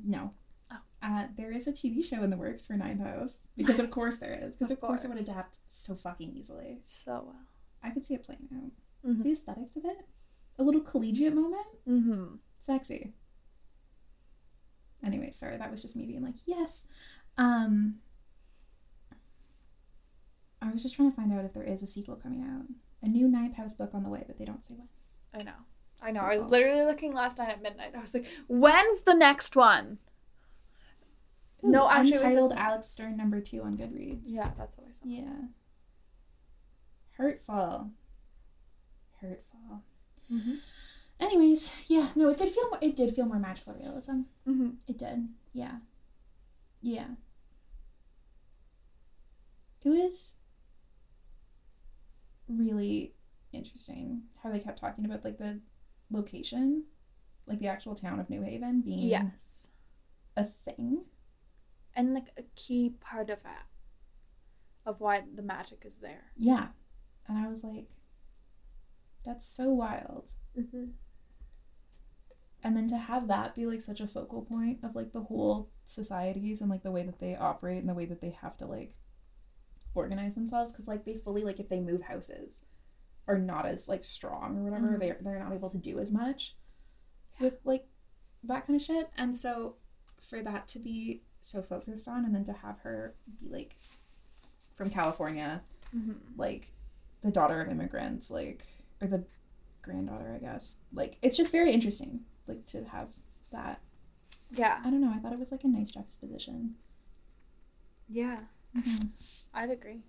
No. 0.04 0.33
Oh. 0.72 0.76
Uh, 1.02 1.26
there 1.37 1.52
is 1.52 1.66
a 1.68 1.72
TV 1.72 2.04
show 2.04 2.22
in 2.22 2.30
the 2.30 2.37
works 2.37 2.66
for 2.66 2.72
Ninth 2.74 3.00
House 3.02 3.48
because 3.57 3.78
of 3.78 3.90
course 3.90 4.18
there 4.18 4.35
is 4.44 4.57
because 4.57 4.70
Of 4.72 4.78
of, 4.78 4.80
course. 4.80 5.04
it 5.04 5.09
would 5.11 5.20
adapt 5.20 5.59
so 5.68 5.94
fucking 5.94 6.33
easily. 6.37 6.78
So 6.83 7.12
well. 7.26 7.37
I 7.83 7.90
could 7.90 8.04
see 8.04 8.14
it 8.14 8.24
playing 8.24 8.48
out. 8.54 9.11
Mhm. 9.11 9.22
The 9.22 9.33
aesthetics 9.33 9.76
of 9.76 9.85
it, 9.85 9.98
a 10.59 10.62
little 10.62 10.80
collegiate 10.80 11.35
moment, 11.35 11.66
Mm-hmm. 11.88 12.37
sexy. 12.62 13.12
Anyway, 15.04 15.30
sorry, 15.30 15.59
that 15.59 15.70
was 15.70 15.83
just 15.83 15.96
me 15.96 16.07
being 16.07 16.22
like, 16.22 16.37
yes. 16.46 16.87
Um, 17.37 17.96
I 20.64 20.70
was 20.70 20.83
just 20.83 20.94
trying 20.94 21.11
to 21.11 21.16
find 21.16 21.33
out 21.33 21.44
if 21.44 21.53
there 21.53 21.62
is 21.62 21.83
a 21.83 21.87
sequel 21.87 22.16
coming 22.16 22.42
out, 22.42 22.66
a 23.03 23.09
new 23.09 23.29
Ninth 23.29 23.57
House 23.57 23.74
book 23.74 23.90
on 23.92 24.03
the 24.03 24.09
way, 24.09 24.24
but 24.27 24.38
they 24.38 24.44
don't 24.44 24.64
say 24.64 24.74
when. 24.74 24.88
I 25.38 25.44
know. 25.44 25.57
I 26.03 26.11
know. 26.11 26.20
I 26.20 26.38
was 26.38 26.50
literally 26.50 26.85
looking 26.85 27.12
last 27.12 27.38
night 27.38 27.50
at 27.50 27.62
midnight. 27.62 27.92
I 27.96 28.00
was 28.00 28.14
like, 28.14 28.27
when's 28.48 29.03
the 29.03 29.14
next 29.14 29.57
one? 29.57 29.98
no, 31.62 31.87
Ooh, 31.87 31.90
actually, 31.90 32.35
it 32.35 32.37
was 32.37 32.53
Alex 32.53 32.87
Stern 32.88 33.16
number 33.16 33.40
two 33.40 33.62
on 33.62 33.77
Goodreads. 33.77 34.22
Yeah, 34.24 34.50
that's 34.59 34.77
what 34.77 34.87
I 34.88 34.92
saw. 34.92 35.07
Yeah. 35.07 35.48
Hurtful. 37.12 37.90
Hurtful. 39.20 39.83
Mm-hmm. 40.33 40.55
Anyways, 41.20 41.72
yeah, 41.88 42.09
no, 42.14 42.29
it 42.29 42.38
did 42.38 42.50
feel 42.50 42.68
more, 42.68 42.79
it 42.83 42.96
did 42.96 43.14
feel 43.14 43.27
more 43.27 43.38
magical 43.38 43.74
realism. 43.74 44.22
Mm-hmm. 44.46 44.70
It 44.88 44.98
did. 44.98 45.29
Yeah. 45.53 45.77
Yeah. 46.83 47.07
It 49.85 49.88
was 49.88 50.37
really 52.48 53.14
interesting 53.52 54.22
how 54.42 54.50
they 54.50 54.59
kept 54.59 54.78
talking 54.80 55.04
about 55.04 55.24
like 55.24 55.38
the 55.38 55.61
location, 56.11 56.85
like 57.46 57.59
the 57.61 57.68
actual 57.68 57.94
town 57.94 58.20
of 58.20 58.28
New 58.30 58.42
Haven 58.42 58.80
being 58.83 59.09
Yes. 59.09 59.68
a 60.37 60.44
thing. 60.44 61.04
And 61.96 62.12
like 62.14 62.28
a 62.37 62.42
key 62.57 62.90
part 63.00 63.30
of 63.30 63.42
that, 63.44 63.66
of 64.85 65.00
why 65.00 65.22
the 65.35 65.42
magic 65.42 65.83
is 65.85 65.98
there. 65.98 66.33
Yeah. 66.37 66.68
And 67.28 67.38
I 67.38 67.48
was 67.48 67.62
like, 67.64 67.87
that's 69.24 69.46
so 69.46 69.70
wild. 69.70 70.33
Mm-hmm. 70.59 70.85
and 72.62 72.76
then 72.76 72.88
to 72.88 72.96
have 72.96 73.28
that 73.28 73.54
be 73.54 73.66
like 73.66 73.83
such 73.83 74.00
a 74.00 74.07
focal 74.09 74.42
point 74.42 74.78
of 74.83 74.94
like 74.94 75.12
the 75.12 75.20
whole 75.22 75.68
societies 75.85 76.61
and 76.61 76.70
like 76.70 76.83
the 76.83 76.90
way 76.90 77.02
that 77.02 77.18
they 77.18 77.35
operate 77.37 77.78
and 77.78 77.88
the 77.88 77.94
way 77.94 78.07
that 78.07 78.20
they 78.20 78.30
have 78.40 78.57
to 78.57 78.66
like 78.66 78.94
organize 79.94 80.35
themselves 80.35 80.72
because 80.72 80.88
like 80.88 81.04
they 81.04 81.14
fully 81.14 81.42
like 81.42 81.61
if 81.61 81.68
they 81.68 81.80
move 81.80 82.02
houses 82.02 82.66
are 83.26 83.38
not 83.38 83.64
as 83.66 83.88
like 83.88 84.04
strong 84.04 84.59
or 84.59 84.62
whatever 84.64 84.88
Mhm. 84.88 84.98
they're 85.00 85.18
they're 85.20 85.38
not 85.38 85.52
able 85.52 85.70
to 85.70 85.78
do 85.78 85.98
as 85.98 86.12
much 86.12 86.57
with 87.40 87.54
like 87.64 87.87
that 88.42 88.66
kind 88.66 88.76
of 88.78 88.83
shit 88.85 89.11
and 89.16 89.37
so 89.37 89.76
for 90.20 90.42
that 90.42 90.68
to 90.68 90.78
be 90.78 91.22
so 91.40 91.62
focused 91.62 92.09
on 92.09 92.24
and 92.24 92.35
then 92.35 92.44
to 92.44 92.52
have 92.52 92.78
her 92.80 93.14
be 93.40 93.48
like 93.48 93.76
from 94.74 94.90
California 94.90 95.62
Mhm. 95.94 96.16
like 96.37 96.68
the 97.22 97.30
daughter 97.30 97.61
of 97.61 97.68
immigrants 97.70 98.30
like 98.30 98.64
or 99.00 99.07
the 99.09 99.24
granddaughter 99.83 100.33
I 100.35 100.38
guess 100.38 100.80
like 100.92 101.18
it's 101.22 101.37
just 101.37 101.52
very 101.52 101.70
interesting 101.72 102.24
like 102.46 102.66
to 102.66 102.85
have 102.85 103.09
that 103.52 103.80
Yeah. 104.50 104.80
I 104.85 104.90
don't 104.90 105.00
know 105.00 105.12
I 105.14 105.18
thought 105.18 105.33
it 105.33 105.38
was 105.38 105.52
like 105.52 105.64
a 105.64 105.68
nice 105.68 105.90
juxtaposition 105.90 106.74
Yeah. 108.09 108.40
I'd 109.54 109.70
agree. 109.70 110.00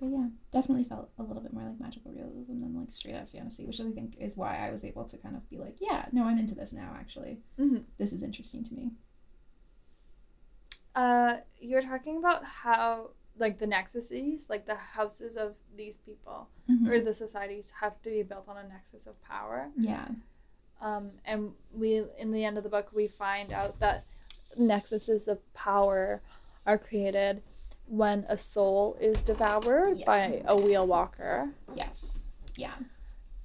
But 0.00 0.10
yeah, 0.10 0.26
definitely 0.52 0.84
felt 0.84 1.10
a 1.18 1.22
little 1.24 1.42
bit 1.42 1.52
more 1.52 1.64
like 1.64 1.80
magical 1.80 2.12
realism 2.12 2.60
than 2.60 2.76
like 2.78 2.90
straight 2.92 3.14
up 3.16 3.28
fantasy, 3.28 3.64
which 3.66 3.80
I 3.80 3.90
think 3.90 4.14
is 4.20 4.36
why 4.36 4.56
I 4.58 4.70
was 4.70 4.84
able 4.84 5.04
to 5.06 5.16
kind 5.18 5.34
of 5.34 5.48
be 5.50 5.56
like, 5.58 5.76
yeah, 5.80 6.06
no, 6.12 6.24
I'm 6.24 6.38
into 6.38 6.54
this 6.54 6.72
now. 6.72 6.94
Actually, 6.98 7.38
Mm-hmm. 7.58 7.78
this 7.98 8.12
is 8.12 8.22
interesting 8.22 8.62
to 8.64 8.74
me. 8.74 8.90
Uh, 10.94 11.38
you're 11.60 11.82
talking 11.82 12.16
about 12.16 12.44
how 12.44 13.10
like 13.38 13.58
the 13.58 13.66
nexuses, 13.66 14.50
like 14.50 14.66
the 14.66 14.74
houses 14.74 15.36
of 15.36 15.54
these 15.76 15.96
people 15.96 16.48
or 16.88 16.98
the 17.00 17.14
societies, 17.14 17.72
have 17.80 18.00
to 18.02 18.10
be 18.10 18.22
built 18.22 18.48
on 18.48 18.56
a 18.56 18.68
nexus 18.68 19.06
of 19.06 19.20
power. 19.22 19.68
Yeah, 19.76 20.08
Um, 20.80 21.10
and 21.24 21.52
we, 21.72 22.02
in 22.18 22.32
the 22.32 22.44
end 22.44 22.56
of 22.58 22.64
the 22.64 22.70
book, 22.70 22.88
we 22.92 23.06
find 23.06 23.52
out 23.52 23.78
that 23.80 24.04
nexuses 24.58 25.28
of 25.28 25.38
power 25.54 26.20
are 26.66 26.78
created 26.78 27.42
when 27.86 28.24
a 28.28 28.36
soul 28.36 28.96
is 29.00 29.22
devoured 29.22 29.98
Yeah. 29.98 30.06
by 30.06 30.42
a 30.46 30.56
wheel 30.56 30.86
walker, 30.86 31.50
yes, 31.74 32.24
yeah. 32.56 32.74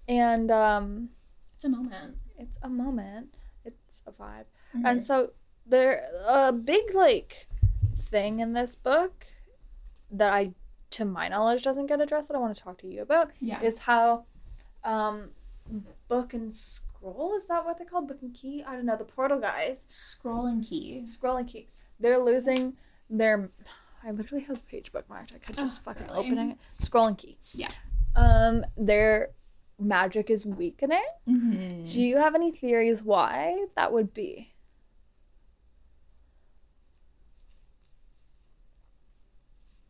and 0.07 0.51
um, 0.51 1.09
It's 1.55 1.63
a 1.65 1.69
moment. 1.69 2.17
it's 2.37 2.57
a 2.61 2.69
moment. 2.69 3.33
It's 3.63 4.01
a 4.05 4.11
vibe. 4.11 4.45
Mhm. 4.75 4.81
And 4.85 5.03
so 5.03 5.31
there 5.65 6.09
a 6.27 6.51
big 6.51 6.93
like 6.93 7.47
thing 7.97 8.39
in 8.39 8.51
this 8.53 8.75
book 8.75 9.25
that 10.11 10.33
I 10.33 10.51
to 10.91 11.05
my 11.05 11.27
knowledge 11.29 11.63
doesn't 11.63 11.85
get 11.87 12.01
addressed 12.01 12.27
that 12.27 12.35
I 12.35 12.39
want 12.39 12.55
to 12.55 12.61
talk 12.61 12.77
to 12.79 12.87
you 12.87 13.01
about 13.01 13.31
yeah, 13.39 13.61
is 13.61 13.79
how 13.79 14.25
um 14.83 15.29
book 16.09 16.33
and 16.33 16.53
scroll 16.53 17.33
is 17.35 17.47
that 17.47 17.65
what 17.65 17.77
they're 17.77 17.87
called 17.87 18.07
book 18.09 18.21
and 18.21 18.33
key 18.33 18.63
I 18.67 18.75
don't 18.75 18.85
know 18.85 18.97
the 18.97 19.05
portal 19.05 19.39
guys 19.39 19.85
scroll 19.89 20.45
and 20.47 20.63
key. 20.63 21.05
scroll 21.05 21.37
and 21.37 21.47
key 21.47 21.69
they're 21.99 22.17
losing 22.19 22.75
their 23.17 23.49
I 24.03 24.11
literally 24.11 24.43
have 24.45 24.57
the 24.59 24.65
page 24.65 24.91
bookmarked 24.91 25.33
I 25.35 25.37
could 25.37 25.55
just 25.55 25.81
Oh, 25.81 25.83
fucking 25.93 26.07
really? 26.07 26.19
open 26.31 26.37
it 26.51 26.57
scroll 26.79 27.07
and 27.07 27.17
key 27.17 27.37
Yeah. 27.53 27.69
um 28.15 28.65
their 28.75 29.29
magic 29.79 30.29
is 30.29 30.45
weakening 30.45 31.03
Mm-hmm. 31.29 31.83
do 31.83 32.03
you 32.03 32.17
have 32.17 32.35
any 32.35 32.51
theories 32.51 33.03
why 33.03 33.65
that 33.75 33.91
would 33.93 34.13
be 34.13 34.53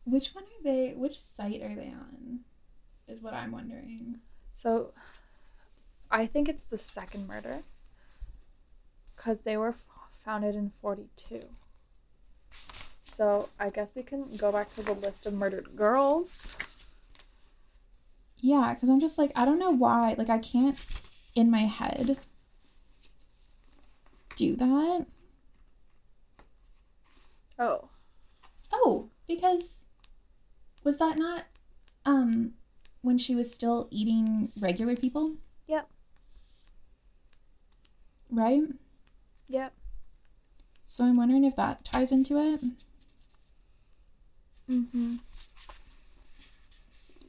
Which 0.04 0.34
one 0.34 0.44
are 0.44 0.62
they? 0.62 0.92
Which 0.94 1.18
site 1.18 1.62
are 1.62 1.74
they 1.74 1.88
on? 1.88 2.40
Is 3.08 3.22
what 3.22 3.34
I'm 3.34 3.52
wondering. 3.52 4.18
So, 4.52 4.92
I 6.10 6.26
think 6.26 6.48
it's 6.48 6.66
the 6.66 6.78
second 6.78 7.26
murder. 7.26 7.62
Because 9.16 9.38
they 9.44 9.56
were 9.56 9.70
f- 9.70 9.84
founded 10.24 10.54
in 10.54 10.72
42. 10.82 11.40
So, 13.14 13.48
I 13.60 13.70
guess 13.70 13.94
we 13.94 14.02
can 14.02 14.24
go 14.38 14.50
back 14.50 14.74
to 14.74 14.82
the 14.82 14.92
list 14.92 15.24
of 15.24 15.34
murdered 15.34 15.76
girls. 15.76 16.52
Yeah, 18.38 18.74
because 18.74 18.88
I'm 18.88 18.98
just 18.98 19.18
like 19.18 19.30
I 19.36 19.44
don't 19.44 19.60
know 19.60 19.70
why. 19.70 20.16
Like 20.18 20.28
I 20.28 20.38
can't 20.38 20.76
in 21.36 21.48
my 21.48 21.60
head 21.60 22.18
do 24.34 24.56
that. 24.56 25.06
Oh. 27.56 27.88
Oh, 28.72 29.10
because 29.28 29.84
was 30.82 30.98
that 30.98 31.16
not 31.16 31.44
um 32.04 32.54
when 33.00 33.16
she 33.16 33.36
was 33.36 33.54
still 33.54 33.86
eating 33.92 34.48
regular 34.60 34.96
people? 34.96 35.36
Yep. 35.68 35.88
Right? 38.28 38.62
Yep. 39.48 39.72
So 40.84 41.04
I'm 41.04 41.16
wondering 41.16 41.44
if 41.44 41.54
that 41.54 41.84
ties 41.84 42.10
into 42.10 42.38
it. 42.38 42.60
Mm-hmm. 44.70 45.16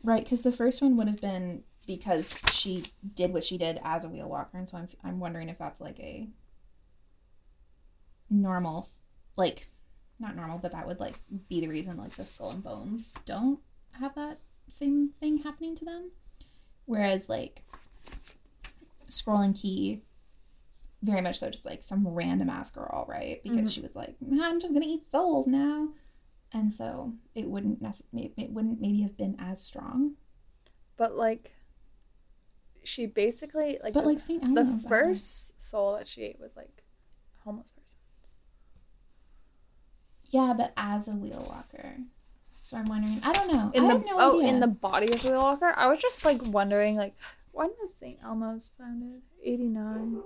Right, 0.03 0.23
because 0.23 0.41
the 0.43 0.51
first 0.51 0.81
one 0.81 0.97
would 0.97 1.07
have 1.07 1.21
been 1.21 1.63
because 1.87 2.41
she 2.51 2.83
did 3.15 3.33
what 3.33 3.43
she 3.43 3.57
did 3.57 3.79
as 3.83 4.03
a 4.05 4.09
wheel 4.09 4.29
walker, 4.29 4.57
and 4.57 4.67
so 4.69 4.77
I'm 4.77 4.87
I'm 5.03 5.19
wondering 5.19 5.49
if 5.49 5.57
that's 5.57 5.81
like 5.81 5.99
a 5.99 6.27
normal, 8.29 8.87
like 9.35 9.65
not 10.19 10.35
normal, 10.35 10.57
but 10.59 10.71
that 10.71 10.87
would 10.87 10.99
like 10.99 11.15
be 11.49 11.59
the 11.59 11.67
reason 11.67 11.97
like 11.97 12.11
the 12.11 12.25
skull 12.25 12.51
and 12.51 12.63
bones 12.63 13.13
don't 13.25 13.59
have 13.99 14.15
that 14.15 14.39
same 14.67 15.09
thing 15.19 15.39
happening 15.39 15.75
to 15.75 15.85
them, 15.85 16.11
whereas 16.85 17.29
like 17.29 17.61
scroll 19.07 19.41
and 19.41 19.55
key, 19.55 20.01
very 21.01 21.21
much 21.21 21.39
so 21.39 21.49
just 21.49 21.65
like 21.65 21.83
some 21.83 22.07
random 22.07 22.49
ass 22.49 22.71
girl, 22.71 23.05
right? 23.07 23.41
Because 23.43 23.69
Mhm. 23.69 23.73
she 23.73 23.81
was 23.81 23.95
like, 23.95 24.15
I'm 24.41 24.59
just 24.59 24.73
gonna 24.73 24.85
eat 24.87 25.05
souls 25.05 25.47
now. 25.47 25.89
And 26.55 26.71
so 26.71 27.11
it 27.35 27.49
wouldn't 27.49 27.81
necessarily, 27.81 28.31
it 28.37 28.49
wouldn't 28.49 28.79
maybe 28.79 29.01
have 29.01 29.17
been 29.17 29.35
as 29.37 29.61
strong. 29.61 30.13
But, 30.95 31.17
like, 31.17 31.51
she 32.81 33.07
basically, 33.07 33.77
like, 33.83 33.93
But 33.93 34.03
the, 34.03 34.07
like 34.07 34.19
St. 34.21 34.55
the 34.55 34.85
first 34.87 35.61
soul 35.61 35.97
that 35.97 36.07
she 36.07 36.21
ate 36.21 36.39
was, 36.39 36.55
like, 36.55 36.81
a 37.37 37.43
homeless 37.43 37.71
person. 37.71 37.99
Yeah, 40.29 40.53
but 40.57 40.71
as 40.77 41.09
a 41.09 41.11
wheel 41.11 41.45
walker. 41.49 41.97
So 42.61 42.77
I'm 42.77 42.85
wondering. 42.85 43.19
I 43.21 43.33
don't 43.33 43.51
know. 43.51 43.71
In 43.73 43.83
I 43.83 43.87
the, 43.87 43.93
have 43.95 44.05
no 44.05 44.15
oh, 44.17 44.39
idea. 44.39 44.53
in 44.53 44.59
the 44.61 44.67
body 44.67 45.11
of 45.11 45.21
the 45.23 45.31
wheel 45.31 45.41
walker? 45.41 45.73
I 45.75 45.89
was 45.89 45.99
just, 45.99 46.23
like, 46.23 46.41
wondering, 46.41 46.95
like, 46.95 47.15
when 47.51 47.71
was 47.81 47.93
St. 47.93 48.17
Elmo's 48.23 48.71
founded? 48.77 49.23
89. 49.43 50.21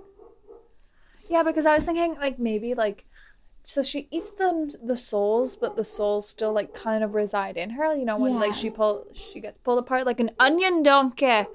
Yeah, 1.28 1.42
because 1.42 1.66
I 1.66 1.74
was 1.74 1.84
thinking, 1.84 2.14
like, 2.20 2.38
maybe, 2.38 2.74
like, 2.74 3.04
so 3.64 3.82
she 3.82 4.08
eats 4.10 4.32
the 4.32 4.76
the 4.82 4.96
souls, 4.96 5.56
but 5.56 5.76
the 5.76 5.84
souls 5.84 6.28
still 6.28 6.52
like 6.52 6.74
kind 6.74 7.04
of 7.04 7.14
reside 7.14 7.56
in 7.56 7.70
her. 7.70 7.94
You 7.94 8.04
know, 8.04 8.18
when 8.18 8.34
Yeah. 8.34 8.40
like 8.40 8.54
she 8.54 8.70
pull 8.70 9.06
she 9.12 9.40
gets 9.40 9.58
pulled 9.58 9.78
apart 9.78 10.06
like 10.06 10.20
an 10.20 10.30
onion 10.38 10.82
donkey. 10.82 11.46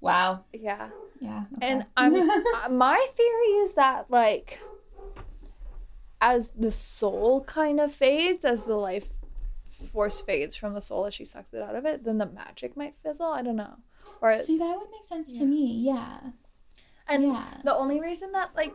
Wow. 0.00 0.44
Yeah, 0.52 0.90
Yeah. 1.20 1.44
and. 1.60 1.84
I'm 1.96 2.14
uh, 2.14 2.68
my 2.70 3.06
theory 3.16 3.52
is 3.64 3.74
that 3.74 4.10
like 4.10 4.60
as 6.20 6.50
the 6.50 6.70
soul 6.70 7.42
kind 7.44 7.78
of 7.80 7.92
fades, 7.94 8.44
as 8.44 8.64
the 8.66 8.76
life 8.76 9.08
force 9.92 10.20
fades 10.20 10.56
from 10.56 10.74
the 10.74 10.82
soul 10.82 11.06
as 11.06 11.14
she 11.14 11.24
sucks 11.24 11.52
it 11.54 11.62
out 11.62 11.76
of 11.76 11.84
it, 11.86 12.04
then 12.04 12.18
the 12.18 12.26
magic 12.26 12.76
might 12.76 12.94
fizzle. 13.02 13.26
I 13.28 13.42
don't 13.42 13.56
know, 13.56 13.76
or 14.20 14.34
See, 14.34 14.58
that 14.58 14.76
would 14.78 14.90
make 14.90 15.04
sense 15.04 15.32
Yeah. 15.32 15.40
to 15.40 15.46
me. 15.46 15.64
Yeah. 15.66 16.18
and 17.06 17.22
yeah. 17.22 17.44
The 17.64 17.74
only 17.74 18.00
reason 18.00 18.32
that 18.32 18.50
like 18.56 18.74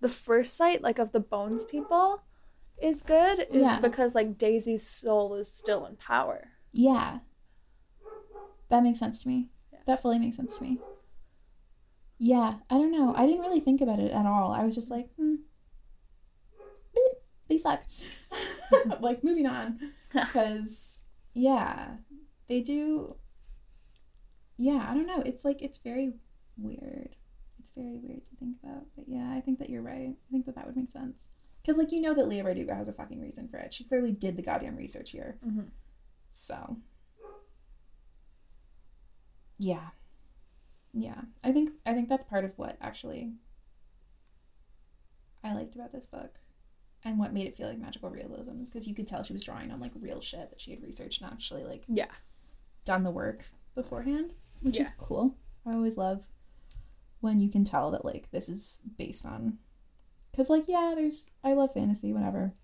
the 0.00 0.08
first 0.08 0.56
sight 0.56 0.82
like 0.82 0.98
of 0.98 1.12
the 1.12 1.20
bones 1.20 1.64
people 1.64 2.22
is 2.80 3.02
good 3.02 3.40
is 3.50 3.62
Yeah. 3.62 3.80
because 3.80 4.14
like 4.14 4.38
Daisy's 4.38 4.86
soul 4.86 5.34
is 5.34 5.52
still 5.52 5.84
in 5.86 5.96
power. 5.96 6.48
Yeah. 6.72 7.18
That 8.68 8.82
makes 8.82 8.98
sense 8.98 9.18
to 9.22 9.28
me. 9.28 9.48
Yeah. 9.72 9.80
That 9.86 10.02
fully 10.02 10.18
makes 10.18 10.36
sense 10.36 10.58
to 10.58 10.62
me. 10.64 10.78
Yeah. 12.18 12.56
I 12.70 12.74
don't 12.74 12.92
know. 12.92 13.14
I 13.16 13.26
didn't 13.26 13.40
really 13.42 13.60
think 13.60 13.80
about 13.80 13.98
it 13.98 14.12
at 14.12 14.26
all. 14.26 14.52
I 14.52 14.64
was 14.64 14.74
just 14.74 14.90
like, 14.90 15.08
hmm. 15.16 15.36
They 17.48 17.56
suck. 17.56 17.82
like, 19.00 19.24
moving 19.24 19.46
on. 19.46 19.78
Because, 20.12 21.00
yeah. 21.34 21.96
They 22.46 22.60
do. 22.60 23.16
Yeah, 24.56 24.86
I 24.88 24.94
don't 24.94 25.06
know. 25.06 25.20
It's 25.20 25.44
like, 25.44 25.60
it's 25.62 25.76
very 25.78 26.14
weird. 26.56 27.14
Very 27.78 27.98
weird 28.02 28.26
to 28.26 28.36
think 28.36 28.56
about. 28.62 28.84
But 28.96 29.04
yeah, 29.08 29.32
I 29.32 29.40
think 29.40 29.58
that 29.60 29.70
you're 29.70 29.82
right. 29.82 30.10
I 30.16 30.30
think 30.32 30.46
that 30.46 30.54
that 30.56 30.66
would 30.66 30.76
make 30.76 30.90
sense. 30.90 31.30
Because, 31.62 31.76
like, 31.78 31.92
you 31.92 32.00
know 32.00 32.14
that 32.14 32.26
Leigh 32.28 32.40
Bardugo 32.42 32.74
has 32.76 32.88
a 32.88 32.92
fucking 32.92 33.20
reason 33.20 33.48
for 33.48 33.58
it. 33.58 33.72
She 33.74 33.84
clearly 33.84 34.10
did 34.12 34.36
the 34.36 34.42
goddamn 34.42 34.76
research 34.76 35.10
here. 35.10 35.38
Mhm. 35.46 35.68
So, 36.30 36.76
yeah, 39.58 39.88
yeah. 40.92 41.22
I 41.42 41.52
think 41.52 41.70
I 41.84 41.94
think 41.94 42.08
that's 42.08 42.24
part 42.24 42.44
of 42.44 42.52
what 42.56 42.76
actually 42.80 43.32
I 45.44 45.54
liked 45.54 45.74
about 45.74 45.92
this 45.92 46.06
book, 46.06 46.38
and 47.04 47.18
what 47.18 47.32
made 47.32 47.46
it 47.46 47.56
feel 47.56 47.68
like 47.68 47.78
magical 47.78 48.10
realism 48.10 48.60
is 48.62 48.70
because 48.70 48.86
you 48.88 48.94
could 48.94 49.06
tell 49.06 49.22
she 49.22 49.32
was 49.32 49.42
drawing 49.42 49.70
on 49.70 49.80
like 49.80 49.92
real 50.00 50.20
shit 50.20 50.50
that 50.50 50.60
she 50.60 50.70
had 50.72 50.82
researched 50.82 51.20
and 51.22 51.30
actually 51.30 51.64
like 51.64 51.84
Yeah. 51.88 52.10
done 52.84 53.02
the 53.02 53.10
work 53.10 53.50
beforehand, 53.74 54.34
which 54.60 54.78
is 54.78 54.90
cool. 54.98 55.36
I 55.66 55.74
always 55.74 55.96
love 55.98 56.26
when 57.20 57.40
you 57.40 57.48
can 57.50 57.64
tell 57.64 57.90
that 57.90 58.04
like 58.04 58.30
this 58.30 58.48
is 58.48 58.82
based 58.96 59.26
on 59.26 59.58
because 60.30 60.50
like 60.50 60.64
yeah, 60.68 60.92
there's 60.96 61.30
I 61.42 61.52
love 61.52 61.74
fantasy 61.74 62.12
whatever, 62.12 62.54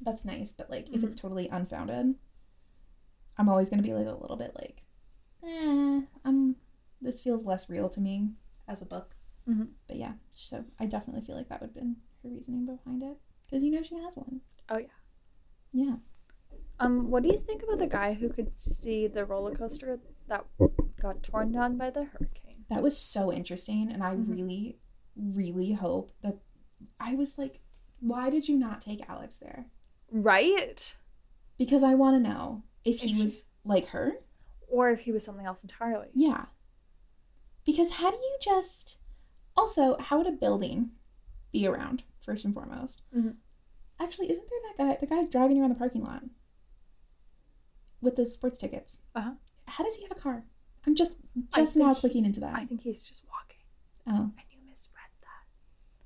that's 0.00 0.24
nice. 0.24 0.52
But 0.52 0.70
like, 0.70 0.88
if 0.90 1.02
it's 1.04 1.16
totally 1.16 1.48
unfounded, 1.48 2.14
I'm 3.36 3.48
always 3.48 3.68
gonna 3.70 3.82
be 3.82 3.92
like 3.94 4.06
a 4.06 4.12
little 4.12 4.36
bit 4.36 4.52
like, 4.54 4.82
eh, 5.42 6.00
um, 6.24 6.56
this 7.00 7.20
feels 7.20 7.44
less 7.44 7.68
real 7.68 7.88
to 7.90 8.00
me 8.00 8.30
as 8.68 8.80
a 8.82 8.86
book. 8.86 9.16
Mhm. 9.48 9.68
But 9.86 9.96
yeah, 9.96 10.12
so 10.30 10.64
I 10.78 10.86
definitely 10.86 11.22
feel 11.22 11.36
like 11.36 11.48
that 11.48 11.60
would 11.60 11.68
have 11.68 11.74
been 11.74 11.96
her 12.22 12.28
reasoning 12.30 12.64
behind 12.64 13.02
it 13.02 13.18
because 13.44 13.62
you 13.62 13.70
know 13.70 13.82
she 13.82 13.96
has 13.96 14.16
one. 14.16 14.40
Oh, 14.70 14.78
yeah. 14.78 14.86
Yeah. 15.72 15.96
Um, 16.80 17.10
what 17.10 17.22
do 17.22 17.28
you 17.28 17.38
think 17.38 17.62
about 17.62 17.78
the 17.78 17.86
guy 17.86 18.14
who 18.14 18.28
could 18.30 18.52
see 18.52 19.06
the 19.06 19.24
roller 19.24 19.54
coaster 19.54 20.00
that 20.28 20.46
got 21.00 21.22
torn 21.22 21.52
down 21.52 21.76
by 21.76 21.90
the 21.90 22.04
hurricane? 22.04 22.43
That 22.70 22.82
was 22.82 22.96
so 22.96 23.32
interesting, 23.32 23.90
and 23.90 24.02
I 24.02 24.14
Mhm. 24.14 24.28
really, 24.28 24.78
really 25.16 25.72
hope 25.72 26.12
that 26.22 26.38
I 26.98 27.14
was 27.14 27.38
like, 27.38 27.60
why 28.00 28.30
did 28.30 28.48
you 28.48 28.58
not 28.58 28.80
take 28.80 29.08
Alex 29.08 29.38
there? 29.38 29.66
Right? 30.10 30.96
Because 31.58 31.82
I 31.82 31.94
want 31.94 32.16
to 32.22 32.28
know 32.28 32.62
if 32.84 33.00
he 33.00 33.10
If 33.10 33.16
she- 33.16 33.22
was 33.22 33.48
like 33.64 33.86
her. 33.88 34.18
Or 34.68 34.90
if 34.90 35.00
he 35.00 35.12
was 35.12 35.24
something 35.24 35.46
else 35.46 35.62
entirely. 35.62 36.08
Yeah. 36.14 36.46
Because 37.64 37.92
how 37.92 38.10
do 38.10 38.16
you 38.16 38.36
just. 38.40 38.98
Also, 39.56 39.96
how 39.98 40.18
would 40.18 40.26
a 40.26 40.32
building 40.32 40.90
be 41.52 41.66
around, 41.66 42.02
first 42.18 42.44
and 42.44 42.52
foremost? 42.52 43.02
Mhm. 43.14 43.36
Actually, 44.00 44.30
isn't 44.32 44.48
there 44.50 44.58
that 44.66 44.76
guy, 44.76 44.96
the 44.96 45.06
guy 45.06 45.24
driving 45.24 45.60
around 45.60 45.70
the 45.70 45.76
parking 45.76 46.02
lot 46.02 46.24
with 48.00 48.16
the 48.16 48.26
sports 48.26 48.58
tickets? 48.58 49.02
Uh-huh. 49.14 49.34
How 49.66 49.84
does 49.84 49.96
he 49.96 50.02
have 50.02 50.12
a 50.12 50.20
car? 50.20 50.44
I'm 50.86 50.94
just 50.94 51.16
just 51.54 51.76
now 51.76 51.94
clicking 51.94 52.24
into 52.24 52.40
that. 52.40 52.54
I 52.54 52.64
think 52.64 52.82
he's 52.82 53.02
just 53.08 53.22
walking. 53.30 53.62
oh, 54.06 54.30
And 54.36 54.46
you 54.50 54.58
misread 54.68 55.10
that. 55.22 55.46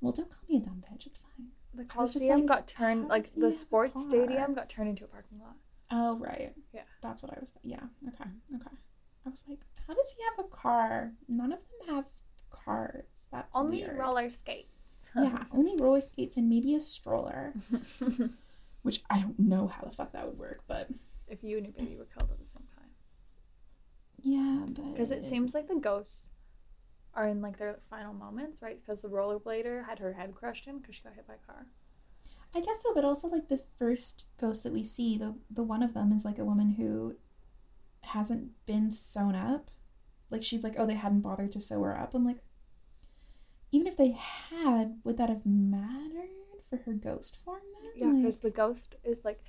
well, 0.01 0.13
don't 0.13 0.31
call 0.31 0.41
me 0.49 0.57
a 0.57 0.61
dumb 0.61 0.83
bitch. 0.91 1.07
It's 1.07 1.19
fine. 1.19 1.49
The 1.75 1.85
I 1.95 2.01
was 2.01 2.13
just 2.13 2.25
Coliseum 2.25 2.41
like, 2.41 2.49
got 2.49 2.67
turned, 2.67 3.09
like 3.09 3.35
the 3.37 3.53
sports 3.53 3.95
car? 3.95 4.03
stadium 4.05 4.55
got 4.55 4.69
turned 4.69 4.89
into 4.91 5.05
a 5.05 5.09
parking 5.09 5.39
lot. 5.41 5.57
Oh, 5.91 6.17
right. 6.19 6.53
Yeah. 6.73 6.83
That's 7.03 7.23
what 7.23 7.33
I 7.37 7.41
was. 7.41 7.55
Yeah. 7.63 7.81
Okay. 8.09 8.31
Okay. 8.55 8.77
I 9.27 9.31
was 9.31 9.45
like, 9.49 9.61
how 9.87 9.95
does 9.95 10.15
he 10.17 10.23
have 10.25 10.45
a 10.45 10.49
car? 10.49 11.13
None 11.29 11.53
of 11.53 11.61
them 11.61 11.95
have 11.97 12.05
cars. 12.51 13.29
That's 13.33 13.55
Only 13.55 13.83
weird. 13.83 13.99
roller 13.99 14.31
skates. 14.31 15.11
Yeah, 15.17 15.45
only 15.53 15.77
roller 15.81 16.01
skates 16.03 16.37
and 16.37 16.49
maybe 16.51 16.75
a 16.75 16.81
stroller, 16.83 17.55
which 18.83 19.03
I 19.11 19.21
don't 19.21 19.39
know 19.39 19.67
how 19.67 19.83
the 19.85 19.91
fuck 19.91 20.13
that 20.13 20.27
would 20.27 20.39
work, 20.39 20.61
but 20.69 20.91
if 21.27 21.43
you 21.43 21.57
and 21.57 21.67
your 21.67 21.73
baby 21.75 21.97
were 21.97 22.05
killed 22.07 22.31
at 22.31 22.39
the 22.39 22.47
same 22.47 22.65
time. 22.77 22.91
yeah, 24.21 24.67
but 24.83 24.93
Because 24.93 25.11
it 25.11 25.25
seems 25.25 25.55
like 25.55 25.69
the 25.69 25.77
ghosts 25.77 26.29
are 27.15 27.29
in 27.29 27.41
like 27.43 27.59
their 27.59 27.79
final 27.91 28.15
moments, 28.15 28.63
right? 28.63 28.79
Because 28.81 29.03
the 29.03 29.09
rollerblader 29.09 29.87
had 29.87 29.99
her 29.99 30.13
head 30.13 30.35
crushed 30.35 30.67
in 30.67 30.79
because 30.79 30.95
she 30.97 31.03
got 31.03 31.15
hit 31.15 31.27
by 31.27 31.35
a 31.35 31.47
car. 31.53 31.67
I 32.55 32.61
guess 32.61 32.83
so, 32.83 32.95
but 32.95 33.05
also 33.05 33.29
like 33.29 33.49
the 33.49 33.63
first 33.79 34.25
ghost 34.41 34.65
that 34.65 34.73
we 34.73 34.83
see, 34.83 35.19
the 35.19 35.35
the 35.51 35.63
one 35.63 35.83
of 35.83 35.95
them 35.95 36.13
is 36.13 36.25
like 36.25 36.39
a 36.39 36.45
woman 36.45 36.71
who 36.71 37.17
hasn't 38.03 38.53
been 38.67 38.91
sewn 38.91 39.35
up. 39.35 39.71
Like 40.31 40.43
she's 40.45 40.65
like, 40.65 40.75
oh, 40.79 40.87
they 40.87 40.95
hadn't 40.95 41.21
bothered 41.21 41.53
to 41.53 41.61
sew 41.61 41.83
her 41.83 41.99
up. 41.99 42.15
I'm 42.15 42.25
like, 42.25 42.39
even 43.73 43.87
if 43.87 43.97
they 43.97 44.11
had, 44.13 44.99
would 45.05 45.17
that 45.19 45.29
have 45.29 45.45
mattered 45.45 46.31
for 46.71 46.77
her 46.79 46.93
ghost 46.93 47.37
form 47.37 47.61
then? 47.83 47.93
Yeah, 47.97 48.07
Like- 48.09 48.17
because 48.23 48.41
the 48.41 48.51
ghost 48.51 48.95
is 49.05 49.25
like 49.25 49.41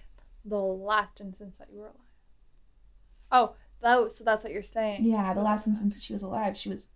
the 0.44 0.58
last 0.60 1.22
instance 1.22 1.58
that 1.58 1.70
you 1.72 1.80
were 1.80 1.86
alive. 1.88 1.96
Oh, 3.32 3.56
so 3.82 4.24
that's 4.24 4.44
what 4.44 4.52
you're 4.54 4.64
saying. 4.64 5.04
yeah, 5.06 5.34
the 5.34 5.42
last 5.42 5.68
instance 5.68 6.02
she 6.02 6.14
was 6.14 6.22
alive, 6.24 6.56
she 6.58 6.70
was 6.70 6.90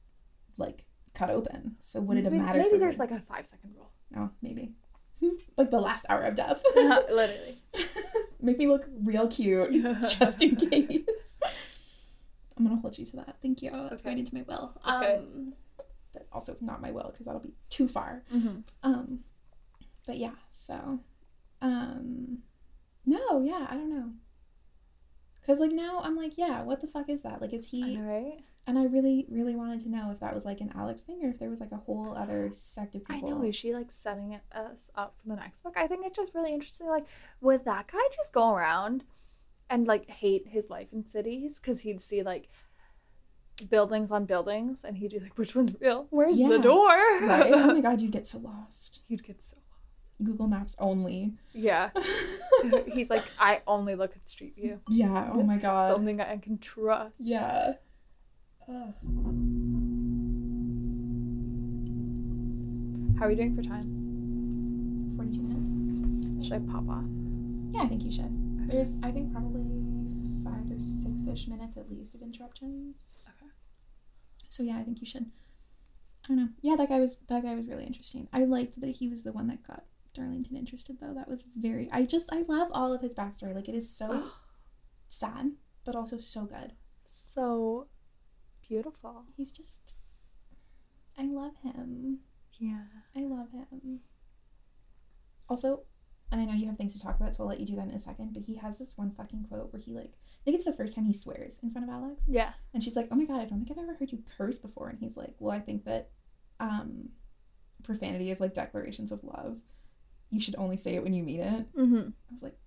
like 0.57 0.86
cut 1.13 1.29
open. 1.29 1.75
So 1.81 2.01
would 2.01 2.17
it 2.17 2.23
have 2.23 2.34
Maybe- 2.34 2.45
mattered? 2.45 2.61
Maybe 2.63 2.77
there's 2.77 2.95
her? 2.97 3.03
like 3.03 3.11
a 3.11 3.19
five 3.21 3.45
second 3.45 3.71
rule. 3.75 3.91
oh, 4.17 4.29
maybe 4.41 4.73
like 5.57 5.71
the 5.71 5.79
last 5.79 6.05
hour 6.09 6.21
of 6.23 6.36
death. 6.36 6.61
Literally. 6.75 7.57
Make 8.41 8.57
me 8.57 8.67
look 8.67 8.86
real 9.01 9.27
cute, 9.27 9.71
just 10.09 10.41
in 10.41 10.55
case. 10.57 12.25
I'm 12.57 12.65
gonna 12.67 12.79
hold 12.81 12.97
you 12.97 13.05
to 13.05 13.15
that. 13.17 13.38
Thank 13.41 13.61
you. 13.61 13.71
That's 13.71 14.03
Okay. 14.03 14.11
going 14.11 14.19
into 14.19 14.36
my 14.36 14.43
will. 14.47 14.73
Okay. 14.88 15.15
Um, 15.17 15.53
but 16.13 16.27
also 16.31 16.55
not 16.61 16.81
my 16.81 16.91
will 16.91 17.09
because 17.11 17.25
that'll 17.25 17.41
be 17.41 17.53
too 17.69 17.88
far. 17.88 18.21
Mm-hmm. 18.34 18.59
Um, 18.84 19.19
but 20.05 20.17
yeah. 20.17 20.31
So, 20.51 20.99
um, 21.61 22.39
no, 23.05 23.41
yeah, 23.41 23.65
I 23.69 23.75
don't 23.75 23.89
know. 23.89 24.11
Cause 25.46 25.60
like 25.60 25.72
now 25.72 26.00
I'm 26.04 26.16
like, 26.16 26.38
yeah, 26.38 26.62
what 26.62 26.80
the 26.82 26.88
fuck 26.88 27.10
is 27.10 27.24
that? 27.24 27.41
Like, 27.41 27.52
is 27.54 27.70
he? 27.70 28.00
right? 28.00 28.39
And 28.66 28.80
I 28.80 28.86
really, 28.86 29.26
really 29.30 29.58
wanted 29.58 29.82
to 29.82 29.89
know 29.89 30.10
if 30.12 30.22
that 30.22 30.34
was 30.34 30.46
like 30.46 30.62
an 30.62 30.72
Alex 30.74 31.02
thing 31.02 31.20
or 31.22 31.28
if 31.30 31.38
there 31.39 31.50
was 31.50 31.60
like 31.60 31.74
a 31.74 31.78
whole 31.78 32.16
other 32.16 32.50
sect 32.54 32.96
of 32.96 33.04
people. 33.06 33.28
I 33.28 33.32
know. 33.34 33.44
Is 33.44 33.56
she 33.56 33.74
like 33.74 33.91
setting 33.91 34.39
us 34.54 34.89
up 34.96 35.16
for 35.22 35.28
the 35.28 35.36
next 35.36 35.62
book? 35.64 35.74
I 35.76 35.86
think 35.88 36.06
it's 36.06 36.16
just 36.16 36.34
really 36.34 36.54
interesting. 36.54 36.88
Like, 36.88 37.06
would 37.41 37.66
that 37.66 37.88
guy 37.91 38.00
just 38.16 38.32
go 38.32 38.56
around 38.56 39.04
and 39.70 39.86
like 39.86 40.10
hate 40.10 40.48
his 40.48 40.70
life 40.70 40.88
in 40.94 41.06
cities? 41.06 41.60
Because 41.60 41.82
he'd 41.82 42.00
see 42.00 42.24
like 42.24 42.48
buildings 43.70 44.12
on 44.12 44.26
buildings 44.26 44.84
and 44.84 44.98
he'd 44.98 45.12
be 45.12 45.20
like, 45.20 45.38
which 45.38 45.56
one's 45.56 45.76
real? 45.82 46.08
Where's 46.10 46.39
Yeah. 46.39 46.48
the 46.50 46.60
door? 46.60 46.88
Right? 46.88 47.52
Oh 47.54 47.74
my 47.74 47.82
god, 47.88 48.00
you'd 48.02 48.12
get 48.12 48.26
so 48.28 48.39
lost. 48.39 49.02
he'd 49.08 49.24
get 49.24 49.41
so 49.41 49.58
Google 50.22 50.47
Maps 50.47 50.76
only. 50.80 51.34
Yeah. 51.53 51.89
He's 52.93 53.09
like, 53.09 53.24
I 53.39 53.61
only 53.68 53.95
look 53.95 54.16
at 54.16 54.28
Street 54.30 54.55
View. 54.55 54.80
yeah. 54.89 55.30
Oh 55.34 55.43
my 55.43 55.55
It's 55.55 55.64
the 55.64 55.68
god. 55.68 55.91
only 55.93 56.14
guy 56.14 56.32
I 56.32 56.38
can 56.38 56.57
trust. 56.59 57.16
Yeah. 57.20 57.74
Ugh. 58.70 58.93
How 63.20 63.26
are 63.28 63.30
you 63.32 63.36
doing 63.38 63.55
for 63.55 63.61
time? 63.64 65.14
42 65.18 65.41
minutes? 65.41 66.47
Should 66.47 66.53
I 66.53 66.59
pop 66.72 66.89
off? 66.89 67.03
Yeah, 67.72 67.84
I 67.84 67.88
think 67.88 68.03
you 68.03 68.11
should. 68.11 68.70
There's, 68.70 68.97
I 69.03 69.11
think, 69.11 69.32
probably 69.32 69.64
five 70.43 70.70
or 70.72 70.80
six 70.80 71.28
ish 71.28 71.47
minutes 71.47 71.78
at 71.78 71.89
least 71.89 72.16
of 72.16 72.22
interruptions. 72.22 73.26
Okay. 73.30 73.51
So 74.49 74.64
yeah, 74.64 74.78
I 74.78 74.84
think 74.84 74.99
you 74.99 75.05
should. 75.07 75.26
I 76.26 76.28
don't 76.30 76.38
know. 76.38 76.49
Yeah, 76.61 76.76
that 76.78 76.89
guy 76.89 76.99
was 76.99 77.18
that 77.28 77.43
guy 77.43 77.55
was 77.55 77.68
really 77.68 77.86
interesting. 77.86 78.28
I 78.34 78.45
liked 78.45 78.80
that 78.82 78.95
he 78.97 79.07
was 79.09 79.24
the 79.24 79.32
one 79.34 79.47
that 79.47 79.66
got 79.66 79.84
Darlington 80.14 80.55
interested 80.57 80.99
though. 80.99 81.14
That 81.14 81.28
was 81.28 81.47
very. 81.57 81.89
I 81.91 82.05
just 82.05 82.32
I 82.34 82.41
love 82.47 82.70
all 82.72 82.93
of 82.93 83.01
his 83.01 83.16
backstory. 83.16 83.53
Like 83.55 83.68
it 83.70 83.76
is 83.76 83.89
so 83.89 84.30
sad, 85.09 85.51
but 85.86 85.95
also 85.95 86.20
so 86.20 86.45
good. 86.45 86.74
So 87.05 87.88
beautiful. 88.68 89.26
He's 89.36 89.51
just. 89.51 89.95
I 91.18 91.26
love 91.26 91.53
him. 91.64 92.20
Yeah. 92.59 92.84
I 93.16 93.22
love 93.22 93.47
him. 93.51 93.99
Also, 95.49 95.82
and 96.32 96.41
I 96.41 96.45
know 96.45 96.53
you 96.53 96.66
have 96.68 96.78
things 96.78 96.93
to 96.97 97.05
talk 97.05 97.20
about, 97.20 97.36
so 97.36 97.43
I'll 97.43 97.49
let 97.49 97.59
you 97.59 97.66
do 97.68 97.76
that 97.76 97.88
in 97.89 97.93
a 97.93 97.99
second. 97.99 98.34
But 98.34 98.43
he 98.43 98.55
has 98.55 98.80
this 98.80 98.97
one 98.97 99.11
fucking 99.11 99.45
quote 99.49 99.72
where 99.72 99.82
he 99.82 99.93
like, 99.93 100.14
I 100.14 100.43
think 100.45 100.55
it's 100.55 100.66
the 100.66 100.74
first 100.74 100.95
time 100.95 101.05
he 101.05 101.14
swears 101.14 101.61
in 101.61 101.72
front 101.72 101.88
of 101.89 101.93
Alex, 101.93 102.26
Yeah. 102.28 102.53
and 102.74 102.84
she's 102.84 102.95
like, 102.95 103.07
"Oh 103.11 103.16
my 103.16 103.26
god, 103.26 103.41
I 103.41 103.45
don't 103.45 103.64
think 103.64 103.72
I've 103.72 103.84
ever 103.84 103.95
heard 103.95 104.11
you 104.11 104.24
curse 104.38 104.59
before." 104.59 104.89
And 104.89 104.99
he's 104.99 105.16
like, 105.18 105.36
"Well, 105.39 105.55
I 105.55 105.59
think 105.59 105.86
that, 105.86 106.09
um, 106.59 107.09
profanity 107.84 108.32
is 108.32 108.39
like 108.39 108.53
declarations 108.53 109.11
of 109.11 109.24
love. 109.24 109.57
You 110.34 110.39
should 110.39 110.55
only 110.57 110.77
say 110.77 110.95
it 110.95 111.03
when 111.03 111.13
you 111.13 111.23
mean 111.23 111.39
it." 111.39 111.75
Mm-hmm. 111.75 112.09
I 112.09 112.34
was 112.34 112.43
like, 112.43 112.57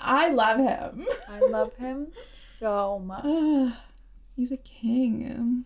I 0.00 0.30
love 0.30 0.58
him. 0.58 1.06
I 1.28 1.38
love 1.50 1.74
him 1.74 2.08
so 2.32 2.98
much. 2.98 3.24
He's 4.36 4.52
a 4.52 4.56
king. 4.56 5.64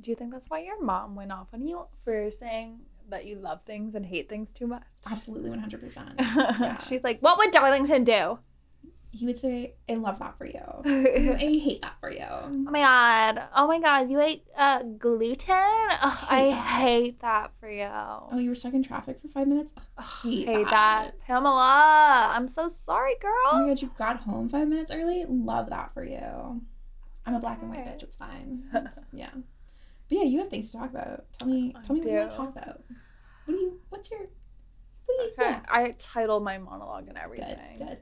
Do 0.00 0.10
you 0.10 0.16
think 0.16 0.32
that's 0.32 0.50
why 0.50 0.60
your 0.60 0.82
mom 0.82 1.14
went 1.14 1.30
off 1.30 1.48
on 1.52 1.62
you 1.64 1.86
for 2.04 2.30
saying 2.30 2.80
that 3.08 3.24
you 3.24 3.36
love 3.36 3.62
things 3.64 3.94
and 3.94 4.04
hate 4.04 4.28
things 4.28 4.50
too 4.52 4.66
much? 4.66 4.82
Absolutely, 5.08 5.50
one 5.50 5.60
hundred 5.60 5.80
percent. 5.80 6.14
Yeah. 6.18 6.78
She's 6.78 7.04
like, 7.04 7.20
what 7.20 7.38
would 7.38 7.52
Darlington 7.52 8.02
do? 8.04 8.38
He 9.16 9.24
would 9.26 9.38
say, 9.38 9.74
"I 9.88 9.94
love 9.94 10.18
that 10.18 10.36
for 10.36 10.44
you. 10.46 10.60
oh 10.62 10.82
I 10.86 11.36
hate 11.38 11.80
that 11.82 11.94
for 12.00 12.10
you." 12.10 12.24
Oh 12.28 12.48
my 12.48 12.80
god. 12.80 13.42
Oh 13.56 13.66
my 13.66 13.80
god. 13.80 14.10
You 14.10 14.20
ate 14.20 14.44
uh, 14.56 14.82
gluten? 14.82 15.52
I 15.52 16.18
Hate 16.28 16.50
that. 16.50 16.80
hate 16.82 17.20
that 17.20 17.50
for 17.58 17.70
you. 17.70 17.88
Oh, 17.90 18.38
you 18.38 18.50
were 18.50 18.54
stuck 18.54 18.74
in 18.74 18.82
traffic 18.82 19.20
for 19.22 19.28
five 19.28 19.48
minutes? 19.48 19.74
Ugh, 19.98 20.04
hate 20.24 20.46
hate 20.46 20.64
that. 20.64 21.14
that. 21.14 21.20
Pamela, 21.20 22.30
I'm 22.34 22.48
so 22.48 22.68
sorry, 22.68 23.14
girl. 23.20 23.32
Oh 23.52 23.62
my 23.62 23.68
god, 23.68 23.80
you 23.82 23.90
got 23.96 24.20
home 24.22 24.48
five 24.48 24.68
minutes 24.68 24.92
early? 24.92 25.24
Love 25.28 25.70
that 25.70 25.94
for 25.94 26.04
you. 26.04 26.60
I'm 27.24 27.34
a 27.34 27.38
black 27.40 27.60
and 27.62 27.70
white 27.70 27.84
bitch, 27.86 28.02
it's 28.02 28.16
fine. 28.16 28.64
It's- 28.74 28.98
yeah. 29.12 29.30
But 29.34 30.18
yeah, 30.18 30.24
you 30.24 30.38
have 30.38 30.48
things 30.48 30.70
to 30.70 30.78
talk 30.78 30.90
about. 30.90 31.24
Tell 31.32 31.48
me 31.48 31.72
I 31.74 31.80
tell 31.82 31.96
me 31.96 32.00
what 32.02 32.10
you 32.10 32.16
want 32.18 32.30
to 32.30 32.36
talk 32.36 32.50
about. 32.52 32.82
What 33.46 33.54
do 33.54 33.60
you 33.60 33.80
what's 33.88 34.10
your 34.10 34.20
what 34.20 35.16
do 35.18 35.22
you 35.24 35.30
Okay, 35.38 35.50
yeah. 35.50 35.60
I 35.68 35.94
titled 35.98 36.44
my 36.44 36.58
monologue 36.58 37.08
and 37.08 37.18
everything. 37.18 37.56
Good, 37.78 37.86
good. 37.88 37.98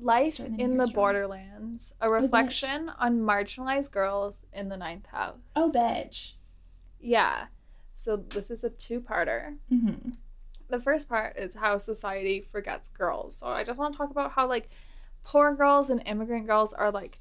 Life 0.00 0.40
in 0.40 0.76
the. 0.76 0.86
Borderlands, 0.88 1.94
a 2.00 2.08
bitch. 2.08 2.22
reflection 2.22 2.90
on 2.98 3.20
marginalized 3.20 3.90
girls 3.90 4.44
in 4.52 4.68
the 4.68 4.76
ninth 4.76 5.06
house. 5.06 5.38
Oh 5.54 5.72
bitch. 5.74 6.32
Yeah. 7.00 7.46
So 7.92 8.16
this 8.16 8.50
is 8.50 8.62
a 8.62 8.70
two-parter. 8.70 9.56
Mm-hmm. 9.72 10.10
The 10.68 10.80
first 10.80 11.08
part 11.08 11.36
is 11.36 11.54
how 11.54 11.78
society 11.78 12.40
forgets 12.40 12.88
girls. 12.88 13.36
So 13.36 13.46
I 13.46 13.64
just 13.64 13.78
want 13.78 13.94
to 13.94 13.98
talk 13.98 14.10
about 14.10 14.32
how 14.32 14.46
like 14.46 14.68
poor 15.24 15.54
girls 15.54 15.90
and 15.90 16.02
immigrant 16.06 16.46
girls 16.46 16.72
are 16.72 16.90
like 16.90 17.18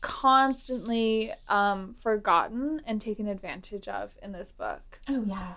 constantly 0.00 1.32
um 1.48 1.92
forgotten 1.94 2.80
and 2.86 3.00
taken 3.00 3.26
advantage 3.28 3.88
of 3.88 4.16
in 4.22 4.32
this 4.32 4.52
book. 4.52 5.00
Oh 5.08 5.24
yeah. 5.26 5.54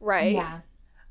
Right? 0.00 0.34
Yeah. 0.34 0.60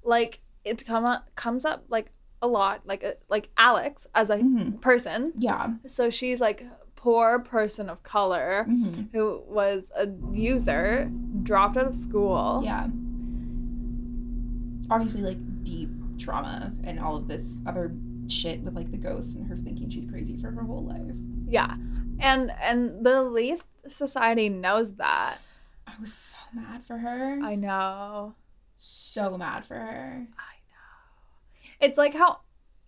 Like 0.04 0.42
it 0.64 0.86
come 0.86 1.06
up 1.06 1.34
comes 1.36 1.66
up 1.66 1.86
like 1.90 2.12
a 2.42 2.48
lot, 2.48 2.82
like 2.86 3.04
a, 3.04 3.16
like 3.30 3.50
Alex 3.58 4.08
as 4.16 4.30
a 4.30 4.38
Mhm. 4.38 4.82
person. 4.82 5.34
Yeah. 5.38 5.74
So 5.88 6.10
she's 6.10 6.40
like 6.42 6.66
poor 6.96 7.40
person 7.40 7.90
of 7.90 8.02
color 8.04 8.66
Mhm. 8.68 9.10
who 9.12 9.42
was 9.48 9.92
a 9.96 10.08
user, 10.34 11.12
dropped 11.44 11.78
out 11.78 11.88
of 11.88 11.96
school. 11.96 12.62
Yeah. 12.64 12.88
Obviously, 14.90 15.22
like 15.22 15.64
deep 15.64 15.90
trauma 16.18 16.74
and 16.84 17.00
all 17.00 17.16
of 17.16 17.28
this 17.28 17.62
other 17.66 17.94
shit 18.28 18.62
with 18.62 18.76
like 18.76 18.92
the 18.92 18.98
ghosts 18.98 19.36
and 19.36 19.48
her 19.48 19.56
thinking 19.56 19.90
she's 19.90 20.10
crazy 20.10 20.38
for 20.38 20.52
her 20.52 20.64
whole 20.64 20.84
life. 20.84 21.16
Yeah. 21.48 21.76
And 22.20 22.52
and 22.62 23.06
the 23.06 23.22
Lethe 23.24 23.62
Society 23.88 24.50
knows 24.50 24.96
that. 24.96 25.38
I 25.88 25.94
was 26.00 26.14
so 26.14 26.38
mad 26.54 26.84
for 26.84 26.98
her. 26.98 27.40
I 27.42 27.56
know. 27.56 28.36
so 28.84 29.38
mad 29.38 29.64
for 29.66 29.76
her. 29.76 30.28
I. 30.38 30.56
It's 31.82 31.98
like 31.98 32.14
how 32.14 32.40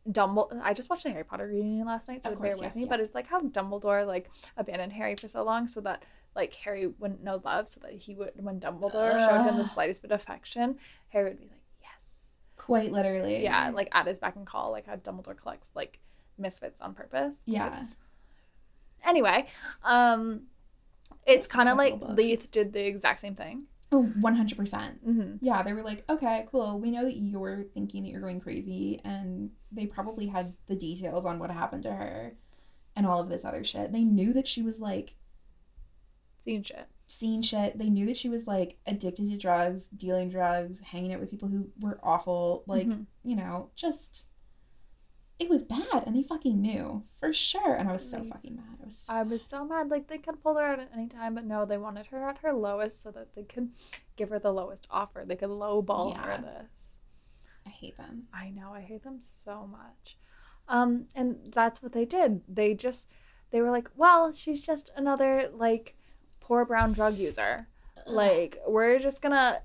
Dumbledore. 0.10 0.62
I 0.64 0.74
just 0.74 0.89
watched 0.89 1.04
the 1.04 1.10
Harry 1.12 1.24
Potter 1.24 1.48
reunion 1.48 1.88
last 1.88 2.08
night, 2.08 2.24
so 2.24 2.32
Of 2.32 2.41
bear 2.41 2.52
with 2.52 2.62
yes, 2.62 2.76
me. 2.76 2.82
yeah. 2.84 2.88
But 2.89 3.00
it's 3.00 3.16
like 3.16 3.28
how 3.28 3.41
Dumbledore 3.41 4.06
like 4.06 4.30
abandoned 4.58 4.94
Harry 4.94 5.16
for 5.16 5.28
so 5.28 5.44
long, 5.44 5.68
so 5.68 5.82
that 5.82 6.04
like 6.36 6.54
Harry 6.56 6.88
wouldn't 6.88 7.24
know 7.24 7.41
love, 7.44 7.68
so 7.70 7.80
that 7.82 7.91
he 7.94 8.16
would 8.16 8.32
when 8.36 8.60
Dumbledore 8.60 9.12
showed 9.28 9.44
him 9.50 9.58
the 9.58 9.66
slightest 9.66 10.02
bit 10.02 10.12
of 10.12 10.20
affection, 10.22 10.78
Harry 11.10 11.30
would 11.30 11.39
be 11.39 11.46
like, 11.46 11.62
yes, 11.82 12.20
Quite 12.58 12.91
literally. 12.91 13.44
yeah, 13.44 13.70
like 13.74 13.89
at 13.94 14.08
his 14.08 14.20
beck 14.20 14.36
and 14.36 14.46
call, 14.46 14.72
like 14.72 14.88
how 14.88 14.96
Dumbledore 14.96 15.38
collects 15.38 15.72
like 15.76 16.00
misfits 16.38 16.82
on 16.82 16.94
purpose. 16.94 17.39
Yeah. 17.46 17.82
Anyway, 19.06 19.48
um, 19.84 20.44
it's 21.28 21.46
kind 21.48 21.70
of 21.70 21.78
like 21.78 22.00
book. 22.00 22.18
Lethe 22.18 22.50
did 22.52 22.74
the 22.74 22.86
exact 22.86 23.20
same 23.20 23.36
thing. 23.36 23.64
Oh, 23.94 24.12
100%. 24.20 25.00
hmm 25.04 25.36
Yeah, 25.39 25.62
they 25.62 25.72
were 25.74 25.84
like, 25.84 26.04
okay, 26.10 26.48
cool. 26.52 26.80
We 26.80 26.89
know 26.91 27.04
that 27.06 27.16
you're 27.16 27.64
thinking 27.64 28.04
that 28.04 28.10
you're 28.10 28.22
going 28.22 28.41
crazy. 28.41 29.00
And 29.06 29.52
they 29.72 29.86
probably 29.86 30.26
had 30.28 30.54
the 30.66 30.76
details 30.76 31.26
on 31.26 31.38
what 31.39 31.52
happened 31.52 31.84
to 31.84 31.94
her 31.94 32.34
and 32.96 33.06
all 33.06 33.20
of 33.22 33.30
this 33.30 33.46
other 33.46 33.64
shit. 33.64 33.91
They 33.91 34.04
knew 34.04 34.34
that 34.34 34.48
she 34.48 34.62
was 34.64 34.82
like 34.82 35.14
Seen 36.44 36.64
shit. 36.64 36.88
seeing 37.08 37.41
shit. 37.41 37.78
They 37.78 37.89
knew 37.89 38.06
that 38.08 38.18
she 38.18 38.30
was 38.30 38.48
like 38.48 38.78
addicted 38.88 39.30
to 39.30 39.38
drugs, 39.38 39.89
dealing 39.89 40.30
drugs, 40.30 40.80
hanging 40.82 41.14
out 41.14 41.20
with 41.20 41.30
people 41.30 41.48
who 41.50 41.70
were 41.80 42.00
awful. 42.04 42.64
Like, 42.68 42.88
Mhm. 42.88 43.06
you 43.24 43.36
know, 43.36 43.70
just. 43.76 44.28
It 45.40 45.50
was 45.50 45.64
bad. 45.64 46.04
And 46.06 46.16
they 46.16 46.24
fucking 46.24 46.62
knew 46.62 47.04
for 47.20 47.34
sure. 47.34 47.76
And 47.76 47.90
I 47.90 47.94
was 47.94 48.10
so 48.10 48.20
Like, 48.20 48.30
fucking 48.34 48.56
mad. 48.56 48.78
I 48.82 48.86
was 48.86 48.96
so. 48.98 49.14
I 49.14 49.24
was 49.24 49.44
so 49.44 49.66
mad. 49.66 49.90
Like 49.90 50.08
they 50.08 50.18
could 50.18 50.42
pull 50.42 50.56
her 50.56 50.64
out 50.64 50.80
at 50.80 50.90
any 50.94 51.08
time, 51.08 51.36
but 51.36 51.44
no, 51.44 51.66
they 51.66 51.78
wanted 51.78 52.08
her 52.08 52.28
at 52.28 52.38
her 52.40 52.54
lowest 52.54 53.02
so 53.02 53.12
that 53.12 53.36
they 53.36 53.44
could 53.44 53.72
give 54.16 54.30
her 54.30 54.40
the 54.40 54.54
lowest 54.54 54.88
offer. 54.92 55.24
They 55.26 55.36
could 55.36 55.50
lowball 55.50 56.12
Yeah. 56.14 56.38
her 56.38 56.42
this. 56.42 57.00
I 57.66 57.70
hate 57.72 57.98
them. 57.98 58.28
I 58.34 58.50
know. 58.50 58.74
I 58.74 58.82
hate 58.82 59.04
them 59.04 59.20
so 59.22 59.68
much. 59.70 60.18
Um, 60.68 61.08
and 61.16 61.52
that's 61.54 61.82
what 61.82 61.94
they 61.94 62.06
did. 62.06 62.42
They 62.48 62.74
just 62.74 63.10
they 63.52 63.62
were 63.62 63.72
like, 63.72 63.90
well, 63.96 64.32
she's 64.32 64.62
just 64.62 64.92
another 64.96 65.50
like 65.54 65.96
poor 66.40 66.64
brown 66.66 66.92
drug 66.94 67.16
user. 67.18 67.68
Like 68.06 68.60
we're 68.68 69.00
just 69.00 69.22
gonna 69.22 69.62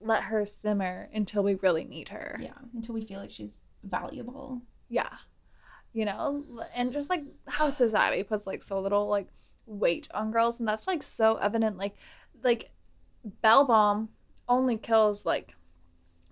let 0.00 0.24
her 0.24 0.44
simmer 0.44 1.08
until 1.14 1.42
we 1.42 1.54
really 1.56 1.84
need 1.84 2.08
her. 2.10 2.38
Yeah. 2.40 2.52
Until 2.74 2.94
we 2.94 3.02
feel 3.02 3.20
like 3.20 3.30
she's 3.30 3.62
valuable. 3.88 4.60
Yeah. 4.88 5.12
You 5.92 6.04
know, 6.04 6.44
and 6.74 6.92
just 6.92 7.08
like 7.10 7.22
how 7.46 7.70
society 7.70 8.22
puts 8.22 8.46
like 8.46 8.62
so 8.62 8.80
little 8.80 9.06
like 9.08 9.28
weight 9.66 10.08
on 10.14 10.30
girls 10.30 10.60
and 10.60 10.68
that's 10.68 10.86
like 10.86 11.02
so 11.02 11.36
evident 11.36 11.76
like 11.76 11.96
like 12.42 12.70
Belbalm 13.42 14.08
only 14.48 14.76
kills 14.76 15.26
like 15.26 15.56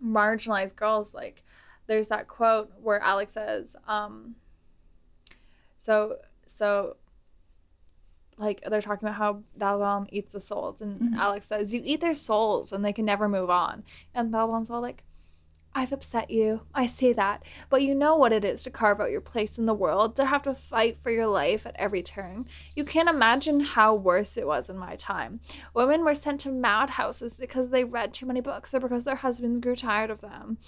marginalized 0.04 0.76
girls 0.76 1.14
like 1.14 1.42
there's 1.88 2.08
that 2.08 2.28
quote 2.28 2.70
where 2.80 3.00
Alex 3.00 3.32
says 3.32 3.74
um 3.88 4.36
so 5.78 6.16
so 6.46 6.96
like 8.36 8.62
they're 8.68 8.80
talking 8.82 9.08
about 9.08 9.16
how 9.18 9.42
Belbalm 9.58 10.06
eats 10.10 10.32
the 10.32 10.40
souls 10.40 10.80
and 10.82 11.00
Mhm. 11.00 11.16
Alex 11.16 11.46
says 11.46 11.72
you 11.74 11.80
eat 11.84 12.00
their 12.00 12.14
souls 12.14 12.72
and 12.72 12.84
they 12.84 12.92
can 12.92 13.04
never 13.04 13.28
move 13.28 13.50
on 13.50 13.82
and 14.14 14.32
Belbalm's 14.32 14.70
all 14.70 14.80
like 14.80 15.02
I've 15.76 15.92
upset 15.92 16.30
you. 16.30 16.60
I 16.72 16.86
see 16.86 17.12
that. 17.14 17.42
But 17.68 17.82
you 17.82 17.94
know 17.94 18.16
what 18.16 18.32
it 18.32 18.44
is 18.44 18.62
to 18.62 18.70
carve 18.70 19.00
out 19.00 19.10
your 19.10 19.20
place 19.20 19.58
in 19.58 19.66
the 19.66 19.74
world, 19.74 20.14
to 20.16 20.26
have 20.26 20.42
to 20.42 20.54
fight 20.54 20.98
for 21.02 21.10
your 21.10 21.26
life 21.26 21.66
at 21.66 21.74
every 21.76 22.02
turn. 22.02 22.46
You 22.76 22.84
can't 22.84 23.08
imagine 23.08 23.60
how 23.60 23.94
worse 23.94 24.36
it 24.36 24.46
was 24.46 24.70
in 24.70 24.78
my 24.78 24.94
time. 24.94 25.40
Women 25.74 26.04
were 26.04 26.14
sent 26.14 26.40
to 26.40 26.52
madhouses 26.52 27.36
because 27.36 27.70
they 27.70 27.82
read 27.82 28.14
too 28.14 28.26
many 28.26 28.40
books 28.40 28.72
or 28.72 28.80
because 28.80 29.04
their 29.04 29.16
husbands 29.16 29.60
grew 29.60 29.74
tired 29.74 30.10
of 30.10 30.20
them. 30.20 30.58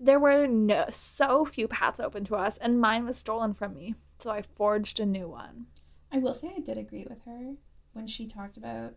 There 0.00 0.18
were 0.18 0.46
no, 0.46 0.86
so 0.88 1.44
few 1.44 1.68
paths 1.68 2.00
open 2.00 2.24
to 2.24 2.36
us, 2.36 2.56
and 2.56 2.80
mine 2.80 3.04
was 3.04 3.18
stolen 3.18 3.52
from 3.52 3.74
me. 3.74 3.96
So 4.18 4.30
I 4.30 4.40
forged 4.40 4.98
a 4.98 5.04
new 5.04 5.28
one. 5.28 5.66
I 6.10 6.18
will 6.18 6.34
say 6.34 6.54
I 6.56 6.60
did 6.60 6.78
agree 6.78 7.06
with 7.08 7.22
her 7.26 7.56
when 7.92 8.06
she 8.06 8.26
talked 8.26 8.56
about 8.56 8.94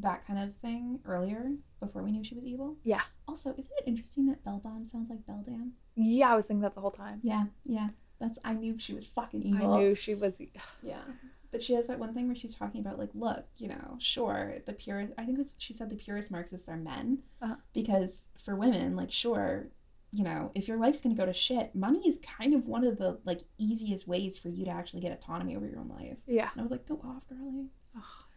that 0.00 0.26
kind 0.26 0.38
of 0.38 0.54
thing 0.56 1.00
earlier 1.04 1.52
before 1.80 2.02
we 2.02 2.12
knew 2.12 2.24
she 2.24 2.34
was 2.34 2.44
evil. 2.44 2.76
Yeah. 2.84 3.02
Also, 3.26 3.54
isn't 3.56 3.78
it 3.78 3.84
interesting 3.86 4.26
that 4.26 4.44
Belbalm 4.44 4.84
sounds 4.84 5.10
like 5.10 5.26
Bell 5.26 5.42
Beldam? 5.46 5.72
Yeah, 5.96 6.32
I 6.32 6.36
was 6.36 6.46
thinking 6.46 6.62
that 6.62 6.74
the 6.74 6.80
whole 6.80 6.90
time. 6.90 7.20
Yeah, 7.22 7.46
yeah. 7.64 7.88
That's 8.20 8.38
I 8.44 8.52
knew 8.54 8.78
she 8.78 8.94
was 8.94 9.06
fucking 9.06 9.42
evil. 9.42 9.74
I 9.74 9.78
knew 9.78 9.94
she 9.94 10.14
was. 10.14 10.40
Yeah. 10.82 11.02
But 11.50 11.62
she 11.62 11.72
has 11.74 11.86
that 11.86 11.98
one 11.98 12.12
thing 12.12 12.26
where 12.26 12.36
she's 12.36 12.54
talking 12.54 12.82
about 12.82 12.98
like, 12.98 13.08
look, 13.14 13.46
you 13.56 13.68
know, 13.68 13.96
sure, 13.98 14.56
the 14.66 14.74
pure 14.74 15.08
I 15.16 15.24
think 15.24 15.38
was 15.38 15.56
she 15.58 15.72
said 15.72 15.88
the 15.88 15.96
purest 15.96 16.30
Marxists 16.30 16.68
are 16.68 16.76
men. 16.76 17.20
Uh-huh. 17.40 17.56
Because 17.72 18.26
for 18.36 18.54
women, 18.54 18.96
like 18.96 19.10
sure, 19.10 19.68
you 20.12 20.24
know, 20.24 20.50
if 20.54 20.68
your 20.68 20.76
life's 20.76 21.00
gonna 21.00 21.14
go 21.14 21.24
to 21.24 21.32
shit, 21.32 21.74
money 21.74 22.00
is 22.06 22.20
kind 22.20 22.54
of 22.54 22.66
one 22.66 22.84
of 22.84 22.98
the 22.98 23.18
like 23.24 23.40
easiest 23.56 24.06
ways 24.06 24.36
for 24.36 24.50
you 24.50 24.66
to 24.66 24.70
actually 24.70 25.00
get 25.00 25.12
autonomy 25.12 25.56
over 25.56 25.66
your 25.66 25.80
own 25.80 25.88
life. 25.88 26.18
Yeah. 26.26 26.50
And 26.52 26.60
I 26.60 26.62
was 26.62 26.70
like, 26.70 26.86
go 26.86 27.00
off, 27.02 27.26
girlie. 27.28 27.70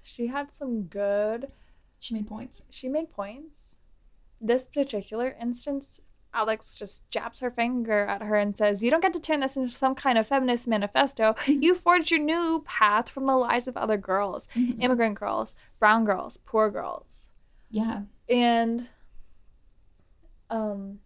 She 0.04 0.28
had 0.28 0.54
some 0.56 0.84
good 0.84 1.52
She 2.00 2.14
made 2.14 2.28
points. 2.28 2.66
she 2.70 2.88
made 2.90 3.12
points. 3.12 3.78
This 4.40 4.66
particular 4.66 5.36
instance, 5.40 6.02
Alex 6.34 6.76
just 6.76 7.10
jabs 7.12 7.42
her 7.42 7.52
finger 7.52 8.06
at 8.06 8.22
her 8.24 8.36
and 8.36 8.58
says, 8.58 8.82
You 8.84 8.90
don't 8.90 9.02
get 9.02 9.14
to 9.14 9.20
turn 9.20 9.42
this 9.42 9.58
into 9.58 9.70
some 9.70 9.94
kind 9.96 10.18
of 10.18 10.26
feminist 10.28 10.68
manifesto. 10.68 11.36
You 11.48 11.76
forged 11.76 12.10
your 12.12 12.22
new 12.22 12.64
path 12.66 13.10
from 13.10 13.26
the 13.28 13.36
lives 13.36 13.68
of 13.68 13.78
other 13.78 13.98
girls, 13.98 14.48
Mhm. 14.56 14.82
immigrant 14.82 15.16
girls, 15.20 15.54
brown 15.80 16.06
girls, 16.06 16.38
poor 16.38 16.72
girls. 16.72 17.32
Yeah. 17.70 18.04
And 18.30 18.90
um 20.50 21.00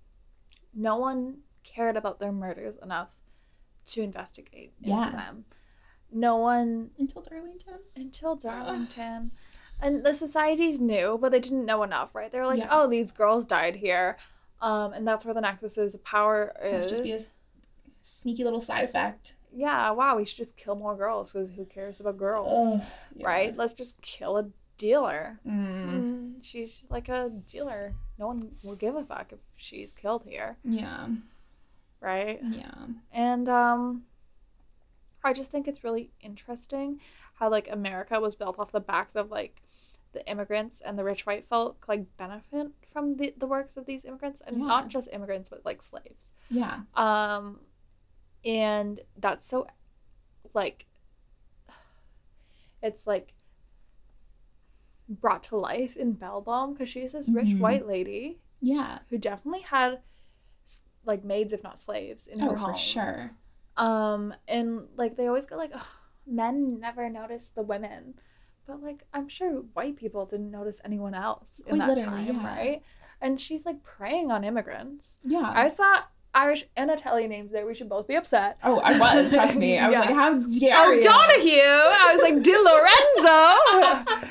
no 0.74 0.98
one 0.98 1.38
cared 1.64 1.96
about 1.98 2.20
their 2.20 2.32
murders 2.32 2.76
enough 2.82 3.10
to 3.88 4.02
investigate 4.02 4.74
into 4.82 5.10
them. 5.10 5.46
No 6.16 6.38
one 6.38 6.90
Until 6.98 7.22
Darlington. 7.22 7.80
until 7.96 8.36
Darlington. 8.38 9.32
And 9.82 10.06
the 10.06 10.14
societies 10.14 10.80
knew, 10.80 11.18
but 11.20 11.32
they 11.34 11.40
didn't 11.42 11.66
know 11.66 11.84
enough, 11.84 12.16
right? 12.16 12.32
They're 12.32 12.46
like, 12.48 12.60
Yeah. 12.60 12.70
"Oh, 12.72 12.88
these 12.88 13.12
girls 13.12 13.46
died 13.46 13.76
here," 13.76 14.16
um, 14.62 14.94
and 14.94 15.06
that's 15.06 15.26
where 15.26 15.34
the 15.34 15.42
nexuses 15.42 15.94
of 15.94 16.04
power 16.06 16.54
is. 16.64 16.74
Must 16.86 16.90
just 16.90 17.04
be 17.04 17.12
a 17.12 17.16
s- 17.18 17.34
sneaky 18.00 18.46
little 18.46 18.62
side 18.62 18.86
effect. 18.86 19.36
Yeah, 19.54 19.92
wow, 19.92 20.16
we 20.16 20.24
should 20.26 20.38
just 20.38 20.56
kill 20.56 20.76
more 20.76 20.96
girls 20.96 21.34
because 21.34 21.50
who 21.52 21.66
cares 21.66 22.00
about 22.00 22.18
girls, 22.18 22.82
Ugh, 22.82 22.88
yeah. 23.16 23.28
right? 23.28 23.56
Let's 23.56 23.74
just 23.74 24.02
kill 24.02 24.38
a 24.38 24.50
dealer. 24.78 25.40
Mm. 25.46 25.90
Mm, 25.90 26.34
she's 26.44 26.86
like 26.90 27.10
a 27.10 27.30
dealer. 27.30 27.94
No 28.18 28.28
one 28.28 28.52
will 28.64 28.76
give 28.76 28.96
a 28.96 29.04
fuck 29.04 29.34
if 29.34 29.40
she's 29.58 29.94
killed 29.94 30.24
here, 30.26 30.58
Yeah. 30.64 31.08
right? 32.00 32.40
Yeah. 32.50 32.88
And 33.12 33.48
um 33.50 34.06
I 35.26 35.34
just 35.34 35.52
think 35.52 35.68
it's 35.68 35.84
really 35.84 36.12
interesting 36.22 37.00
how 37.36 37.50
like 37.50 37.68
America 37.70 38.20
was 38.20 38.36
built 38.36 38.60
off 38.60 38.72
the 38.72 38.80
backs 38.80 39.16
of 39.16 39.32
like 39.32 39.62
the 40.14 40.26
immigrants 40.30 40.80
and 40.82 40.98
the 40.98 41.04
rich 41.04 41.26
white 41.26 41.46
folk 41.50 41.84
like 41.90 42.06
benefit 42.16 42.68
from 42.94 43.18
the, 43.18 43.34
the 43.36 43.48
works 43.48 43.76
of 43.76 43.86
these 43.86 44.06
immigrants 44.06 44.40
and 44.46 44.58
Yeah. 44.60 44.66
not 44.68 44.88
just 44.90 45.10
immigrants 45.12 45.50
but 45.50 45.66
like 45.66 45.82
slaves. 45.82 46.34
Yeah. 46.50 46.82
Um 46.94 47.60
and 48.46 49.02
that's 49.18 49.46
so 49.46 49.68
like 50.54 50.86
it's 52.82 53.08
like 53.08 53.34
brought 55.10 55.44
to 55.44 55.58
life 55.58 55.98
in 55.98 56.16
Belbalm 56.16 56.74
because 56.74 56.88
she's 56.90 57.12
this 57.14 57.30
rich 57.30 57.48
Mhm. 57.50 57.60
white 57.60 57.88
lady 57.88 58.40
Yeah. 58.62 59.00
who 59.10 59.18
definitely 59.18 59.62
had 59.62 60.02
like 61.04 61.24
maids 61.24 61.52
if 61.52 61.62
not 61.64 61.78
slaves 61.78 62.26
in 62.28 62.40
her 62.40 62.52
Oh, 62.52 62.56
home. 62.56 62.74
for 62.74 62.80
sure. 62.80 63.32
Um, 63.78 64.34
and 64.48 64.88
like 64.96 65.18
they 65.18 65.28
always 65.28 65.46
go 65.46 65.58
like, 65.58 65.72
"Ugh, 65.74 65.86
men 66.26 66.80
never 66.80 67.10
notice 67.10 67.50
the 67.50 67.62
women, 67.64 68.16
but 68.68 68.82
like 68.82 69.04
I'm 69.14 69.28
sure 69.28 69.64
white 69.74 69.96
people 69.98 70.26
didn't 70.26 70.52
notice 70.52 70.82
anyone 70.86 71.14
else 71.14 71.62
in 71.68 71.76
Quite 71.78 71.96
that 71.96 72.06
time, 72.06 72.26
yeah. 72.28 72.46
right? 72.48 72.82
And 73.22 73.40
she's 73.40 73.66
like 73.66 73.84
preying 73.84 74.32
on 74.32 74.44
immigrants. 74.44 75.18
Yeah. 75.24 75.52
I 75.54 75.68
saw 75.68 76.04
Irish 76.34 76.66
and 76.76 76.92
Italian 76.92 77.30
names 77.30 77.52
there. 77.52 77.66
We 77.66 77.74
should 77.74 77.88
both 77.90 78.08
be 78.08 78.16
upset. 78.16 78.58
oh, 78.64 78.80
I 78.80 78.98
was. 79.00 79.32
Trust 79.32 79.58
me. 79.58 79.78
I 79.80 79.88
was 79.88 79.94
Yeah. 79.94 80.00
like, 80.02 80.10
how 80.10 80.34
dare 80.34 80.76
Oh, 80.80 80.92
you? 80.92 81.02
Donahue! 81.02 81.62
I 81.62 82.14
was 82.14 82.22
like, 82.22 82.44
Di 82.44 82.56
Lorenzo. 82.70 84.26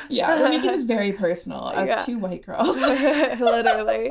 Yeah, 0.08 0.40
we're 0.40 0.48
making 0.48 0.70
this 0.72 0.82
very 0.84 1.12
personal 1.12 1.70
as 1.74 1.88
Yeah. 1.88 1.96
two 1.96 2.18
white 2.18 2.44
girls. 2.44 2.80
Literally. 3.40 4.10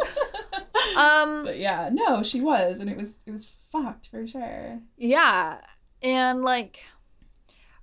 Um 0.97 1.43
But 1.43 1.57
yeah, 1.59 1.89
no, 1.91 2.23
she 2.23 2.41
was, 2.41 2.79
and 2.79 2.89
it 2.89 2.97
was 2.97 3.19
it 3.27 3.31
was 3.31 3.55
fucked 3.71 4.07
for 4.07 4.27
sure. 4.27 4.79
yeah. 4.97 5.57
And 6.01 6.43
like 6.43 6.79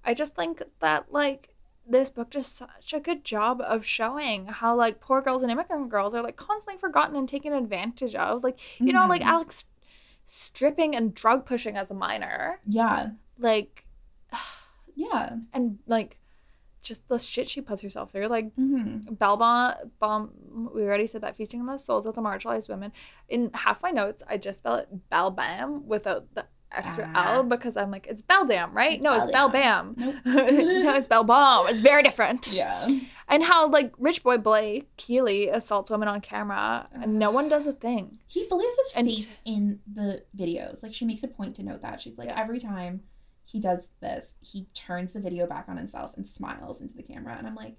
I 0.05 0.14
just 0.14 0.34
think 0.37 0.62
that 0.80 1.12
like 1.12 1.51
this 1.89 2.11
book 2.11 2.30
does 2.30 2.47
such 2.49 2.93
a 2.93 3.01
good 3.01 3.24
job 3.24 3.61
of 3.61 3.84
showing 3.87 4.47
how 4.47 4.74
like 4.74 5.01
poor 5.01 5.20
girls 5.22 5.43
and 5.43 5.53
immigrant 5.53 5.89
girls 5.89 6.14
are 6.14 6.22
like 6.22 6.37
constantly 6.37 6.80
forgotten 6.80 7.14
and 7.16 7.28
taken 7.28 7.53
advantage 7.53 8.14
of. 8.14 8.43
Like, 8.43 8.59
you 8.80 8.93
know, 8.93 9.07
like 9.07 9.22
Mhm. 9.22 9.26
Alex 9.26 9.70
stripping 10.24 10.97
and 10.97 11.14
drug 11.14 11.47
pushing 11.47 11.76
as 11.76 11.91
a 11.91 11.95
minor. 11.95 12.59
Yeah, 12.66 13.11
Like 13.39 13.84
yeah. 14.95 15.37
and 15.53 15.78
like 15.87 16.18
just 16.87 17.09
the 17.09 17.18
shit 17.18 17.49
she 17.49 17.61
puts 17.61 17.82
herself 17.82 18.12
through. 18.12 18.26
Like 18.28 18.55
Mm-hmm. 18.57 19.14
Belbalm, 19.14 20.30
we 20.74 20.82
already 20.82 21.07
said 21.07 21.20
that 21.22 21.37
feasting 21.37 21.61
on 21.61 21.66
the 21.66 21.78
souls 21.78 22.07
of 22.07 22.14
the 22.14 22.22
marginalized 22.22 22.68
women. 22.68 22.93
In 23.28 23.51
half 23.55 23.82
my 23.82 23.91
notes, 23.91 24.22
I 24.28 24.37
just 24.37 24.59
spell 24.59 24.76
it 24.76 24.89
Bell 25.11 25.30
Bam 25.30 25.87
without 25.87 26.34
the 26.34 26.47
extra 26.72 27.11
Ah. 27.14 27.34
L 27.34 27.43
because 27.45 27.76
I'm 27.76 27.91
like, 27.91 28.07
it's 28.07 28.22
Bell 28.22 28.45
Dam, 28.47 28.74
right? 28.74 28.95
It's 28.97 29.05
no, 29.05 29.14
it's 29.14 29.26
Bell 29.30 29.49
Bell 29.49 29.62
Bam. 29.62 29.95
Nope. 29.97 30.14
it's, 30.24 30.84
no, 30.84 30.95
it's 30.95 31.09
Belbalm. 31.09 31.70
It's 31.70 31.80
very 31.80 32.03
different. 32.03 32.49
Yeah. 32.53 32.89
And 33.28 33.43
how 33.43 33.68
like 33.68 33.93
rich 33.99 34.22
boy 34.22 34.39
Blake 34.39 34.89
Keely 34.97 35.49
assaults 35.49 35.91
women 35.91 36.09
on 36.09 36.20
camera 36.20 36.89
and 36.93 37.18
no 37.18 37.30
one 37.30 37.49
does 37.49 37.66
a 37.66 37.72
thing. 37.72 38.18
He 38.26 38.45
fully 38.45 38.64
has 38.66 38.76
his 38.76 38.93
And- 38.97 39.07
face 39.09 39.41
in 39.45 39.80
the 39.93 40.22
videos. 40.37 40.82
Like 40.82 40.95
she 40.95 41.05
makes 41.05 41.22
a 41.22 41.28
point 41.28 41.57
to 41.57 41.62
note 41.62 41.82
that. 41.82 42.01
She's 42.01 42.18
like 42.18 42.28
Yeah. 42.28 42.41
every 42.41 42.59
time 42.61 43.03
he 43.47 43.61
does 43.61 43.92
this, 44.01 44.34
he 44.40 44.66
turns 44.74 45.12
the 45.12 45.20
video 45.20 45.47
back 45.47 45.66
on 45.68 45.76
himself 45.76 46.12
and 46.16 46.26
smiles 46.26 46.80
into 46.80 46.94
the 46.94 47.03
camera. 47.03 47.36
And 47.38 47.47
I'm 47.47 47.55
like, 47.55 47.76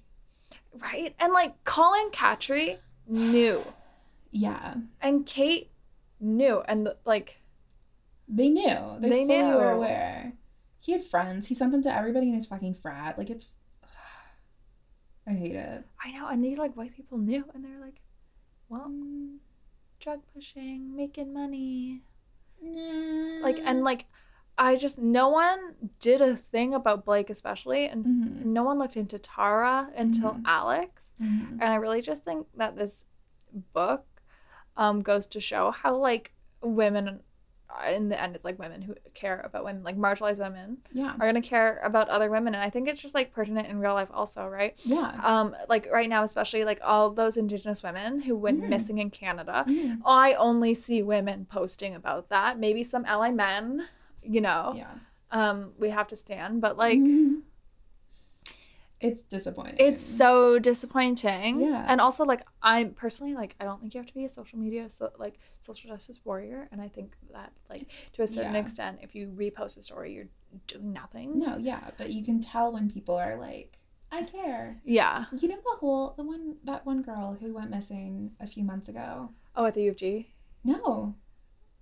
Right? 0.82 1.14
And 1.20 1.34
like 1.34 1.64
Colin 1.66 2.10
Khatri 2.12 2.78
knew. 3.08 3.62
yeah. 4.32 4.76
And 5.02 5.26
Kate 5.26 5.70
knew. 6.22 6.62
And 6.68 6.90
like 7.06 7.42
They 8.30 8.48
knew. 8.48 8.98
They, 9.00 9.10
They 9.10 9.26
fully 9.26 9.38
knew. 9.40 9.56
were 9.56 9.72
aware. 9.72 10.34
He 10.80 10.94
had 10.94 11.04
friends. 11.04 11.48
He 11.48 11.54
sent 11.54 11.74
them 11.74 11.82
to 11.84 11.94
everybody 11.94 12.30
in 12.30 12.36
his 12.36 12.46
fucking 12.46 12.76
frat. 12.76 13.18
Like 13.18 13.30
it's 13.30 13.52
I 15.28 15.34
hate 15.34 15.56
it. 15.56 15.84
I 16.02 16.12
know, 16.12 16.28
and 16.28 16.42
these 16.44 16.58
like 16.58 16.78
white 16.78 16.96
people 16.96 17.18
knew 17.18 17.44
and 17.54 17.66
they're 17.66 17.82
like, 17.82 18.00
Well, 18.70 18.90
mm. 18.90 19.36
drug 20.00 20.22
pushing, 20.34 20.96
making 20.96 21.34
money. 21.34 22.04
Like 23.42 23.60
and 23.66 23.84
like 23.84 24.06
I 24.58 24.76
just 24.76 24.98
no 25.00 25.30
one 25.30 25.76
did 26.00 26.20
a 26.22 26.36
thing 26.36 26.74
about 26.74 27.06
Blake 27.06 27.30
especially 27.30 27.88
and 27.88 28.06
Mhm. 28.06 28.46
no 28.46 28.64
one 28.64 28.80
looked 28.80 28.98
into 28.98 29.20
Tara 29.20 29.90
until 29.96 30.34
Mhm. 30.34 30.42
Alex. 30.46 31.14
Mhm. 31.22 31.52
And 31.62 31.64
I 31.64 31.76
really 31.76 32.02
just 32.02 32.24
think 32.24 32.48
that 32.56 32.76
this 32.76 33.06
book 33.74 34.06
um 34.76 35.02
goes 35.02 35.26
to 35.28 35.40
show 35.40 35.72
how 35.72 35.96
like 35.96 36.34
women 36.62 37.20
in 37.92 38.10
the 38.10 38.20
end 38.20 38.34
it's 38.36 38.46
like 38.46 38.58
women 38.58 38.82
who 38.82 38.96
care 39.14 39.42
about 39.44 39.64
women 39.64 39.84
like 39.84 39.98
marginalized 39.98 40.40
women 40.40 40.78
Yeah. 40.94 41.12
are 41.12 41.18
going 41.30 41.36
to 41.36 41.42
care 41.42 41.80
about 41.84 42.08
other 42.10 42.30
women 42.32 42.56
and 42.56 42.64
I 42.64 42.70
think 42.72 42.88
it's 42.88 43.02
just 43.02 43.14
like 43.14 43.32
pertinent 43.34 43.68
in 43.68 43.78
real 43.80 43.94
life 43.94 44.10
also, 44.12 44.48
right? 44.48 44.74
Yeah. 44.86 45.20
Um 45.24 45.56
like 45.70 45.88
right 45.92 46.10
now 46.10 46.24
especially 46.24 46.64
like 46.64 46.80
all 46.84 47.12
those 47.12 47.38
indigenous 47.38 47.84
women 47.84 48.22
who 48.22 48.36
went 48.36 48.62
Mhm. 48.64 48.70
missing 48.70 48.98
in 48.98 49.10
Canada. 49.12 49.66
Mhm. 49.68 50.02
I 50.06 50.34
only 50.36 50.74
see 50.74 51.04
women 51.04 51.46
posting 51.46 51.94
about 51.94 52.30
that. 52.30 52.58
Maybe 52.58 52.84
some 52.84 53.06
ally 53.06 53.30
men, 53.32 53.88
you 54.24 54.42
know. 54.42 54.74
Yeah. 54.76 54.92
Um 55.32 55.74
we 55.78 55.90
have 55.90 56.08
to 56.10 56.16
stand, 56.16 56.62
but 56.62 56.78
like 56.78 57.00
it's 59.00 59.22
disappointing. 59.22 59.76
it's 59.78 60.02
so 60.02 60.58
disappointing. 60.58 61.62
Yeah. 61.62 61.86
And 61.88 62.02
also 62.02 62.26
like 62.26 62.42
I 62.64 62.86
personally 62.96 63.36
like 63.36 63.56
I 63.60 63.64
don't 63.64 63.80
think 63.80 63.94
you 63.94 64.00
have 64.00 64.08
to 64.08 64.14
be 64.14 64.26
a 64.26 64.30
social 64.30 64.58
media 64.58 64.90
so 64.90 65.12
like 65.20 65.38
social 65.60 65.92
justice 65.92 66.20
warrior 66.26 66.68
and 66.72 66.82
I 66.82 66.88
think 66.88 67.14
that 67.32 67.52
like 67.70 67.82
It's- 67.84 68.10
to 68.14 68.24
a 68.24 68.28
certain 68.28 68.56
yeah. 68.56 68.62
extent 68.62 69.00
if 69.04 69.14
you 69.14 69.28
repost 69.28 69.78
a 69.78 69.84
story 69.84 70.14
you're 70.14 70.30
doing 70.66 70.94
nothing. 70.94 71.38
No, 71.38 71.58
yeah, 71.58 71.82
but 71.98 72.12
you 72.12 72.24
can 72.24 72.40
tell 72.40 72.72
when 72.72 72.90
people 72.90 73.16
are 73.16 73.36
like, 73.38 73.78
I 74.12 74.24
care. 74.24 74.78
Yeah. 74.84 75.26
You 75.32 75.50
know 75.50 75.58
the 75.58 75.78
whole 75.80 76.14
the 76.18 76.24
one 76.24 76.56
that 76.64 76.84
one 76.86 77.04
girl 77.04 77.38
who 77.40 77.54
went 77.54 77.70
missing 77.70 78.32
a 78.40 78.48
few 78.48 78.64
months 78.64 78.88
ago. 78.90 79.30
Oh, 79.56 79.66
at 79.66 79.74
the 79.76 79.84
U 79.84 79.92
of 79.92 79.98
G. 79.98 80.34
No. 80.64 81.14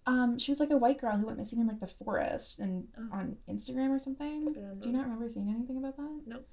Um, 0.08 0.38
she 0.38 0.52
was 0.52 0.60
like 0.60 0.70
a 0.70 0.78
white 0.78 1.00
girl 1.02 1.18
who 1.18 1.26
went 1.26 1.38
missing 1.40 1.60
in 1.60 1.68
like 1.68 1.80
the 1.80 1.88
forest 1.88 2.60
and 2.60 2.88
Oh. 2.98 3.08
on 3.12 3.38
Instagram 3.50 3.90
or 3.90 3.98
something. 4.00 4.46
Do 4.54 4.88
you 4.88 4.92
not 4.94 5.04
remember 5.06 5.28
seeing 5.30 5.50
anything 5.50 5.78
about 5.78 5.98
that? 5.98 6.22
Nope. 6.28 6.48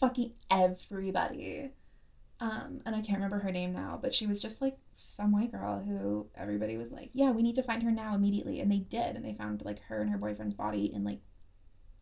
Fucking 0.00 0.32
everybody. 0.50 1.70
Um, 2.40 2.80
and 2.86 2.94
I 2.94 3.00
can't 3.00 3.18
remember 3.18 3.40
her 3.40 3.50
name 3.52 3.72
now, 3.72 3.98
but 4.00 4.12
she 4.14 4.26
was 4.26 4.40
just 4.40 4.60
like 4.62 4.76
some 4.94 5.32
white 5.32 5.50
girl 5.52 5.80
who 5.84 6.26
everybody 6.36 6.76
was 6.76 6.90
like, 6.92 7.10
Yeah, 7.12 7.30
we 7.30 7.42
need 7.42 7.54
to 7.56 7.62
find 7.62 7.82
her 7.82 7.90
now 7.90 8.14
immediately 8.14 8.60
and 8.60 8.70
they 8.70 8.78
did 8.78 9.16
and 9.16 9.24
they 9.24 9.34
found 9.34 9.64
like 9.64 9.80
her 9.84 10.00
and 10.00 10.10
her 10.10 10.18
boyfriend's 10.18 10.54
body 10.54 10.92
in 10.92 11.04
like 11.04 11.20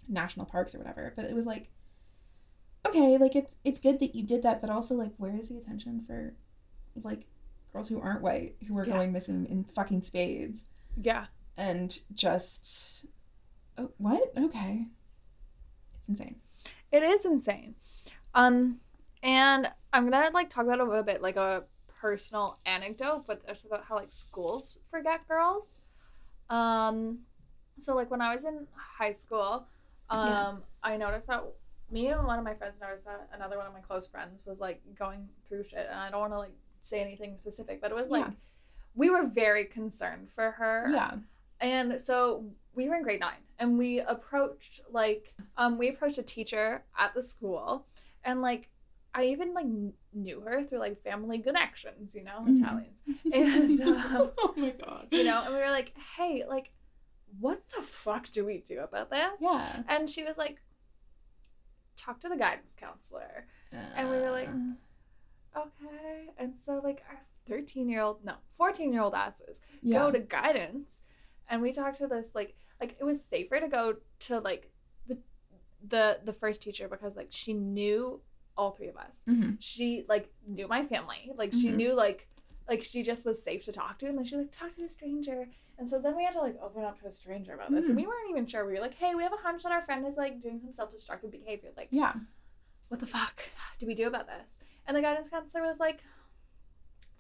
national 0.09 0.47
parks 0.47 0.75
or 0.75 0.79
whatever. 0.79 1.13
But 1.17 1.27
it 1.27 1.35
was 1.35 1.47
like 1.47 1.71
okay, 2.87 3.19
like 3.19 3.35
it's 3.35 3.57
it's 3.65 3.81
good 3.81 3.99
that 4.01 4.15
you 4.15 4.23
did 4.23 4.43
that, 4.43 4.61
but 4.61 4.71
also 4.71 4.95
like 4.95 5.13
where 5.17 5.37
is 5.37 5.49
the 5.49 5.57
attention 5.59 6.03
for 6.07 6.35
like 7.03 7.27
girls 7.77 7.89
who 7.89 8.01
aren't 8.01 8.23
white 8.23 8.57
who 8.67 8.77
are 8.79 8.87
Yeah. 8.87 8.95
going 8.95 9.13
missing 9.13 9.45
in 9.47 9.65
fucking 9.65 10.03
spades 10.03 10.71
Yeah. 10.97 11.27
and 11.59 12.01
just 12.15 13.05
oh 13.77 13.91
what? 13.99 14.33
Okay. 14.37 14.87
It's 15.99 16.09
insane. 16.09 16.41
It 16.91 17.03
is 17.03 17.27
insane. 17.27 17.75
Um, 18.35 18.81
and 19.23 19.71
I'm 19.93 20.09
gonna 20.09 20.31
like 20.33 20.49
talk 20.49 20.65
about 20.65 20.79
it 20.81 20.87
a 20.87 20.89
little 20.89 21.03
bit 21.03 21.21
like 21.21 21.37
a 21.37 21.65
personal 21.89 22.59
anecdote, 22.65 23.25
but 23.27 23.47
just 23.47 23.67
about 23.67 23.85
how 23.85 23.97
like 23.97 24.11
schools 24.11 24.79
forget 24.91 25.29
girls. 25.29 25.83
Um, 26.49 27.25
so 27.79 27.95
like 27.95 28.11
when 28.11 28.23
I 28.23 28.33
was 28.33 28.45
in 28.47 28.67
high 28.75 29.13
school, 29.13 29.67
um, 30.09 30.27
Yeah. 30.29 30.55
I 30.83 30.97
noticed 30.97 31.29
that 31.29 31.45
me 31.91 32.09
and 32.09 32.25
one 32.27 32.39
of 32.39 32.45
my 32.45 32.55
friends 32.55 32.81
noticed 32.81 33.05
that 33.05 33.29
another 33.33 33.59
one 33.59 33.67
of 33.67 33.73
my 33.75 33.81
close 33.81 34.07
friends 34.07 34.45
was 34.47 34.61
like 34.61 34.81
going 34.99 35.29
through 35.47 35.65
shit, 35.65 35.87
and 35.91 35.99
I 35.99 36.11
don't 36.11 36.21
want 36.21 36.33
to 36.33 36.39
like 36.39 36.55
say 36.87 37.01
anything 37.01 37.37
specific, 37.39 37.81
but 37.81 37.91
it 37.91 37.95
was 37.95 38.09
like 38.11 38.25
Yeah. 38.27 38.33
we 38.95 39.11
were 39.11 39.27
very 39.27 39.65
concerned 39.65 40.29
for 40.35 40.53
her. 40.53 40.89
Yeah. 40.93 41.15
And 41.61 42.01
so 42.01 42.45
we 42.75 42.89
were 42.89 42.97
in 42.97 43.03
grade 43.03 43.21
nine 43.21 43.43
and 43.59 43.79
we 43.79 44.01
approached 44.01 44.83
like 44.91 45.35
um 45.57 45.79
we 45.79 45.89
approached 45.89 46.19
a 46.19 46.23
teacher 46.23 46.85
at 46.99 47.15
the 47.15 47.23
school 47.23 47.87
and 48.25 48.43
like 48.43 48.69
I 49.15 49.25
even 49.29 49.55
like 49.55 49.67
knew 50.13 50.41
her 50.43 50.63
through 50.63 50.81
like 50.81 51.03
family 51.03 51.39
connections, 51.39 52.15
you 52.15 52.23
know, 52.25 52.41
Mhm. 52.45 52.59
Italians. 52.59 53.03
And 53.33 53.81
uh, 53.81 54.29
oh 54.39 54.55
my 54.59 54.71
god. 54.71 55.09
you 55.11 55.25
know, 55.25 55.43
and 55.45 55.55
we 55.55 55.61
were 55.61 55.71
like, 55.71 55.93
"Hey, 56.17 56.45
like 56.47 56.71
what 57.41 57.67
the 57.71 57.83
fuck 57.83 58.31
do 58.31 58.45
we 58.45 58.59
do 58.59 58.81
about 58.81 59.09
this?" 59.11 59.33
Yeah. 59.41 59.83
And 59.89 60.09
she 60.11 60.23
was 60.23 60.37
like, 60.39 60.61
"Talk 61.97 62.21
to 62.21 62.29
the 62.29 62.37
guidance 62.37 62.77
counselor." 62.79 63.47
And 63.73 64.11
we 64.11 64.17
were 64.19 64.31
like, 64.31 64.49
Okay. 65.57 66.31
And 66.39 66.55
so 66.59 66.81
like 66.83 67.03
our 67.09 67.19
13-year-old, 67.49 68.25
no, 68.25 68.35
14-year-old 68.61 69.15
asses 69.15 69.61
yeah. 69.83 69.99
go 69.99 70.11
to 70.11 70.19
guidance 70.19 71.03
and 71.49 71.63
we 71.63 71.73
talked 71.73 71.99
to 71.99 72.07
this 72.09 72.35
like 72.35 72.57
like 72.81 72.97
it 73.01 73.05
was 73.05 73.25
safer 73.25 73.61
to 73.61 73.69
go 73.69 73.95
to 74.19 74.41
like 74.41 74.71
the 75.07 75.17
the 75.87 76.19
the 76.25 76.33
first 76.33 76.61
teacher 76.61 76.89
because 76.89 77.15
like 77.15 77.29
she 77.31 77.53
knew 77.55 78.21
all 78.57 78.73
three 78.73 78.89
of 78.89 78.97
us 78.97 79.23
Mhm. 79.29 79.57
she 79.61 80.05
like 80.09 80.29
knew 80.47 80.67
my 80.67 80.85
family 80.85 81.31
like 81.37 81.53
she 81.53 81.69
Mhm. 81.69 81.77
knew 81.77 81.93
like 81.95 82.27
like 82.69 82.83
she 82.83 83.05
just 83.05 83.25
was 83.25 83.41
safe 83.41 83.65
to 83.67 83.73
talk 83.73 83.99
to 84.01 84.07
and 84.07 84.19
then 84.19 84.25
she 84.25 84.37
like 84.37 84.51
talked 84.51 84.77
to 84.79 84.85
a 84.85 84.89
stranger 84.89 85.49
and 85.79 85.89
so 85.89 86.01
then 86.01 86.17
we 86.17 86.25
had 86.25 86.33
to 86.33 86.41
like 86.41 86.59
open 86.61 86.83
up 86.83 86.99
to 87.01 87.07
a 87.07 87.11
stranger 87.13 87.55
about 87.55 87.71
this 87.71 87.87
and 87.89 87.97
Mhm. 87.97 88.01
we 88.03 88.07
weren't 88.09 88.31
even 88.31 88.45
sure 88.47 88.67
we 88.67 88.73
were 88.73 88.81
like 88.81 88.95
hey 88.95 89.15
we 89.15 89.23
have 89.23 89.33
a 89.33 89.37
hunch 89.37 89.63
that 89.63 89.71
our 89.71 89.83
friend 89.83 90.05
is 90.05 90.17
like 90.17 90.41
doing 90.41 90.59
some 90.59 90.73
self-destructive 90.73 91.31
behavior 91.31 91.71
like 91.77 91.89
Yeah. 91.93 92.15
what 92.89 92.99
the 92.99 93.07
fuck 93.07 93.45
do 93.79 93.87
we 93.87 93.95
do 93.95 94.09
about 94.09 94.27
this 94.27 94.59
and 94.87 94.97
the 94.97 95.03
guidance 95.03 95.29
counselor 95.29 95.65
was 95.67 95.79
like 95.81 96.01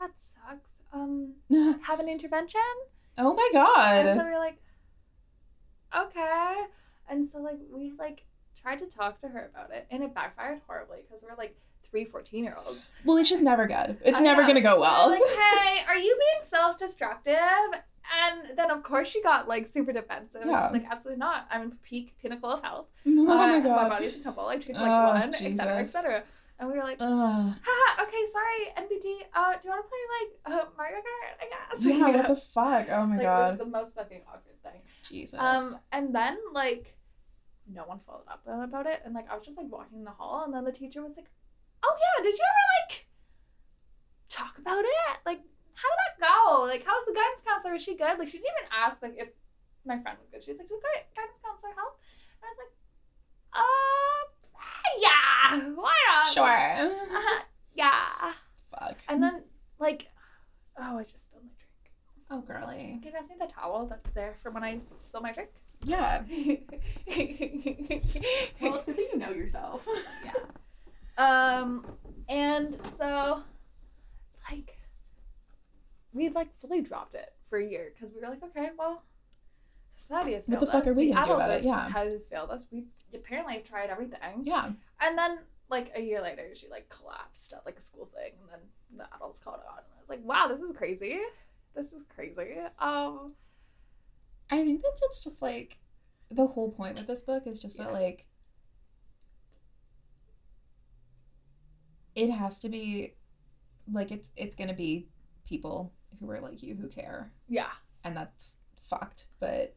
that 0.00 0.10
sucks 0.16 0.82
um 0.92 1.34
have 1.82 2.00
an 2.00 2.08
intervention 2.08 2.60
oh 3.18 3.34
my 3.34 3.48
God. 3.52 4.06
and 4.06 4.18
so 4.18 4.24
we 4.24 4.30
were 4.30 4.38
like, 4.38 4.58
okay. 5.96 6.54
And 7.08 7.28
so 7.28 7.38
like 7.40 7.58
we 7.72 7.92
like 7.98 8.24
tried 8.60 8.78
to 8.80 8.86
talk 8.86 9.20
to 9.20 9.28
her 9.28 9.50
about 9.54 9.70
it 9.72 9.86
and 9.90 10.02
it 10.02 10.14
backfired 10.14 10.60
horribly 10.66 10.98
because 11.06 11.24
we're 11.28 11.36
like 11.36 11.56
three 11.88 12.04
14 12.04 12.44
year 12.44 12.56
olds. 12.66 12.88
Well, 13.04 13.16
it's 13.16 13.30
just 13.30 13.42
never 13.42 13.66
good. 13.66 13.96
It's 14.04 14.18
I 14.18 14.22
never 14.22 14.42
know. 14.42 14.48
gonna 14.48 14.60
go 14.60 14.80
well. 14.80 15.10
like, 15.10 15.22
hey, 15.26 15.78
are 15.88 15.96
you 15.96 16.16
being 16.18 16.42
self 16.44 16.76
destructive? 16.78 17.36
And 18.22 18.56
then 18.56 18.70
of 18.70 18.82
course 18.82 19.08
she 19.08 19.22
got 19.22 19.48
like 19.48 19.66
super 19.66 19.92
defensive. 19.92 20.42
Yeah. 20.44 20.66
she's 20.66 20.72
like, 20.74 20.86
absolutely 20.90 21.18
not. 21.20 21.46
I'm 21.50 21.62
in 21.62 21.70
peak 21.82 22.14
pinnacle 22.20 22.50
of 22.50 22.62
health. 22.62 22.86
oh 23.06 23.10
Uh, 23.22 23.34
my 23.34 23.58
My 23.58 23.60
god. 23.60 23.88
body's 23.90 24.16
a 24.16 24.20
couple. 24.20 24.46
I 24.46 24.58
treat 24.58 24.74
like 24.76 24.90
Oh, 24.90 25.12
one, 25.12 25.34
etc. 25.34 25.78
Etc. 25.78 26.22
And 26.58 26.70
we 26.70 26.78
were 26.78 26.84
like, 26.84 26.98
haha, 26.98 28.02
okay, 28.02 28.24
sorry, 28.32 28.86
NBD. 28.86 29.28
Uh, 29.34 29.52
do 29.52 29.60
you 29.64 29.70
want 29.70 29.84
to 29.84 29.90
play 29.90 30.04
like 30.16 30.62
uh, 30.62 30.64
Mario 30.76 30.96
Kart? 30.98 31.36
I 31.40 31.46
guess. 31.52 31.84
Yeah, 31.84 32.08
what 32.16 32.28
the 32.32 32.36
fuck? 32.36 32.86
Oh 32.90 33.06
my 33.06 33.16
like, 33.16 33.24
It 33.26 33.28
was 33.28 33.58
the 33.58 33.66
most 33.66 33.94
fucking 33.94 34.22
awkward 34.26 34.62
thing. 34.62 34.80
Jesus. 35.02 35.38
Um, 35.38 35.78
and 35.92 36.14
then 36.14 36.38
like, 36.52 36.96
no 37.70 37.82
one 37.82 38.00
followed 38.06 38.24
up 38.28 38.42
about 38.46 38.86
it, 38.86 39.02
and 39.04 39.12
like 39.14 39.30
I 39.30 39.36
was 39.36 39.44
just 39.44 39.58
like 39.58 39.70
walking 39.70 39.98
in 39.98 40.04
the 40.04 40.12
hall, 40.12 40.44
and 40.44 40.54
then 40.54 40.64
the 40.64 40.72
teacher 40.72 41.02
was 41.02 41.16
like, 41.16 41.28
"Oh 41.82 41.94
yeah, 41.98 42.22
did 42.22 42.34
you 42.34 42.44
ever 42.44 42.66
like 42.88 43.06
talk 44.28 44.58
about 44.58 44.84
it? 44.84 45.18
Like, 45.26 45.40
how 45.74 45.88
did 45.90 46.00
that 46.20 46.28
go? 46.28 46.62
Like, 46.62 46.84
how's 46.86 47.04
the 47.04 47.12
guidance 47.12 47.42
counselor? 47.46 47.74
Is 47.74 47.82
she 47.82 47.96
good? 47.96 48.18
Like, 48.18 48.28
she 48.28 48.38
didn't 48.38 48.54
even 48.64 48.70
ask 48.72 49.02
like 49.02 49.16
if 49.18 49.28
my 49.84 50.00
friend 50.00 50.16
was 50.20 50.28
good. 50.32 50.42
She's 50.42 50.58
like, 50.58 50.68
"Does 50.68 50.80
the 50.80 50.88
guidance 51.14 51.40
counselor 51.44 51.74
help?" 51.76 52.00
And 52.40 52.48
I 52.48 52.50
was 52.54 52.60
like, 52.64 52.74
uh, 53.60 54.20
yeah, 54.98 55.60
why 55.74 55.94
not? 56.08 56.32
Sure. 56.32 56.46
Uh, 56.46 57.40
yeah. 57.74 58.32
Fuck. 58.70 58.98
And 59.08 59.22
then 59.22 59.44
like, 59.78 60.08
oh, 60.78 60.98
I 60.98 61.02
just 61.02 61.20
spilled 61.20 61.44
my 61.44 61.50
drink. 61.58 61.66
Oh, 62.30 62.40
girly. 62.40 62.78
Can 62.78 63.02
you 63.04 63.12
pass 63.12 63.28
me 63.28 63.36
the 63.38 63.46
towel 63.46 63.86
that's 63.86 64.10
there 64.10 64.34
for 64.42 64.50
when 64.50 64.64
I 64.64 64.80
spill 65.00 65.20
my 65.20 65.32
drink? 65.32 65.50
Yeah. 65.84 66.22
well, 66.28 66.36
it's 68.76 68.86
good 68.86 68.96
that 68.96 69.08
you 69.12 69.18
know 69.18 69.30
yourself. 69.30 69.86
yeah. 70.24 70.32
Um, 71.18 71.86
and 72.28 72.76
so, 72.98 73.42
like, 74.50 74.76
we 76.12 76.28
like 76.30 76.48
fully 76.60 76.82
dropped 76.82 77.14
it 77.14 77.32
for 77.48 77.58
a 77.58 77.64
year 77.64 77.92
because 77.94 78.12
we 78.14 78.20
were 78.20 78.28
like, 78.28 78.42
okay, 78.42 78.70
well, 78.78 79.02
society 79.96 80.34
has 80.34 80.46
What 80.46 80.60
the 80.60 80.66
fuck 80.66 80.82
us. 80.82 80.88
are 80.88 80.94
we 80.94 81.06
do 81.08 81.12
adults 81.12 81.30
about 81.30 81.50
have- 81.50 81.60
it? 81.60 81.64
Yeah. 81.64 81.88
has 81.88 82.14
failed 82.30 82.50
us. 82.50 82.66
We 82.70 82.84
apparently 83.12 83.54
have 83.54 83.64
tried 83.64 83.90
everything. 83.90 84.42
Yeah. 84.42 84.70
And 85.00 85.18
then, 85.18 85.38
like 85.68 85.90
a 85.96 86.00
year 86.00 86.22
later, 86.22 86.54
she 86.54 86.68
like 86.68 86.88
collapsed 86.88 87.52
at 87.52 87.66
like 87.66 87.76
a 87.76 87.80
school 87.80 88.08
thing, 88.14 88.32
and 88.40 88.50
then 88.50 88.60
the 88.96 89.16
adults 89.16 89.40
caught 89.40 89.54
on. 89.54 89.78
And 89.78 89.86
I 89.92 90.00
was 90.00 90.08
like, 90.08 90.24
wow, 90.24 90.46
this 90.48 90.60
is 90.60 90.76
crazy. 90.76 91.18
This 91.74 91.92
is 91.92 92.04
crazy. 92.14 92.54
Um, 92.78 93.34
I 94.50 94.64
think 94.64 94.82
that's 94.82 95.02
it's 95.02 95.18
just 95.24 95.42
like 95.42 95.78
the 96.30 96.46
whole 96.46 96.70
point 96.70 96.98
with 96.98 97.06
this 97.06 97.22
book 97.22 97.46
is 97.46 97.58
just 97.58 97.78
that 97.78 97.92
like 97.92 98.26
it 102.14 102.30
has 102.30 102.58
to 102.60 102.68
be 102.68 103.14
like 103.92 104.10
it's 104.10 104.30
it's 104.36 104.56
gonna 104.56 104.74
be 104.74 105.08
people 105.46 105.92
who 106.18 106.30
are 106.30 106.40
like 106.40 106.62
you 106.62 106.74
who 106.74 106.88
care 106.88 107.30
yeah. 107.48 107.70
and 108.02 108.16
that's 108.16 108.58
fucked 108.80 109.26
but 109.38 109.74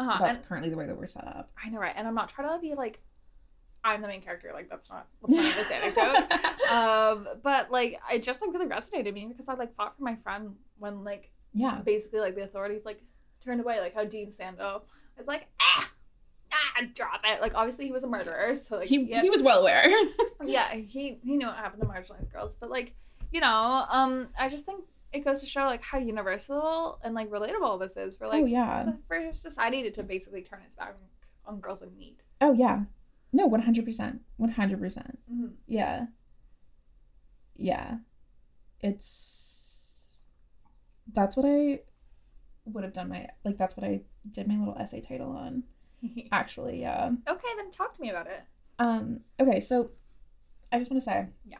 Uh-huh. 0.00 0.18
that's 0.20 0.38
And 0.38 0.46
currently 0.46 0.70
the 0.70 0.76
way 0.76 0.86
that 0.86 0.96
we're 0.96 1.06
set 1.06 1.26
up 1.26 1.50
I 1.62 1.68
know, 1.68 1.78
right? 1.78 1.92
And 1.94 2.08
I'm 2.08 2.14
not 2.14 2.28
trying 2.30 2.48
to 2.56 2.60
be 2.60 2.74
like, 2.74 3.00
I'm 3.84 4.02
the 4.02 4.08
main 4.08 4.20
character. 4.22 4.50
Like 4.54 4.68
that's 4.68 4.90
not 4.90 5.06
the 5.22 5.28
point 5.28 5.46
of 5.46 5.54
this 5.56 5.70
anecdote. 5.70 6.32
um, 6.72 7.28
but 7.42 7.70
like, 7.70 8.00
it 8.12 8.22
just 8.22 8.40
like 8.40 8.52
really 8.52 8.66
resonated 8.66 9.06
with 9.06 9.14
me 9.14 9.26
because 9.26 9.48
I 9.48 9.54
like 9.54 9.74
fought 9.74 9.96
for 9.96 10.02
my 10.02 10.16
friend 10.16 10.54
when 10.78 11.04
like 11.04 11.30
yeah 11.52 11.80
basically 11.84 12.20
like 12.20 12.34
the 12.34 12.42
authorities 12.44 12.84
like 12.84 13.02
turned 13.44 13.60
away. 13.60 13.80
Like 13.80 13.94
how 13.94 14.04
Dean 14.04 14.30
Sandow 14.30 14.82
was 15.16 15.26
like, 15.26 15.46
ah, 15.60 15.90
ah, 16.52 16.82
drop 16.94 17.20
it. 17.24 17.40
Like 17.40 17.52
obviously 17.54 17.86
he 17.86 17.92
was 17.92 18.04
a 18.04 18.08
murderer, 18.08 18.54
so 18.54 18.78
like 18.78 18.88
he, 18.88 19.10
had- 19.10 19.22
he 19.22 19.30
was 19.30 19.42
well 19.42 19.60
aware 19.60 19.86
yeah, 20.46 20.74
he 20.74 21.18
he 21.22 21.36
knew 21.36 21.46
what 21.46 21.56
happened 21.56 21.82
to 21.82 21.88
marginalized 21.88 22.32
girls, 22.32 22.54
but 22.54 22.70
like, 22.70 22.94
you 23.32 23.40
know, 23.40 23.84
um, 23.90 24.28
I 24.38 24.48
just 24.48 24.64
think 24.66 24.84
it 25.12 25.24
goes 25.24 25.40
to 25.40 25.46
show 25.46 25.64
like 25.66 25.82
how 25.82 25.98
universal 25.98 27.00
and 27.02 27.14
like 27.14 27.30
relatable 27.30 27.78
this 27.80 27.96
is 27.96 28.14
for 28.16 28.26
like 28.28 28.42
oh 28.42 28.46
yeah 28.46 28.92
for 29.08 29.30
society 29.34 29.82
to, 29.82 29.90
to 29.90 30.02
basically 30.02 30.42
turn 30.42 30.60
its 30.66 30.76
back 30.76 30.94
on 31.46 31.58
girls 31.60 31.82
in 31.82 31.96
need. 31.98 32.16
oh 32.40 32.52
yeah 32.52 32.82
no 33.32 33.48
100% 33.48 33.84
100% 33.84 34.20
Mm-hmm. 34.40 35.46
yeah 35.66 36.06
yeah 37.56 37.96
it's 38.80 40.20
that's 41.12 41.36
what 41.36 41.46
i 41.46 41.80
would 42.64 42.84
have 42.84 42.92
done 42.92 43.08
my 43.08 43.26
like 43.44 43.56
that's 43.58 43.76
what 43.76 43.84
i 43.84 44.00
did 44.30 44.46
my 44.48 44.56
little 44.56 44.76
essay 44.78 45.00
title 45.00 45.30
on 45.32 45.62
actually 46.32 46.80
yeah 46.80 47.10
okay, 47.28 47.48
then 47.56 47.70
talk 47.70 47.94
to 47.94 48.00
me 48.00 48.10
about 48.10 48.26
it. 48.26 48.42
um 48.78 49.20
okay 49.38 49.60
so 49.60 49.90
i 50.72 50.78
just 50.78 50.90
want 50.90 51.02
to 51.02 51.04
say 51.04 51.26
Yeah. 51.44 51.58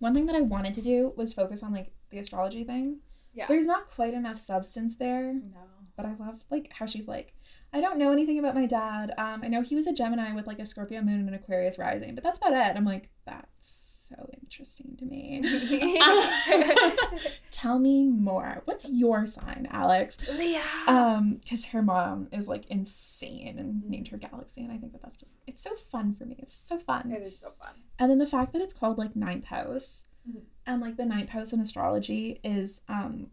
one 0.00 0.12
thing 0.14 0.26
that 0.26 0.36
i 0.36 0.40
wanted 0.40 0.74
to 0.74 0.82
do 0.82 1.12
was 1.16 1.32
focus 1.32 1.62
on 1.62 1.72
like 1.72 1.92
the 2.10 2.18
astrology 2.18 2.64
thing 2.64 2.98
Yeah. 3.34 3.46
there's 3.46 3.66
not 3.66 3.86
quite 3.86 4.14
enough 4.14 4.38
substance 4.38 4.96
there 4.96 5.32
No. 5.34 5.60
but 5.96 6.06
I 6.06 6.14
love 6.18 6.40
like 6.50 6.72
how 6.74 6.86
she's 6.86 7.06
like, 7.08 7.34
I 7.72 7.80
don't 7.80 7.98
know 7.98 8.10
anything 8.10 8.38
about 8.38 8.54
my 8.54 8.66
dad. 8.66 9.12
Um, 9.18 9.40
I 9.44 9.48
know 9.48 9.62
he 9.62 9.76
was 9.76 9.86
a 9.86 9.92
Gemini 9.92 10.32
with 10.32 10.46
like 10.46 10.58
a 10.58 10.66
Scorpio 10.66 11.02
moon 11.02 11.20
and 11.20 11.28
an 11.28 11.34
Aquarius 11.34 11.78
rising, 11.78 12.14
but 12.16 12.24
that's 12.24 12.38
about 12.38 12.52
it. 12.52 12.76
I'm 12.76 12.84
like, 12.84 13.10
that's 13.26 14.08
so 14.10 14.28
interesting 14.42 14.96
to 14.98 15.04
me. 15.04 15.40
Tell 17.50 17.78
me 17.78 18.06
more. 18.08 18.62
What's 18.64 18.88
your 18.90 19.26
sign, 19.26 19.68
Alex? 19.70 20.26
Leah. 20.28 20.62
Um, 20.88 21.34
because 21.34 21.66
her 21.66 21.82
mom 21.82 22.28
is 22.32 22.48
like 22.48 22.66
insane 22.70 23.58
and 23.58 23.88
named 23.88 24.08
her 24.08 24.16
Galaxy, 24.16 24.62
and 24.62 24.72
I 24.72 24.78
think 24.78 24.92
that 24.92 25.02
that's 25.02 25.16
just 25.16 25.42
it's 25.46 25.62
so 25.62 25.74
fun 25.76 26.14
for 26.14 26.24
me. 26.24 26.36
It's 26.38 26.52
just 26.52 26.66
so 26.66 26.78
fun. 26.78 27.12
it 27.12 27.22
is 27.22 27.38
so 27.38 27.50
fun. 27.50 27.74
And 27.98 28.10
then 28.10 28.18
the 28.18 28.26
fact 28.26 28.52
that 28.52 28.62
it's 28.62 28.72
called 28.72 28.98
like 28.98 29.14
ninth 29.14 29.44
house, 29.44 30.06
Mhm. 30.28 30.42
And 30.70 30.80
like 30.80 30.96
the 30.96 31.04
ninth 31.04 31.30
house 31.30 31.52
in 31.52 31.60
astrology 31.60 32.40
is 32.44 32.82
um 32.88 33.28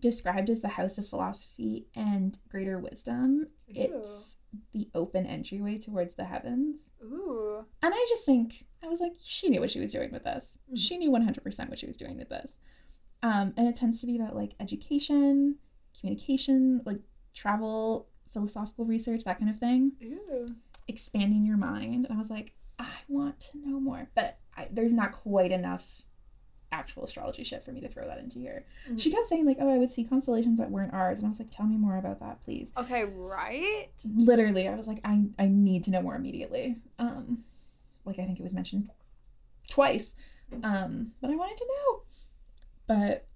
described 0.00 0.50
as 0.50 0.60
the 0.60 0.68
house 0.68 0.98
of 0.98 1.08
philosophy 1.08 1.86
and 1.96 2.36
greater 2.50 2.78
wisdom. 2.78 3.46
It's 3.66 4.38
the 4.72 4.90
open 4.94 5.24
entryway 5.26 5.78
towards 5.78 6.16
the 6.16 6.24
heavens. 6.24 6.90
Ooh. 7.02 7.64
And 7.82 7.94
I 7.94 8.06
just 8.08 8.26
think 8.26 8.66
I 8.84 8.88
was 8.88 9.00
like, 9.00 9.14
she 9.18 9.48
knew 9.48 9.60
what 9.60 9.70
she 9.70 9.80
was 9.80 9.92
doing 9.92 10.12
with 10.12 10.24
this. 10.24 10.58
Mhm. 10.70 10.76
She 10.76 10.98
knew 10.98 11.10
one 11.10 11.22
hundred 11.22 11.44
percent 11.44 11.70
what 11.70 11.78
she 11.78 11.86
was 11.86 11.96
doing 11.96 12.18
with 12.18 12.28
this. 12.28 12.58
Um, 13.22 13.54
and 13.56 13.68
it 13.68 13.76
tends 13.76 14.00
to 14.00 14.06
be 14.06 14.16
about 14.16 14.36
like 14.36 14.54
education, 14.60 15.56
communication, 15.98 16.82
like 16.84 17.00
travel, 17.34 18.08
philosophical 18.32 18.84
research, 18.84 19.24
that 19.24 19.38
kind 19.38 19.50
of 19.50 19.58
thing 19.58 19.92
Ooh. 20.02 20.56
expanding 20.88 21.46
your 21.46 21.56
mind. 21.56 22.04
And 22.06 22.14
I 22.14 22.18
was 22.18 22.30
like, 22.30 22.54
I 22.78 22.88
want 23.08 23.40
to 23.40 23.58
know 23.58 23.78
more, 23.78 24.10
but 24.14 24.38
I, 24.56 24.68
there's 24.70 24.92
not 24.92 25.12
quite 25.12 25.52
enough 25.52 26.02
actual 26.72 27.02
astrology 27.04 27.42
shit 27.42 27.64
for 27.64 27.72
me 27.72 27.80
to 27.80 27.88
throw 27.88 28.04
that 28.06 28.18
into 28.18 28.38
here. 28.38 28.64
Mhm. 28.88 29.00
She 29.00 29.10
kept 29.10 29.26
saying 29.26 29.44
like, 29.44 29.56
"Oh, 29.60 29.68
I 29.68 29.78
would 29.78 29.90
see 29.90 30.04
constellations 30.04 30.58
that 30.58 30.70
weren't 30.70 30.92
ours," 30.92 31.18
and 31.18 31.26
I 31.26 31.28
was 31.28 31.38
like, 31.40 31.50
"Tell 31.50 31.66
me 31.66 31.76
more 31.76 31.96
about 31.96 32.20
that, 32.20 32.40
please." 32.42 32.72
Okay, 32.76 33.04
right? 33.04 33.88
Literally, 34.04 34.68
I 34.68 34.74
was 34.76 34.86
like, 34.86 35.00
"I 35.04 35.24
I 35.38 35.48
need 35.48 35.84
to 35.84 35.90
know 35.90 36.02
more 36.02 36.14
immediately." 36.14 36.76
Um, 36.98 37.44
like 38.04 38.18
I 38.18 38.24
think 38.24 38.38
it 38.38 38.42
was 38.42 38.52
mentioned 38.52 38.90
twice, 39.68 40.16
um, 40.62 41.12
but 41.20 41.30
I 41.30 41.36
wanted 41.36 41.56
to 41.58 41.66
know. 41.66 42.02
But 42.86 43.26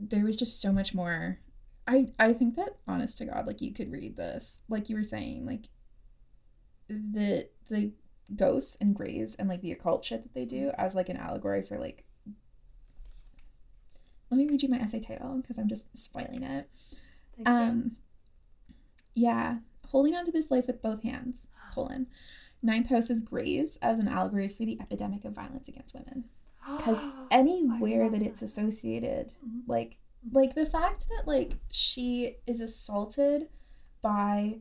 there 0.00 0.24
was 0.24 0.36
just 0.36 0.60
so 0.60 0.72
much 0.72 0.94
more. 0.94 1.38
I 1.86 2.12
I 2.18 2.32
think 2.34 2.54
that 2.56 2.76
honest 2.86 3.16
to 3.18 3.24
God, 3.24 3.46
like 3.46 3.60
you 3.62 3.72
could 3.72 3.90
read 3.90 4.16
this, 4.16 4.62
like 4.68 4.88
you 4.90 4.96
were 4.96 5.02
saying, 5.02 5.46
like 5.46 5.68
the 6.88 7.48
the 7.68 7.92
ghosts 8.36 8.76
and 8.78 8.94
grays 8.94 9.34
and 9.36 9.48
like 9.48 9.62
the 9.62 9.72
occult 9.72 10.04
shit 10.04 10.22
that 10.22 10.34
they 10.34 10.44
do 10.44 10.70
as 10.76 10.94
like 10.94 11.08
an 11.08 11.16
allegory 11.16 11.62
for 11.62 11.78
like. 11.78 12.04
Let 14.30 14.36
me 14.38 14.46
read 14.46 14.62
you 14.62 14.68
my 14.68 14.78
essay 14.78 15.00
title 15.00 15.36
because 15.40 15.58
I'm 15.58 15.68
just 15.68 15.96
spoiling 15.96 16.42
it. 16.42 16.68
Thank 17.36 17.48
you. 17.48 17.54
Um, 17.54 17.96
yeah, 19.14 19.58
holding 19.86 20.14
on 20.14 20.24
to 20.26 20.32
this 20.32 20.50
life 20.50 20.66
with 20.66 20.82
both 20.82 21.02
hands. 21.02 21.46
Colon. 21.74 22.06
Ninth 22.62 22.88
house 22.88 23.08
is 23.10 23.20
grays 23.20 23.76
as 23.80 23.98
an 23.98 24.08
allegory 24.08 24.48
for 24.48 24.64
the 24.64 24.78
epidemic 24.80 25.24
of 25.24 25.32
violence 25.34 25.68
against 25.68 25.94
women. 25.94 26.24
Because 26.76 27.02
anywhere 27.30 28.04
love 28.04 28.12
that 28.12 28.22
it's 28.22 28.40
that. 28.40 28.46
associated, 28.46 29.32
Mhm. 29.46 29.62
like 29.66 29.98
like 30.32 30.54
the 30.54 30.66
fact 30.66 31.06
that 31.08 31.26
like 31.26 31.54
she 31.70 32.36
is 32.46 32.60
assaulted 32.60 33.48
by 34.02 34.60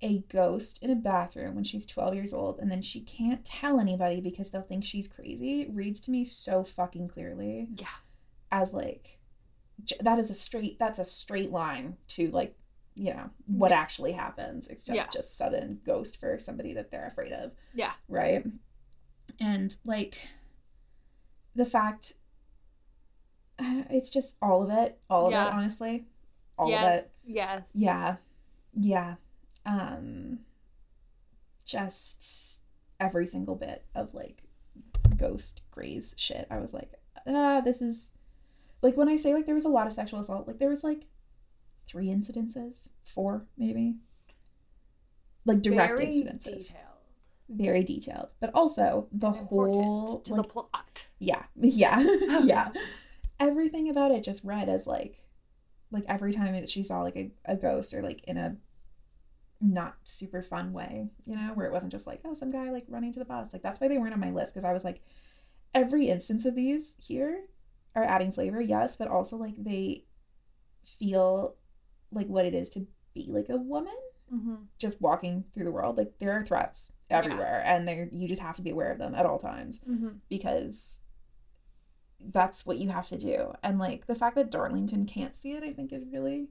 a 0.00 0.18
ghost 0.28 0.80
in 0.82 0.90
a 0.90 0.94
bathroom 0.94 1.56
when 1.56 1.64
she's 1.64 1.84
12 1.86 2.14
years 2.14 2.32
old 2.32 2.60
and 2.60 2.70
then 2.70 2.80
she 2.82 3.00
can't 3.00 3.44
tell 3.44 3.80
anybody 3.80 4.20
because 4.20 4.50
they'll 4.50 4.62
think 4.62 4.84
she's 4.84 5.08
crazy 5.08 5.66
reads 5.70 5.98
to 5.98 6.10
me 6.12 6.24
so 6.24 6.62
fucking 6.62 7.08
clearly 7.08 7.66
Yeah. 7.76 7.88
As 8.50 8.72
like 8.72 9.18
that 10.00 10.18
is 10.18 10.30
a 10.30 10.34
straight 10.34 10.78
that's 10.78 10.98
a 10.98 11.04
straight 11.04 11.50
line 11.50 11.96
to 12.08 12.30
like 12.30 12.54
you 12.94 13.12
know 13.14 13.30
what 13.46 13.70
Yeah. 13.70 13.78
actually 13.78 14.12
happens 14.12 14.68
except 14.68 14.96
Yeah. 14.96 15.06
just 15.12 15.36
sudden 15.36 15.80
ghost 15.84 16.18
for 16.20 16.38
somebody 16.38 16.74
that 16.74 16.90
they're 16.90 17.06
afraid 17.06 17.32
of 17.32 17.52
Yeah. 17.74 17.92
right 18.08 18.44
and 19.40 19.76
like 19.84 20.26
the 21.54 21.64
fact 21.64 22.14
it's 23.60 24.10
just 24.10 24.36
all 24.42 24.62
of 24.62 24.70
it 24.70 24.98
all 25.08 25.26
of 25.26 25.32
Yeah. 25.32 25.48
it 25.48 25.52
honestly 25.54 26.06
all 26.58 26.70
yes. 26.70 26.84
of 26.84 26.92
it 27.04 27.10
Yes. 27.24 27.62
yeah 27.74 28.16
yeah 28.74 29.14
um 29.66 30.40
just 31.64 32.62
every 33.00 33.26
single 33.26 33.54
bit 33.54 33.84
of 33.94 34.14
like 34.14 34.42
ghost 35.16 35.60
grays 35.70 36.14
shit 36.18 36.46
i 36.50 36.58
was 36.58 36.72
like 36.74 36.92
ah 37.26 37.60
this 37.60 37.80
is 37.82 38.14
like 38.82 38.96
when 38.96 39.08
i 39.08 39.16
say 39.16 39.34
like 39.34 39.46
there 39.46 39.54
was 39.54 39.64
a 39.64 39.68
lot 39.68 39.86
of 39.86 39.92
sexual 39.92 40.20
assault 40.20 40.46
like 40.46 40.58
there 40.58 40.68
was 40.68 40.84
like 40.84 41.06
three 41.86 42.08
incidences 42.08 42.90
four 43.04 43.46
maybe 43.56 43.96
like 45.44 45.62
direct 45.62 45.98
incidences. 45.98 46.04
Very 46.04 46.24
incidences 46.24 46.68
Detailed. 46.68 46.84
very 47.48 47.82
detailed 47.84 48.32
but 48.40 48.50
also 48.54 49.08
the 49.12 49.28
Important 49.28 49.48
whole 49.84 50.20
to 50.20 50.34
like 50.34 50.42
the 50.42 50.48
plot. 50.48 51.08
yeah 51.18 51.44
yeah 51.56 52.00
yeah 52.44 52.72
everything 53.40 53.88
about 53.88 54.10
it 54.10 54.22
just 54.22 54.44
read 54.44 54.68
as 54.68 54.86
like 54.86 55.16
like 55.90 56.04
every 56.08 56.32
time 56.32 56.66
she 56.66 56.82
saw 56.82 57.00
like 57.02 57.16
a, 57.16 57.30
a 57.46 57.56
ghost 57.56 57.94
or 57.94 58.02
like 58.02 58.22
in 58.24 58.36
a 58.36 58.56
not 59.60 59.96
super 60.04 60.42
fun 60.42 60.72
way 60.72 61.08
you 61.26 61.34
know 61.34 61.52
where 61.54 61.66
it 61.66 61.72
wasn't 61.72 61.90
just 61.90 62.06
like 62.06 62.20
oh 62.24 62.34
some 62.34 62.50
guy 62.50 62.70
like 62.70 62.84
running 62.88 63.12
to 63.12 63.18
the 63.18 63.24
bus 63.24 63.52
like 63.52 63.62
that's 63.62 63.80
why 63.80 63.88
they 63.88 63.98
weren't 63.98 64.12
on 64.12 64.20
my 64.20 64.30
list 64.30 64.52
because 64.54 64.64
i 64.64 64.72
was 64.72 64.84
like 64.84 65.00
every 65.74 66.06
instance 66.08 66.44
of 66.44 66.54
these 66.54 66.94
here 67.04 67.40
are 67.94 68.04
adding 68.04 68.32
flavor, 68.32 68.60
yes, 68.60 68.96
but 68.96 69.08
also 69.08 69.36
like 69.36 69.54
they 69.58 70.04
feel 70.84 71.56
like 72.12 72.26
what 72.28 72.44
it 72.46 72.54
is 72.54 72.70
to 72.70 72.86
be 73.14 73.26
like 73.28 73.48
a 73.48 73.56
woman 73.56 73.94
Mm-hmm. 74.30 74.56
just 74.78 75.00
walking 75.00 75.44
through 75.54 75.64
the 75.64 75.70
world. 75.72 75.96
Like 75.96 76.18
there 76.18 76.32
are 76.32 76.44
threats 76.44 76.92
everywhere 77.08 77.62
and 77.64 77.88
there 77.88 78.10
you 78.12 78.28
just 78.28 78.42
have 78.42 78.56
to 78.56 78.62
be 78.62 78.68
aware 78.68 78.90
of 78.92 78.98
them 78.98 79.14
at 79.14 79.24
all 79.24 79.38
times 79.38 79.80
Mm-hmm. 79.88 80.08
because 80.28 81.00
that's 82.20 82.66
what 82.66 82.76
you 82.76 82.90
have 82.90 83.06
to 83.08 83.16
do. 83.16 83.54
And 83.62 83.78
like 83.78 84.06
the 84.06 84.14
fact 84.14 84.34
that 84.36 84.50
Darlington 84.50 85.06
can't 85.06 85.34
see 85.34 85.52
it, 85.52 85.62
I 85.64 85.72
think 85.72 85.94
is 85.94 86.04
really 86.12 86.48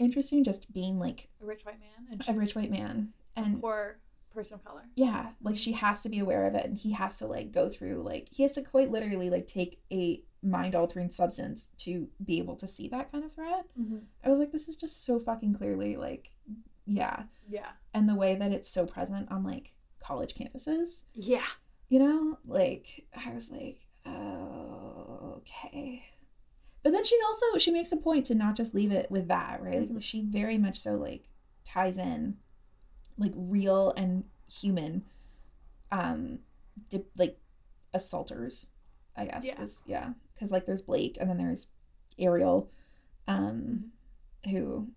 interesting 0.00 0.42
just 0.42 0.72
being 0.72 0.98
like 0.98 1.28
A 1.40 1.46
rich 1.46 1.64
white 1.64 1.78
man 1.78 2.08
and 2.10 2.28
a 2.28 2.32
rich 2.40 2.56
white 2.56 2.72
man 2.72 3.12
and 3.36 3.60
poor 3.60 3.98
person 4.34 4.56
of 4.56 4.64
color. 4.64 4.82
yeah 4.96 5.30
like 5.42 5.56
she 5.56 5.72
has 5.72 6.02
to 6.02 6.08
be 6.08 6.18
aware 6.18 6.46
of 6.46 6.54
it 6.54 6.64
and 6.66 6.76
he 6.78 6.92
has 6.92 7.18
to 7.18 7.26
like 7.26 7.52
go 7.52 7.68
through 7.68 8.02
like 8.02 8.28
he 8.32 8.42
has 8.42 8.52
to 8.52 8.62
quite 8.62 8.90
literally 8.90 9.30
like 9.30 9.46
take 9.46 9.80
a 9.92 10.22
mind 10.42 10.74
altering 10.74 11.08
substance 11.08 11.68
to 11.78 12.08
be 12.24 12.38
able 12.38 12.54
to 12.56 12.66
see 12.66 12.88
that 12.88 13.10
kind 13.10 13.24
of 13.24 13.32
threat 13.32 13.64
Mm-hmm. 13.80 13.98
i 14.24 14.28
was 14.28 14.38
like 14.38 14.52
this 14.52 14.68
is 14.68 14.76
just 14.76 15.04
so 15.06 15.18
fucking 15.18 15.54
clearly 15.54 15.96
like 15.96 16.34
yeah 16.86 17.22
Yeah. 17.48 17.68
and 17.94 18.08
the 18.08 18.14
way 18.14 18.34
that 18.34 18.52
it's 18.52 18.68
so 18.68 18.84
present 18.86 19.30
on 19.30 19.42
like 19.44 19.72
college 20.00 20.34
campuses 20.34 21.04
Yeah. 21.14 21.46
you 21.88 21.98
know 21.98 22.38
like 22.44 23.06
i 23.26 23.32
was 23.32 23.50
like 23.50 23.86
oh, 24.06 25.34
okay 25.38 26.04
but 26.82 26.92
then 26.92 27.04
she's 27.04 27.20
also 27.26 27.56
she 27.58 27.70
makes 27.70 27.92
a 27.92 27.96
point 27.96 28.26
to 28.26 28.34
not 28.34 28.54
just 28.56 28.74
leave 28.74 28.92
it 28.92 29.10
with 29.10 29.28
that 29.28 29.62
right 29.62 29.80
like 29.80 29.88
Mhm. 29.90 30.02
she 30.02 30.22
very 30.22 30.58
much 30.58 30.78
so 30.78 30.96
like 30.96 31.30
ties 31.64 31.96
in 31.96 32.36
like 33.18 33.32
real 33.34 33.92
and 33.96 34.24
human 34.50 35.04
um 35.92 36.38
dip, 36.90 37.08
like 37.16 37.38
assaulters 37.92 38.68
i 39.16 39.24
guess 39.26 39.46
Yeah. 39.46 39.62
is 39.62 39.82
yeah. 39.86 40.10
Because 40.34 40.50
like 40.50 40.66
there's 40.66 40.80
blake 40.82 41.16
and 41.20 41.30
then 41.30 41.38
there's 41.38 41.70
ariel 42.18 42.68
um 43.28 43.92
who 44.50 44.88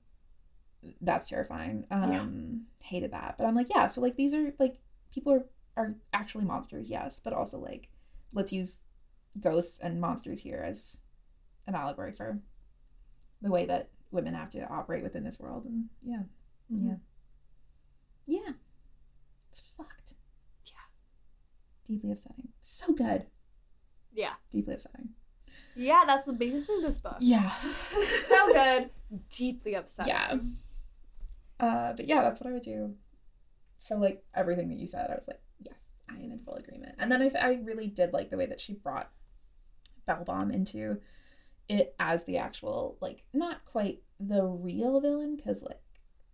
that's 1.01 1.30
terrifying. 1.30 1.86
Um 1.91 2.65
hated 2.82 3.11
that. 3.11 3.36
But 3.38 3.45
i'm 3.45 3.55
like 3.55 3.68
yeah 3.70 3.88
so 3.88 4.01
like 4.01 4.15
these 4.15 4.34
are 4.34 4.53
like 4.59 4.78
people 5.13 5.34
are 5.34 5.45
are 5.76 5.95
actually 6.13 6.45
monsters 6.45 6.89
yes. 6.89 7.20
But 7.20 7.34
also 7.34 7.59
like 7.59 7.89
let's 8.34 8.51
use 8.51 8.84
ghosts 9.39 9.80
and 9.80 10.01
monsters 10.01 10.41
here 10.41 10.63
as 10.65 11.01
an 11.68 11.76
allegory 11.76 12.11
for 12.13 12.39
the 13.41 13.51
way 13.51 13.65
that 13.68 13.89
women 14.09 14.34
have 14.34 14.49
to 14.51 14.68
operate 14.68 15.03
within 15.03 15.24
this 15.24 15.39
world. 15.39 15.65
And 15.65 15.89
yeah. 16.03 16.24
Mm-hmm. 16.74 16.88
yeah 16.88 16.95
yeah 18.28 18.51
it's 19.49 19.61
fucked 19.78 20.13
Yeah. 20.65 20.73
deeply 21.86 22.11
upsetting 22.11 22.49
so 22.61 22.93
good 22.93 23.25
Yeah. 24.13 24.34
deeply 24.51 24.73
upsetting 24.73 25.09
Yeah, 25.75 26.03
that's 26.05 26.32
basically 26.34 26.82
this 26.82 26.99
book. 26.99 27.17
yeah 27.19 27.51
So 27.91 28.53
good. 28.53 28.89
Deeply 29.30 29.75
upsetting. 29.75 30.13
yeah 30.13 30.38
uh 31.59 31.93
but 31.93 32.05
yeah 32.07 32.21
that's 32.21 32.39
what 32.41 32.49
i 32.49 32.53
would 32.53 32.61
do 32.61 32.93
so 33.78 33.95
like 33.97 34.23
everything 34.36 34.69
that 34.69 34.78
you 34.78 34.88
said 34.88 35.09
i 35.09 35.15
was 35.15 35.28
like 35.28 35.39
yes 35.59 35.89
i 36.09 36.13
am 36.15 36.32
in 36.32 36.38
full 36.39 36.55
agreement 36.55 36.95
and 36.99 37.11
then 37.11 37.21
i, 37.21 37.30
I 37.39 37.53
really 37.63 37.88
did 37.88 38.13
like 38.13 38.30
the 38.30 38.38
way 38.38 38.45
that 38.47 38.59
she 38.61 38.73
brought 38.73 39.09
Belbalm 40.07 40.53
into 40.53 40.99
it 41.67 41.95
as 41.99 42.25
the 42.25 42.38
actual 42.38 42.97
like 43.01 43.23
not 43.34 43.65
quite 43.65 44.01
the 44.19 44.43
real 44.43 45.01
villain 45.01 45.36
because 45.36 45.63
like 45.63 45.80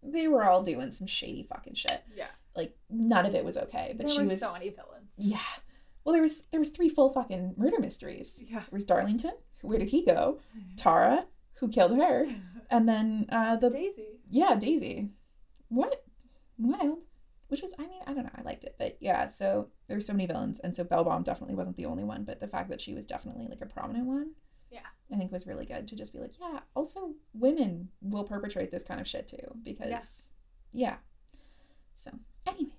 they 0.03 0.27
were 0.27 0.43
all 0.43 0.63
doing 0.63 0.91
some 0.91 1.07
shady 1.07 1.43
fucking 1.43 1.73
shit 1.75 2.03
Yeah. 2.15 2.27
like 2.55 2.75
none 2.89 3.25
of 3.25 3.35
it 3.35 3.45
was 3.45 3.57
okay 3.57 3.93
but 3.97 4.07
there 4.07 4.15
she 4.15 4.21
were 4.21 4.27
was 4.29 4.39
so 4.39 4.51
many 4.53 4.69
villains. 4.69 5.11
yeah 5.17 5.39
well 6.03 6.13
there 6.13 6.21
was 6.21 6.45
there 6.51 6.59
was 6.59 6.69
three 6.71 6.89
full 6.89 7.11
fucking 7.11 7.53
murder 7.57 7.79
mysteries 7.79 8.45
Yeah. 8.49 8.59
there 8.59 8.67
was 8.71 8.83
darlington 8.85 9.31
where 9.61 9.79
did 9.79 9.89
he 9.89 10.05
go 10.05 10.39
tara 10.77 11.25
who 11.59 11.69
killed 11.69 11.95
her 11.97 12.27
and 12.69 12.87
then 12.89 13.27
uh 13.31 13.55
the 13.55 13.69
Daisy. 13.69 14.19
yeah, 14.29 14.55
Daisy. 14.55 15.09
What? 15.69 16.03
Wild. 16.57 17.05
Which 17.47 17.61
was, 17.61 17.73
I 17.77 17.83
mean, 17.83 18.01
I 18.07 18.13
don't 18.13 18.23
know. 18.23 18.31
I 18.35 18.41
liked 18.41 18.63
it. 18.63 18.75
But 18.79 18.97
yeah, 18.99 19.27
so 19.27 19.69
there 19.87 19.95
were 19.97 20.01
so 20.01 20.13
many 20.13 20.25
villains. 20.25 20.59
And 20.59 20.75
so 20.75 20.83
Belbalm 20.83 21.23
definitely 21.23 21.55
wasn't 21.55 21.75
the 21.77 21.85
only 21.85 22.03
one. 22.03 22.23
But 22.23 22.39
the 22.39 22.47
fact 22.47 22.69
that 22.69 22.81
she 22.81 22.93
was 22.95 23.05
definitely 23.05 23.47
like 23.47 23.61
a 23.61 23.65
prominent 23.67 24.05
one, 24.07 24.31
Yeah. 24.73 24.87
I 25.13 25.17
think 25.17 25.31
was 25.31 25.45
really 25.45 25.65
good 25.65 25.87
to 25.87 25.95
just 25.95 26.13
be 26.13 26.19
like, 26.19 26.39
yeah, 26.39 26.59
also 26.75 27.13
women 27.33 27.89
will 28.01 28.23
perpetrate 28.23 28.71
this 28.71 28.83
kind 28.83 28.99
of 28.99 29.07
shit 29.07 29.27
too. 29.27 29.55
Because, 29.63 30.33
yeah. 30.71 30.95
So, 31.91 32.11
anyway, 32.47 32.71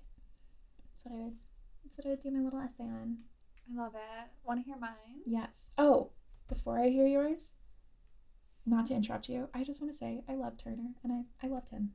that's 0.83 0.99
what 1.03 1.13
I 1.13 1.23
would, 1.23 1.35
that's 1.83 1.97
what 1.97 2.05
I 2.05 2.09
would 2.09 2.21
do 2.21 2.31
my 2.31 2.39
little 2.41 2.59
essay 2.59 2.83
on. 2.83 3.19
I 3.71 3.81
love 3.81 3.95
it. 3.95 4.29
Want 4.43 4.59
to 4.59 4.65
hear 4.65 4.77
mine? 4.77 5.21
Yes. 5.25 5.71
Oh, 5.77 6.09
before 6.49 6.77
I 6.77 6.89
hear 6.89 7.07
yours, 7.07 7.55
not 8.65 8.87
to 8.87 8.93
interrupt 8.95 9.29
you, 9.29 9.47
I 9.53 9.63
just 9.63 9.79
want 9.79 9.93
to 9.93 9.97
say 9.97 10.23
I 10.27 10.35
love 10.35 10.57
Turner 10.57 10.89
and 11.03 11.13
I, 11.13 11.45
I 11.45 11.49
loved 11.49 11.69
him. 11.69 11.91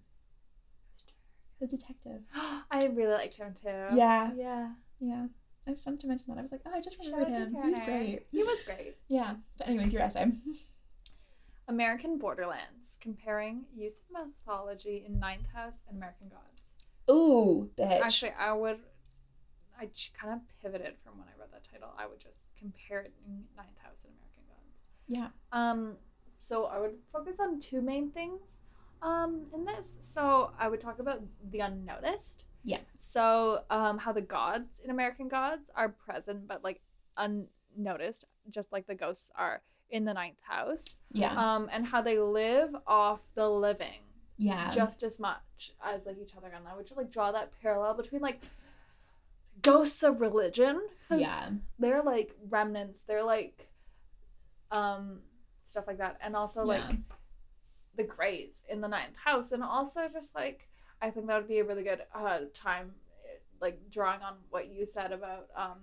The 1.61 1.66
detective. 1.66 2.22
I 2.34 2.86
really 2.86 3.12
liked 3.12 3.36
him 3.36 3.55
too. 3.61 3.68
Yeah. 3.94 4.32
Yeah. 4.34 4.68
Yeah. 4.98 5.26
I 5.66 5.70
just 5.72 5.86
wanted 5.86 6.00
to 6.00 6.06
mention 6.08 6.26
that. 6.32 6.38
I 6.38 6.42
was 6.42 6.52
like, 6.52 6.62
oh, 6.66 6.70
I 6.74 6.80
just 6.80 6.98
remembered 7.04 7.28
him. 7.28 7.54
He 7.62 7.70
was 7.70 7.80
great. 7.84 8.26
He 8.32 8.42
was 8.42 8.62
great. 8.64 8.96
Yeah. 9.08 9.34
But 9.58 9.68
anyways, 9.68 9.92
your 9.92 10.02
essay. 10.02 10.32
American 11.68 12.18
Borderlands, 12.18 12.98
comparing 13.00 13.64
use 13.76 14.02
of 14.14 14.26
mythology 14.26 15.04
in 15.06 15.18
Ninth 15.18 15.46
House 15.54 15.82
and 15.88 15.96
American 15.96 16.28
Gods. 16.28 16.86
Ooh, 17.11 17.70
bitch. 17.76 18.00
Actually, 18.00 18.32
I 18.38 18.52
would. 18.52 18.78
I 19.78 19.88
kind 20.20 20.34
of 20.34 20.40
pivoted 20.62 20.94
from 21.02 21.18
when 21.18 21.26
I 21.28 21.40
read 21.40 21.50
that 21.52 21.64
title. 21.70 21.88
I 21.98 22.06
would 22.06 22.20
just 22.20 22.48
compare 22.58 23.00
it 23.00 23.12
in 23.26 23.44
Ninth 23.56 23.78
House 23.82 24.04
and 24.04 24.12
American 24.14 24.42
Gods. 24.48 24.86
yeah. 25.06 25.28
Um, 25.52 25.96
so 26.38 26.66
I 26.66 26.78
would 26.78 26.96
focus 27.06 27.38
on 27.40 27.61
two 27.61 27.80
main 27.80 28.11
things 28.11 28.61
um, 29.02 29.46
in 29.54 29.64
this. 29.64 29.98
So 30.00 30.52
I 30.58 30.68
would 30.68 30.80
talk 30.80 30.98
about 30.98 31.22
the 31.50 31.61
unnoticed. 31.61 32.44
Yeah. 32.62 32.78
So 32.98 33.61
um, 33.70 33.98
how 33.98 34.12
the 34.12 34.20
gods 34.22 34.80
in 34.80 34.90
American 34.90 35.28
Gods 35.28 35.70
are 35.74 35.88
present 35.88 36.46
but 36.46 36.62
like 36.62 36.80
unnoticed, 37.16 38.24
just 38.50 38.72
like 38.72 38.86
the 38.86 38.94
ghosts 38.94 39.30
are 39.34 39.62
in 39.90 40.04
the 40.04 40.14
ninth 40.14 40.40
house. 40.42 40.98
Yeah. 41.12 41.34
Um, 41.34 41.68
and 41.72 41.86
how 41.86 42.02
they 42.02 42.18
live 42.18 42.74
off 42.86 43.20
the 43.34 43.48
living 43.48 44.00
yeah. 44.36 44.70
just 44.70 45.02
as 45.02 45.18
much 45.20 45.72
as 45.84 46.06
like 46.06 46.16
each 46.22 46.36
other. 46.36 46.48
And 46.54 46.66
I 46.68 46.76
would 46.76 46.86
just 46.86 46.96
like 46.96 47.11
draw 47.11 47.32
that 47.32 47.50
parallel 47.61 47.94
between 47.94 48.20
like 48.22 48.42
ghosts 49.62 50.02
of 50.02 50.20
religion. 50.20 50.80
yeah. 51.11 51.50
they're 51.78 52.02
like 52.02 52.36
remnants 52.48 53.02
they're 53.02 53.24
like 53.24 53.66
um 54.70 55.18
stuff 55.64 55.86
like 55.88 55.98
that 55.98 56.16
and 56.22 56.36
also 56.36 56.64
like 56.64 56.82
Yeah. 56.88 56.96
the 57.96 58.04
grays 58.04 58.64
in 58.68 58.80
the 58.80 58.88
ninth 58.88 59.16
house 59.16 59.50
and 59.52 59.62
also 59.62 60.08
just 60.08 60.34
like 60.36 60.68
i 61.03 61.11
think 61.11 61.26
that 61.26 61.36
would 61.38 61.48
be 61.48 61.59
a 61.61 61.64
really 61.64 61.82
good 61.82 62.03
uh 62.14 62.40
time 62.53 62.92
like 63.61 63.78
drawing 63.90 64.20
on 64.22 64.34
what 64.51 64.68
you 64.72 64.86
said 64.86 65.12
about 65.12 65.46
um 65.57 65.78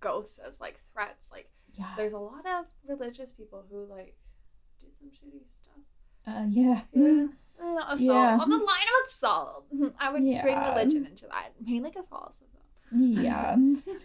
ghosts 0.00 0.38
as 0.38 0.60
like 0.60 0.80
threats 0.92 1.30
like 1.32 1.48
Yeah. 1.74 1.92
there's 1.96 2.12
a 2.14 2.18
lot 2.18 2.46
of 2.46 2.66
religious 2.86 3.32
people 3.32 3.64
who 3.70 3.84
like 3.86 4.16
do 4.80 4.86
some 4.98 5.08
shitty 5.10 5.42
stuff 5.50 5.82
Uh, 6.26 6.46
yeah. 6.48 6.82
yeah. 6.92 7.26
Uh, 7.62 7.84
assault. 7.88 8.00
Yeah. 8.00 8.38
on 8.40 8.50
the 8.50 8.56
line 8.58 8.88
of 9.02 9.08
assault 9.08 9.64
i 9.98 10.10
would 10.10 10.22
bring 10.22 10.58
religion 10.58 11.06
into 11.06 11.26
that 11.26 11.52
mainly 11.64 11.90
catholicism 11.90 12.48
Yeah. 12.92 13.56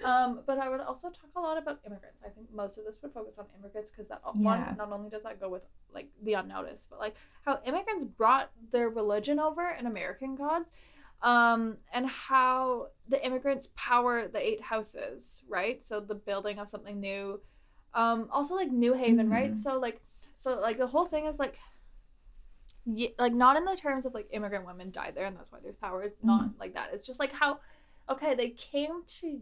um, 0.06 0.42
but 0.46 0.58
I 0.58 0.70
would 0.70 0.80
also 0.82 1.10
talk 1.10 1.30
a 1.36 1.40
lot 1.40 1.58
about 1.58 1.80
immigrants. 1.86 2.22
I 2.26 2.30
think 2.30 2.52
most 2.54 2.78
of 2.78 2.86
this 2.86 3.02
would 3.02 3.14
focus 3.14 3.40
on 3.40 3.46
immigrants 3.60 3.92
because 3.92 4.08
that 4.10 4.22
Yeah. 4.36 4.42
one 4.42 4.78
not 4.78 4.92
only 4.92 5.10
does 5.10 5.24
that 5.24 5.40
go 5.40 5.50
with 5.50 5.66
like 5.94 6.10
the 6.24 6.34
unnoticed, 6.34 6.90
but 6.90 7.00
like 7.00 7.16
how 7.46 7.60
immigrants 7.66 8.06
brought 8.06 8.52
their 8.72 8.90
religion 8.90 9.40
over 9.40 9.68
and 9.68 9.88
American 9.88 10.36
gods, 10.36 10.72
um, 11.22 11.78
and 11.94 12.08
how 12.08 12.88
the 13.08 13.24
immigrants 13.26 13.70
power 13.76 14.28
the 14.28 14.44
eight 14.46 14.62
houses, 14.62 15.44
right? 15.48 15.86
So 15.86 16.00
the 16.00 16.16
building 16.16 16.58
of 16.60 16.68
something 16.68 17.00
new, 17.00 17.42
um, 17.94 18.28
also 18.32 18.56
like 18.56 18.72
New 18.72 18.94
Haven, 18.94 19.30
right? 19.30 19.52
Mhm. 19.52 19.58
So 19.58 19.78
like, 19.78 20.02
so 20.36 20.60
like 20.60 20.78
the 20.78 20.88
whole 20.88 21.06
thing 21.06 21.26
is 21.26 21.38
like. 21.40 21.58
Yeah, 22.84 23.10
like 23.20 23.34
not 23.34 23.58
in 23.58 23.66
the 23.66 23.76
terms 23.76 24.08
of 24.08 24.16
like 24.16 24.28
immigrant 24.32 24.66
women 24.66 24.90
died 24.90 25.14
there 25.14 25.28
and 25.28 25.38
that's 25.38 25.52
why 25.52 25.60
there's 25.62 25.76
power. 25.76 26.02
It's 26.02 26.18
not 26.24 26.50
like 26.60 26.74
that. 26.74 26.90
It's 26.94 27.06
just 27.06 27.20
like 27.20 27.32
how 27.32 27.60
okay, 28.10 28.36
they 28.36 28.50
came 28.50 29.04
to 29.20 29.40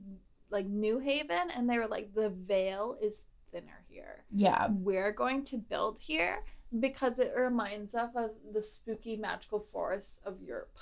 like 0.49 0.65
New 0.65 0.99
Haven 0.99 1.49
and 1.55 1.69
they 1.69 1.77
were 1.77 1.87
like, 1.87 2.13
the 2.13 2.29
veil 2.29 2.97
is 3.01 3.25
thinner 3.51 3.83
here. 3.87 4.23
Yeah. 4.35 4.67
We're 4.69 5.11
going 5.11 5.43
to 5.45 5.57
build 5.57 5.99
here 6.01 6.43
because 6.79 7.19
it 7.19 7.33
reminds 7.35 7.95
us 7.95 8.11
of 8.15 8.31
the 8.53 8.61
spooky 8.61 9.15
magical 9.15 9.59
forests 9.59 10.21
of 10.25 10.41
Europe, 10.41 10.75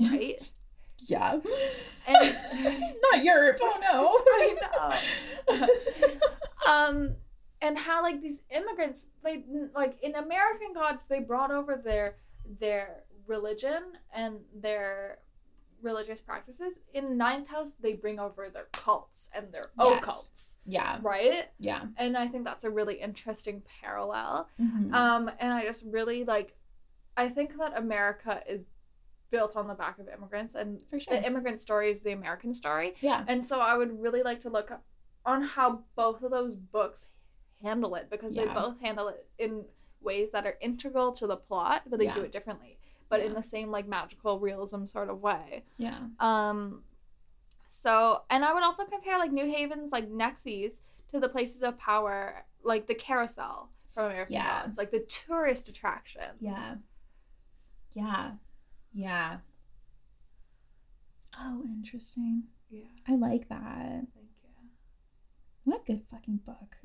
right? 0.00 0.34
Yeah. 1.08 1.32
And 1.32 1.42
Not 3.12 3.24
Europe. 3.24 3.58
Oh 3.60 3.80
no. 3.82 4.22
I 5.58 5.68
know. 6.06 6.72
um, 6.72 7.16
and 7.60 7.76
how 7.76 8.00
like 8.00 8.22
these 8.22 8.42
immigrants, 8.48 9.06
they 9.24 9.42
like 9.74 9.98
in 10.02 10.14
American 10.14 10.72
gods, 10.72 11.04
they 11.06 11.18
brought 11.18 11.50
over 11.50 11.74
their 11.84 12.14
their 12.60 13.02
religion 13.26 13.82
and 14.14 14.36
their 14.54 15.18
religious 15.84 16.20
practices. 16.22 16.80
In 16.94 17.16
ninth 17.16 17.48
house, 17.48 17.74
they 17.74 17.92
bring 17.92 18.18
over 18.18 18.48
their 18.48 18.66
cults 18.72 19.30
and 19.34 19.52
their 19.52 19.70
Yes. 19.78 20.02
occults, 20.04 20.56
Yeah. 20.64 20.98
right? 21.02 21.48
Yeah. 21.58 21.86
And 21.96 22.16
I 22.16 22.26
think 22.26 22.44
that's 22.44 22.64
a 22.64 22.70
really 22.70 22.94
interesting 23.00 23.62
parallel. 23.80 24.48
Mhm. 24.60 24.92
Um, 24.92 25.30
and 25.38 25.52
I 25.52 25.62
just 25.64 25.84
really 25.86 26.24
like, 26.24 26.56
I 27.16 27.28
think 27.28 27.56
that 27.58 27.76
America 27.76 28.42
is 28.48 28.64
built 29.30 29.56
on 29.56 29.68
the 29.68 29.74
back 29.74 29.98
of 29.98 30.08
immigrants, 30.08 30.54
and 30.54 30.80
For 30.90 30.98
sure. 30.98 31.14
the 31.14 31.24
immigrant 31.26 31.60
story 31.60 31.90
is 31.90 32.02
the 32.02 32.12
American 32.12 32.54
story. 32.54 32.94
yeah. 33.00 33.24
And 33.28 33.44
so 33.44 33.60
I 33.60 33.76
would 33.76 34.00
really 34.00 34.22
like 34.22 34.40
to 34.40 34.50
look 34.50 34.72
on 35.26 35.42
how 35.42 35.84
both 35.94 36.22
of 36.22 36.30
those 36.30 36.56
books 36.56 37.10
handle 37.62 37.94
it 37.94 38.08
because 38.10 38.34
they 38.34 38.46
both 38.46 38.80
handle 38.80 39.08
it 39.08 39.26
in 39.38 39.64
ways 40.00 40.30
that 40.32 40.44
are 40.46 40.56
integral 40.60 41.12
to 41.12 41.26
the 41.26 41.36
plot, 41.36 41.82
but 41.86 41.98
they 41.98 42.06
do 42.08 42.22
it 42.22 42.30
differently. 42.32 42.78
But 43.08 43.20
in 43.20 43.34
the 43.34 43.42
same 43.42 43.70
like 43.70 43.86
magical 43.86 44.40
realism 44.40 44.86
sort 44.86 45.08
of 45.10 45.20
way. 45.22 45.64
Yeah. 45.76 45.98
Um 46.18 46.82
so 47.68 48.22
and 48.30 48.44
I 48.44 48.52
would 48.54 48.62
also 48.62 48.84
compare 48.84 49.18
like 49.18 49.32
New 49.32 49.50
Haven's 49.50 49.92
like 49.92 50.10
Nexies 50.10 50.80
to 51.10 51.20
the 51.20 51.28
places 51.28 51.62
of 51.62 51.78
power, 51.78 52.44
like 52.62 52.86
the 52.86 52.94
carousel 52.94 53.70
from 53.92 54.06
American 54.06 54.34
Yeah. 54.34 54.62
Gods, 54.64 54.78
like 54.78 54.90
the 54.90 55.00
tourist 55.00 55.68
attractions. 55.68 56.38
Yeah. 56.40 56.76
Yeah. 57.92 58.32
Yeah. 58.92 59.36
Oh, 61.38 61.62
interesting. 61.66 62.44
Yeah. 62.70 62.82
I 63.08 63.14
like 63.16 63.48
that. 63.48 63.88
Thank 63.88 64.08
you. 64.14 64.50
What 65.64 65.82
a 65.82 65.84
good 65.92 66.02
fucking 66.10 66.38
book. 66.44 66.76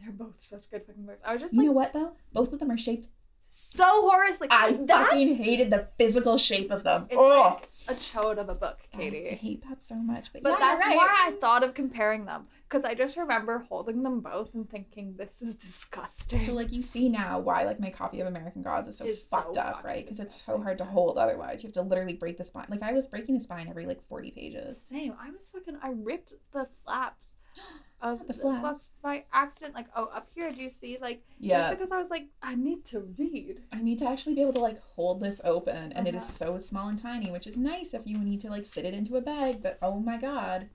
They're 0.00 0.12
both 0.12 0.34
such 0.42 0.70
good 0.70 0.84
fucking 0.86 1.04
books. 1.06 1.22
I 1.24 1.32
was 1.32 1.40
just 1.42 1.54
You 1.54 1.60
like 1.60 1.66
know 1.66 1.72
what 1.72 1.92
though? 1.92 2.16
Both 2.32 2.52
of 2.52 2.58
them 2.60 2.70
are 2.70 2.78
shaped. 2.78 3.08
So 3.56 3.84
Horace 4.10 4.40
like 4.40 4.52
I 4.52 4.72
that's 4.72 5.10
fucking 5.10 5.36
hated 5.36 5.70
the 5.70 5.86
physical 5.96 6.38
shape 6.38 6.72
of 6.72 6.82
them. 6.82 7.06
It's 7.08 7.16
Oh, 7.16 7.28
like 7.28 7.68
a 7.88 7.92
chode 7.92 8.38
of 8.38 8.48
a 8.48 8.54
book, 8.54 8.80
Katie. 8.92 9.28
I 9.30 9.34
hate 9.34 9.62
that 9.68 9.80
so 9.80 9.94
much. 9.94 10.32
But, 10.32 10.42
But 10.42 10.58
yeah, 10.58 10.58
that's 10.58 10.86
you're 10.86 10.96
why. 10.96 11.14
I 11.28 11.30
thought 11.40 11.62
of 11.62 11.72
comparing 11.72 12.24
them 12.24 12.48
because 12.68 12.84
I 12.84 12.94
just 12.94 13.16
remember 13.16 13.64
holding 13.68 14.02
them 14.02 14.18
both 14.20 14.54
and 14.54 14.68
thinking 14.68 15.14
this 15.16 15.40
is 15.40 15.54
disgusting. 15.54 16.40
So 16.40 16.52
like 16.52 16.72
you 16.72 16.82
see 16.82 17.08
now 17.08 17.38
why 17.38 17.62
like 17.62 17.78
my 17.78 17.90
copy 17.90 18.20
of 18.20 18.26
American 18.26 18.62
Gods 18.62 18.88
is 18.88 18.98
so 18.98 19.04
It's 19.04 19.22
so 19.22 19.36
fucked 19.36 19.56
up, 19.56 19.84
right? 19.84 20.04
Because 20.04 20.18
it's 20.18 20.34
so 20.34 20.60
hard 20.60 20.78
to 20.78 20.84
hold 20.84 21.16
otherwise. 21.16 21.62
You 21.62 21.68
have 21.68 21.74
to 21.74 21.82
literally 21.82 22.14
break 22.14 22.38
the 22.38 22.44
spine. 22.44 22.66
Like 22.68 22.82
I 22.82 22.92
was 22.92 23.08
breaking 23.08 23.36
the 23.36 23.40
spine 23.40 23.68
every 23.68 23.86
like 23.86 24.02
forty 24.08 24.32
pages. 24.32 24.82
Same. 24.82 25.14
I 25.20 25.30
was 25.30 25.48
fucking. 25.50 25.78
I 25.80 25.92
ripped 25.94 26.34
the 26.52 26.66
flaps 26.84 27.36
of 28.04 28.26
The 28.28 28.34
flaps. 28.34 28.92
by 29.02 29.24
accident. 29.32 29.74
Like, 29.74 29.86
oh, 29.96 30.04
up 30.14 30.28
here, 30.34 30.52
do 30.52 30.62
you 30.62 30.68
see? 30.70 30.98
Like, 31.00 31.22
just 31.40 31.70
because 31.70 31.90
I 31.90 31.98
was 31.98 32.10
like, 32.10 32.26
I 32.42 32.54
need 32.54 32.84
to 32.86 33.00
read. 33.18 33.62
I 33.72 33.80
need 33.80 33.98
to 34.00 34.08
actually 34.08 34.34
be 34.34 34.42
able 34.42 34.52
to 34.52 34.60
like 34.60 34.78
hold 34.94 35.20
this 35.20 35.40
open, 35.42 35.90
and 35.92 36.06
it 36.06 36.14
is 36.14 36.22
Uh-huh. 36.22 36.52
so 36.52 36.58
small 36.58 36.88
and 36.88 36.98
tiny, 36.98 37.30
which 37.30 37.46
is 37.46 37.56
nice 37.56 37.94
if 37.94 38.06
you 38.06 38.18
need 38.18 38.40
to 38.40 38.50
like 38.50 38.66
fit 38.66 38.84
it 38.84 38.92
into 38.94 39.16
a 39.16 39.20
bag. 39.22 39.62
But 39.62 39.78
oh 39.80 39.98
my 39.98 40.18
god, 40.18 40.68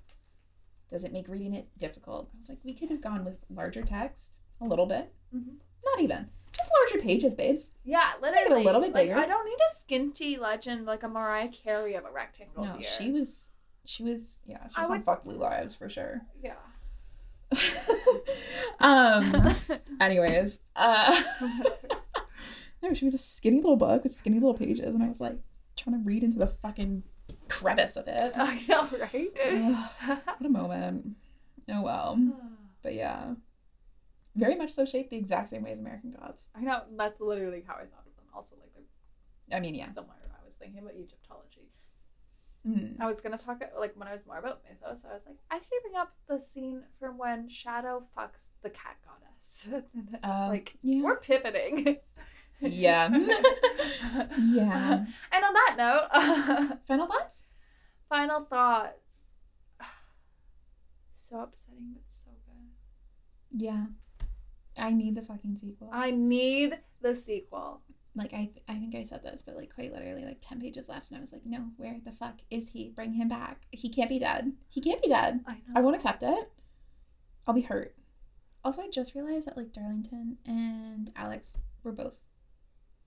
does 0.90 1.04
it 1.04 1.14
make 1.14 1.28
reading 1.28 1.54
it 1.54 1.68
difficult? 1.78 2.30
I 2.34 2.38
was 2.38 2.50
like, 2.50 2.60
we 2.64 2.74
could 2.74 2.90
have 2.90 3.00
gone 3.02 3.24
with 3.24 3.38
larger 3.50 3.84
text 3.84 4.38
a 4.60 4.66
little 4.66 4.88
bit, 4.88 5.14
Mhm. 5.34 5.58
not 5.86 6.02
even 6.02 6.32
just 6.52 6.72
larger 6.82 7.04
pages, 7.06 7.36
babes. 7.36 7.76
Yeah, 7.86 8.14
literally. 8.20 8.42
Make 8.42 8.50
it 8.50 8.62
a 8.62 8.66
little 8.66 8.82
bit 8.82 8.94
like, 8.94 9.04
bigger. 9.10 9.16
I 9.20 9.28
don't 9.28 9.46
need 9.46 9.60
a 9.70 9.72
skinty 9.76 10.40
legend 10.40 10.88
like 10.88 11.04
a 11.04 11.08
Mariah 11.08 11.50
Carey 11.50 11.94
of 11.94 12.06
a 12.06 12.12
rectangle 12.12 12.66
No, 12.66 12.74
here. 12.74 12.90
she 12.98 13.12
was, 13.12 13.54
she 13.86 14.04
was, 14.04 14.42
yeah, 14.46 14.68
she 14.70 14.76
I 14.78 14.84
on 14.86 14.90
would- 14.90 15.06
Fuck 15.06 15.24
Blue 15.26 15.36
Lives 15.38 15.76
for 15.76 15.88
sure. 15.90 16.22
Yeah. 16.44 16.56
um. 18.80 19.56
Anyways, 20.00 20.62
uh, 20.76 21.22
no, 22.84 22.94
she 22.94 23.06
was 23.06 23.14
a 23.14 23.20
skinny 23.20 23.58
little 23.58 23.76
book 23.76 24.04
with 24.04 24.14
skinny 24.14 24.40
little 24.40 24.54
pages, 24.54 24.94
and 24.94 25.04
I 25.04 25.08
was 25.08 25.20
like 25.20 25.38
trying 25.76 25.98
to 25.98 26.06
read 26.06 26.24
into 26.24 26.38
the 26.38 26.48
fucking 26.48 27.04
crevice 27.48 27.96
of 27.96 28.08
it. 28.08 28.34
I 28.38 28.62
know, 28.68 28.88
right? 29.00 29.40
Ugh, 29.46 30.20
what 30.38 30.46
a 30.46 30.50
moment. 30.50 31.16
Oh 31.70 31.82
well. 31.82 32.20
But 32.82 32.94
yeah, 32.94 33.34
very 34.38 34.56
much 34.56 34.72
so 34.72 34.86
shaped 34.86 35.10
the 35.10 35.18
exact 35.18 35.50
same 35.50 35.64
way 35.64 35.74
as 35.74 35.80
American 35.80 36.12
Gods. 36.12 36.50
I 36.56 36.62
know. 36.62 36.84
That's 36.96 37.20
literally 37.20 37.62
how 37.68 37.74
I 37.74 37.80
thought 37.80 38.08
of 38.08 38.16
them. 38.16 38.24
Also, 38.34 38.56
like 38.56 38.72
they're 38.74 39.58
I 39.58 39.60
mean, 39.60 39.76
yeah. 39.76 39.92
somewhere 39.92 40.16
I 40.32 40.46
was 40.46 40.56
thinking 40.56 40.80
about 40.80 40.94
Egyptology. 40.96 41.68
Mm. 42.68 42.96
I 43.00 43.08
was 43.08 43.22
gonna 43.22 43.38
talk 43.38 43.62
like 43.80 43.94
when 43.98 44.08
I 44.08 44.14
was 44.14 44.26
more 44.26 44.38
about 44.38 44.62
mythos. 44.64 45.06
I 45.10 45.14
was 45.14 45.24
like, 45.26 45.38
I 45.50 45.56
should 45.58 45.82
bring 45.84 45.96
up 45.96 46.14
the 46.28 46.40
scene 46.40 46.84
from 47.00 47.18
when 47.18 47.48
Shadow 47.48 48.04
fucks 48.18 48.48
the 48.64 48.70
cat 48.70 48.98
goddess. 49.06 49.68
Uh, 50.24 50.48
like 50.50 50.76
yeah. 50.82 51.02
we're 51.02 51.20
pivoting. 51.20 51.98
Yeah. 52.62 53.08
Yeah. 54.38 55.06
And 55.32 55.46
on 55.46 55.54
that 55.54 55.76
note, 55.78 56.80
Final 56.88 57.08
thoughts? 57.08 57.46
final 58.10 58.44
thoughts. 58.46 59.28
So 61.16 61.42
upsetting, 61.42 61.92
but 61.94 62.04
so 62.08 62.32
good. 62.46 63.62
Yeah. 63.64 63.86
I 64.80 64.92
need 64.94 65.16
the 65.16 65.22
fucking 65.22 65.56
sequel. 65.58 65.90
I 65.94 66.12
need 66.12 66.78
the 67.02 67.16
sequel. 67.16 67.82
Like 68.20 68.34
I, 68.34 68.46
th- 68.46 68.64
I 68.68 68.76
think 68.76 68.96
I 68.96 69.04
said 69.04 69.24
this, 69.24 69.42
but 69.42 69.56
like 69.56 69.74
quite 69.74 69.92
literally, 69.92 70.26
like 70.26 70.40
ten 70.42 70.60
pages 70.62 70.88
left, 70.90 71.10
and 71.10 71.18
I 71.18 71.22
was 71.22 71.34
like, 71.34 71.46
no, 71.46 71.70
where 71.78 71.98
the 72.04 72.12
fuck 72.12 72.42
is 72.52 72.70
he? 72.70 72.90
Bring 72.90 73.14
him 73.14 73.28
back. 73.28 73.64
He 73.72 73.90
can't 73.90 74.10
be 74.10 74.20
dead. 74.20 74.54
He 74.70 74.82
can't 74.82 75.02
be 75.02 75.10
dead. 75.10 75.42
I 75.48 75.54
know. 75.54 75.60
I 75.76 75.82
won't 75.82 75.96
accept 75.96 76.24
it. 76.24 76.50
I'll 77.48 77.54
be 77.54 77.62
hurt. 77.62 77.96
Also, 78.64 78.82
I 78.82 78.90
just 78.90 79.16
realized 79.16 79.48
that 79.48 79.58
like 79.58 79.74
Darlington 79.74 80.38
and 80.46 81.12
Alex 81.16 81.58
were 81.84 81.92
both 81.92 82.20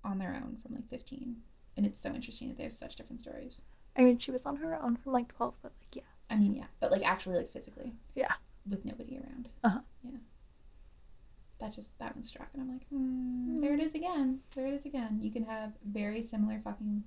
on 0.02 0.18
their 0.18 0.34
own 0.34 0.56
from 0.62 0.74
like 0.74 0.88
fifteen, 0.88 1.36
and 1.76 1.86
it's 1.86 2.00
so 2.00 2.12
interesting 2.12 2.48
that 2.48 2.56
they 2.56 2.64
have 2.64 2.72
such 2.72 2.96
different 2.96 3.20
stories. 3.20 3.62
I 3.96 4.02
mean, 4.02 4.18
she 4.18 4.30
was 4.30 4.46
on 4.46 4.56
her 4.56 4.82
own 4.82 4.96
from 4.96 5.12
like 5.12 5.34
twelve, 5.36 5.54
but 5.62 5.72
like 5.78 5.96
yeah. 5.96 6.10
I 6.30 6.36
mean, 6.36 6.54
yeah, 6.54 6.64
but 6.80 6.90
like 6.90 7.06
actually, 7.06 7.36
like 7.36 7.52
physically. 7.52 7.92
Yeah. 8.14 8.32
With 8.68 8.84
nobody 8.84 9.18
around. 9.18 9.48
Uh-huh. 9.64 9.80
Yeah. 10.02 10.18
That 11.62 11.72
just 11.72 11.96
that 12.00 12.16
one 12.16 12.24
struck, 12.24 12.48
and 12.52 12.60
I'm 12.62 12.68
like, 12.68 12.88
hmm, 12.88 13.60
there 13.60 13.72
it 13.72 13.78
is 13.80 13.94
again. 13.94 14.40
There 14.56 14.66
it 14.66 14.74
is 14.74 14.84
again. 14.84 15.18
You 15.22 15.30
can 15.30 15.44
have 15.44 15.70
very 15.86 16.20
similar 16.22 16.60
fucking, 16.64 17.04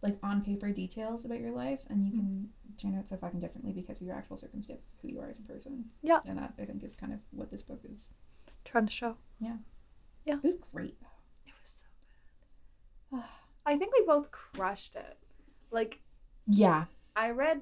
like 0.00 0.16
on 0.22 0.42
paper 0.42 0.70
details 0.70 1.26
about 1.26 1.40
your 1.40 1.50
life, 1.50 1.84
and 1.90 2.02
you 2.06 2.10
can 2.12 2.48
turn 2.78 2.98
out 2.98 3.06
so 3.08 3.18
fucking 3.18 3.40
differently 3.40 3.72
because 3.72 4.00
of 4.00 4.06
your 4.06 4.16
actual 4.16 4.38
circumstance, 4.38 4.86
who 5.02 5.08
you 5.08 5.20
are 5.20 5.28
as 5.28 5.40
a 5.40 5.42
person. 5.44 5.84
Yeah. 6.02 6.20
And 6.26 6.38
that 6.38 6.54
I 6.58 6.64
think 6.64 6.82
is 6.82 6.96
kind 6.96 7.12
of 7.12 7.18
what 7.30 7.50
this 7.50 7.62
book 7.62 7.80
is. 7.92 8.08
Trying 8.64 8.86
to 8.86 8.92
show. 8.92 9.16
Yeah, 9.38 9.56
yeah. 10.24 10.36
It 10.36 10.42
was 10.44 10.56
great. 10.72 10.96
It 11.46 11.52
was 11.60 11.84
so 13.10 13.16
good. 13.18 13.24
I 13.66 13.76
think 13.76 13.92
we 13.92 14.06
both 14.06 14.30
crushed 14.30 14.96
it. 14.96 15.18
Like 15.70 16.00
Yeah. 16.46 16.84
I 17.14 17.30
read 17.30 17.60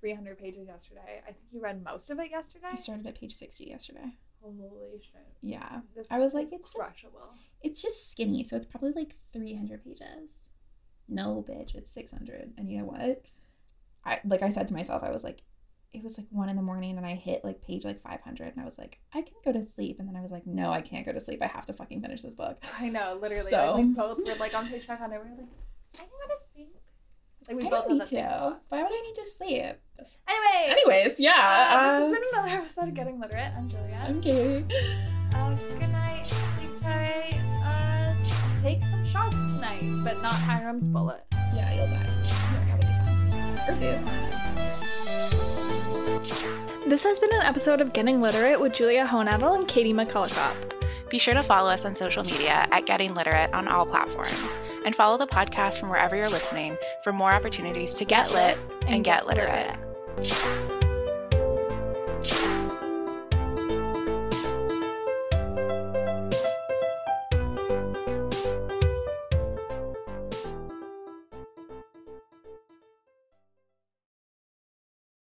300 0.00 0.38
pages 0.38 0.66
yesterday. 0.66 1.20
I 1.22 1.32
think 1.32 1.44
you 1.52 1.60
read 1.60 1.84
most 1.84 2.10
of 2.10 2.18
it 2.20 2.30
yesterday. 2.30 2.68
I 2.72 2.76
started 2.76 3.06
at 3.06 3.20
page 3.20 3.34
sixty 3.34 3.66
yesterday. 3.66 4.16
Holy 4.44 5.00
shit. 5.00 5.26
Yeah. 5.42 5.80
This 5.96 6.12
I 6.12 6.18
was 6.18 6.34
like, 6.34 6.52
it's 6.52 6.72
just- 6.72 6.76
It's 7.62 7.82
just 7.82 8.10
skinny, 8.10 8.44
so 8.44 8.56
it's 8.56 8.66
probably 8.66 8.92
like 8.92 9.14
300 9.32 9.82
pages. 9.84 10.30
No, 11.08 11.44
bitch, 11.48 11.74
it's 11.74 11.90
600. 11.90 12.52
And 12.58 12.70
you 12.70 12.78
know 12.78 12.84
what? 12.84 13.22
I 14.04 14.20
like 14.24 14.42
I 14.42 14.50
said 14.50 14.68
to 14.68 14.74
myself, 14.74 15.02
I 15.02 15.10
was 15.10 15.24
like, 15.24 15.42
it 15.94 16.02
was 16.02 16.18
like 16.18 16.26
one 16.30 16.48
in 16.48 16.56
the 16.56 16.62
morning, 16.62 16.96
and 16.98 17.06
I 17.06 17.14
hit 17.14 17.44
like 17.44 17.62
page 17.62 17.84
like 17.84 18.00
500, 18.00 18.52
and 18.52 18.60
I 18.60 18.64
was 18.64 18.78
like, 18.78 18.98
I 19.14 19.22
can 19.22 19.34
go 19.44 19.52
to 19.52 19.62
sleep. 19.64 19.98
And 19.98 20.08
then 20.08 20.16
I 20.16 20.20
was 20.20 20.30
like, 20.32 20.46
no, 20.46 20.70
I 20.72 20.80
can't 20.82 21.06
go 21.06 21.12
to 21.12 21.20
sleep. 21.20 21.40
I 21.42 21.46
have 21.46 21.64
to 21.66 21.72
fucking 21.72 22.02
finish 22.02 22.20
this 22.22 22.34
book. 22.34 22.62
I 22.78 22.88
know, 22.90 23.18
literally. 23.20 23.44
So- 23.50 23.72
Like, 23.76 23.86
we 23.86 23.94
both 23.94 24.18
were 24.26 24.34
like 24.34 24.54
on 24.54 24.66
page 24.68 24.82
500. 24.82 25.10
We 25.24 25.30
were 25.30 25.36
like, 25.36 25.46
I 25.94 25.98
can 25.98 26.08
go 26.08 26.34
to 26.34 26.40
sleep. 26.52 26.76
Like 27.48 27.56
we 27.58 27.66
I 27.66 27.70
both 27.70 27.88
don't 27.88 27.98
need 27.98 28.06
to. 28.06 28.56
Why 28.70 28.82
would 28.82 28.90
I 28.90 29.00
need 29.02 29.14
to 29.16 29.26
sleep? 29.26 29.74
Anyway. 30.26 30.66
Anyways, 30.68 31.20
uh, 31.20 31.24
yeah. 31.24 31.88
this 31.88 31.92
has 31.92 32.02
uh, 32.02 32.08
been 32.08 32.22
another 32.32 32.48
episode 32.48 32.88
of 32.88 32.94
Getting 32.94 33.20
Literate. 33.20 33.52
I'm 33.56 33.68
Julia. 33.68 34.00
I'm 34.06 34.20
Katie. 34.22 34.64
Uh, 35.34 35.54
good 35.78 35.90
night. 35.92 36.24
Sleep 36.24 36.70
tight. 36.80 37.38
Uh, 37.62 38.14
take 38.56 38.82
some 38.84 39.04
shots 39.04 39.44
tonight, 39.52 39.82
but 40.02 40.20
not 40.22 40.34
Hiram's 40.34 40.88
bullet. 40.88 41.22
Yeah, 41.54 41.70
you'll 41.74 41.86
die. 41.86 42.06
That'll 43.66 43.76
be 43.78 43.86
fun. 43.92 44.14
Or 46.48 46.84
do. 46.84 46.88
This 46.88 47.04
has 47.04 47.18
been 47.18 47.34
an 47.34 47.42
episode 47.42 47.82
of 47.82 47.92
Getting 47.92 48.22
Literate 48.22 48.58
with 48.58 48.72
Julia 48.72 49.06
Honadel 49.06 49.54
and 49.54 49.68
Katie 49.68 49.92
McCullough. 49.92 51.10
Be 51.10 51.18
sure 51.18 51.34
to 51.34 51.42
follow 51.42 51.70
us 51.70 51.84
on 51.84 51.94
social 51.94 52.24
media 52.24 52.66
at 52.70 52.86
Getting 52.86 53.12
Literate 53.14 53.52
on 53.52 53.68
all 53.68 53.84
platforms. 53.84 54.63
And 54.84 54.94
follow 54.94 55.16
the 55.16 55.26
podcast 55.26 55.78
from 55.78 55.88
wherever 55.88 56.14
you're 56.14 56.28
listening 56.28 56.76
for 57.02 57.12
more 57.12 57.32
opportunities 57.32 57.94
to 57.94 58.04
get 58.04 58.32
lit 58.32 58.58
and 58.86 59.04
get 59.04 59.26
literate. 59.26 59.74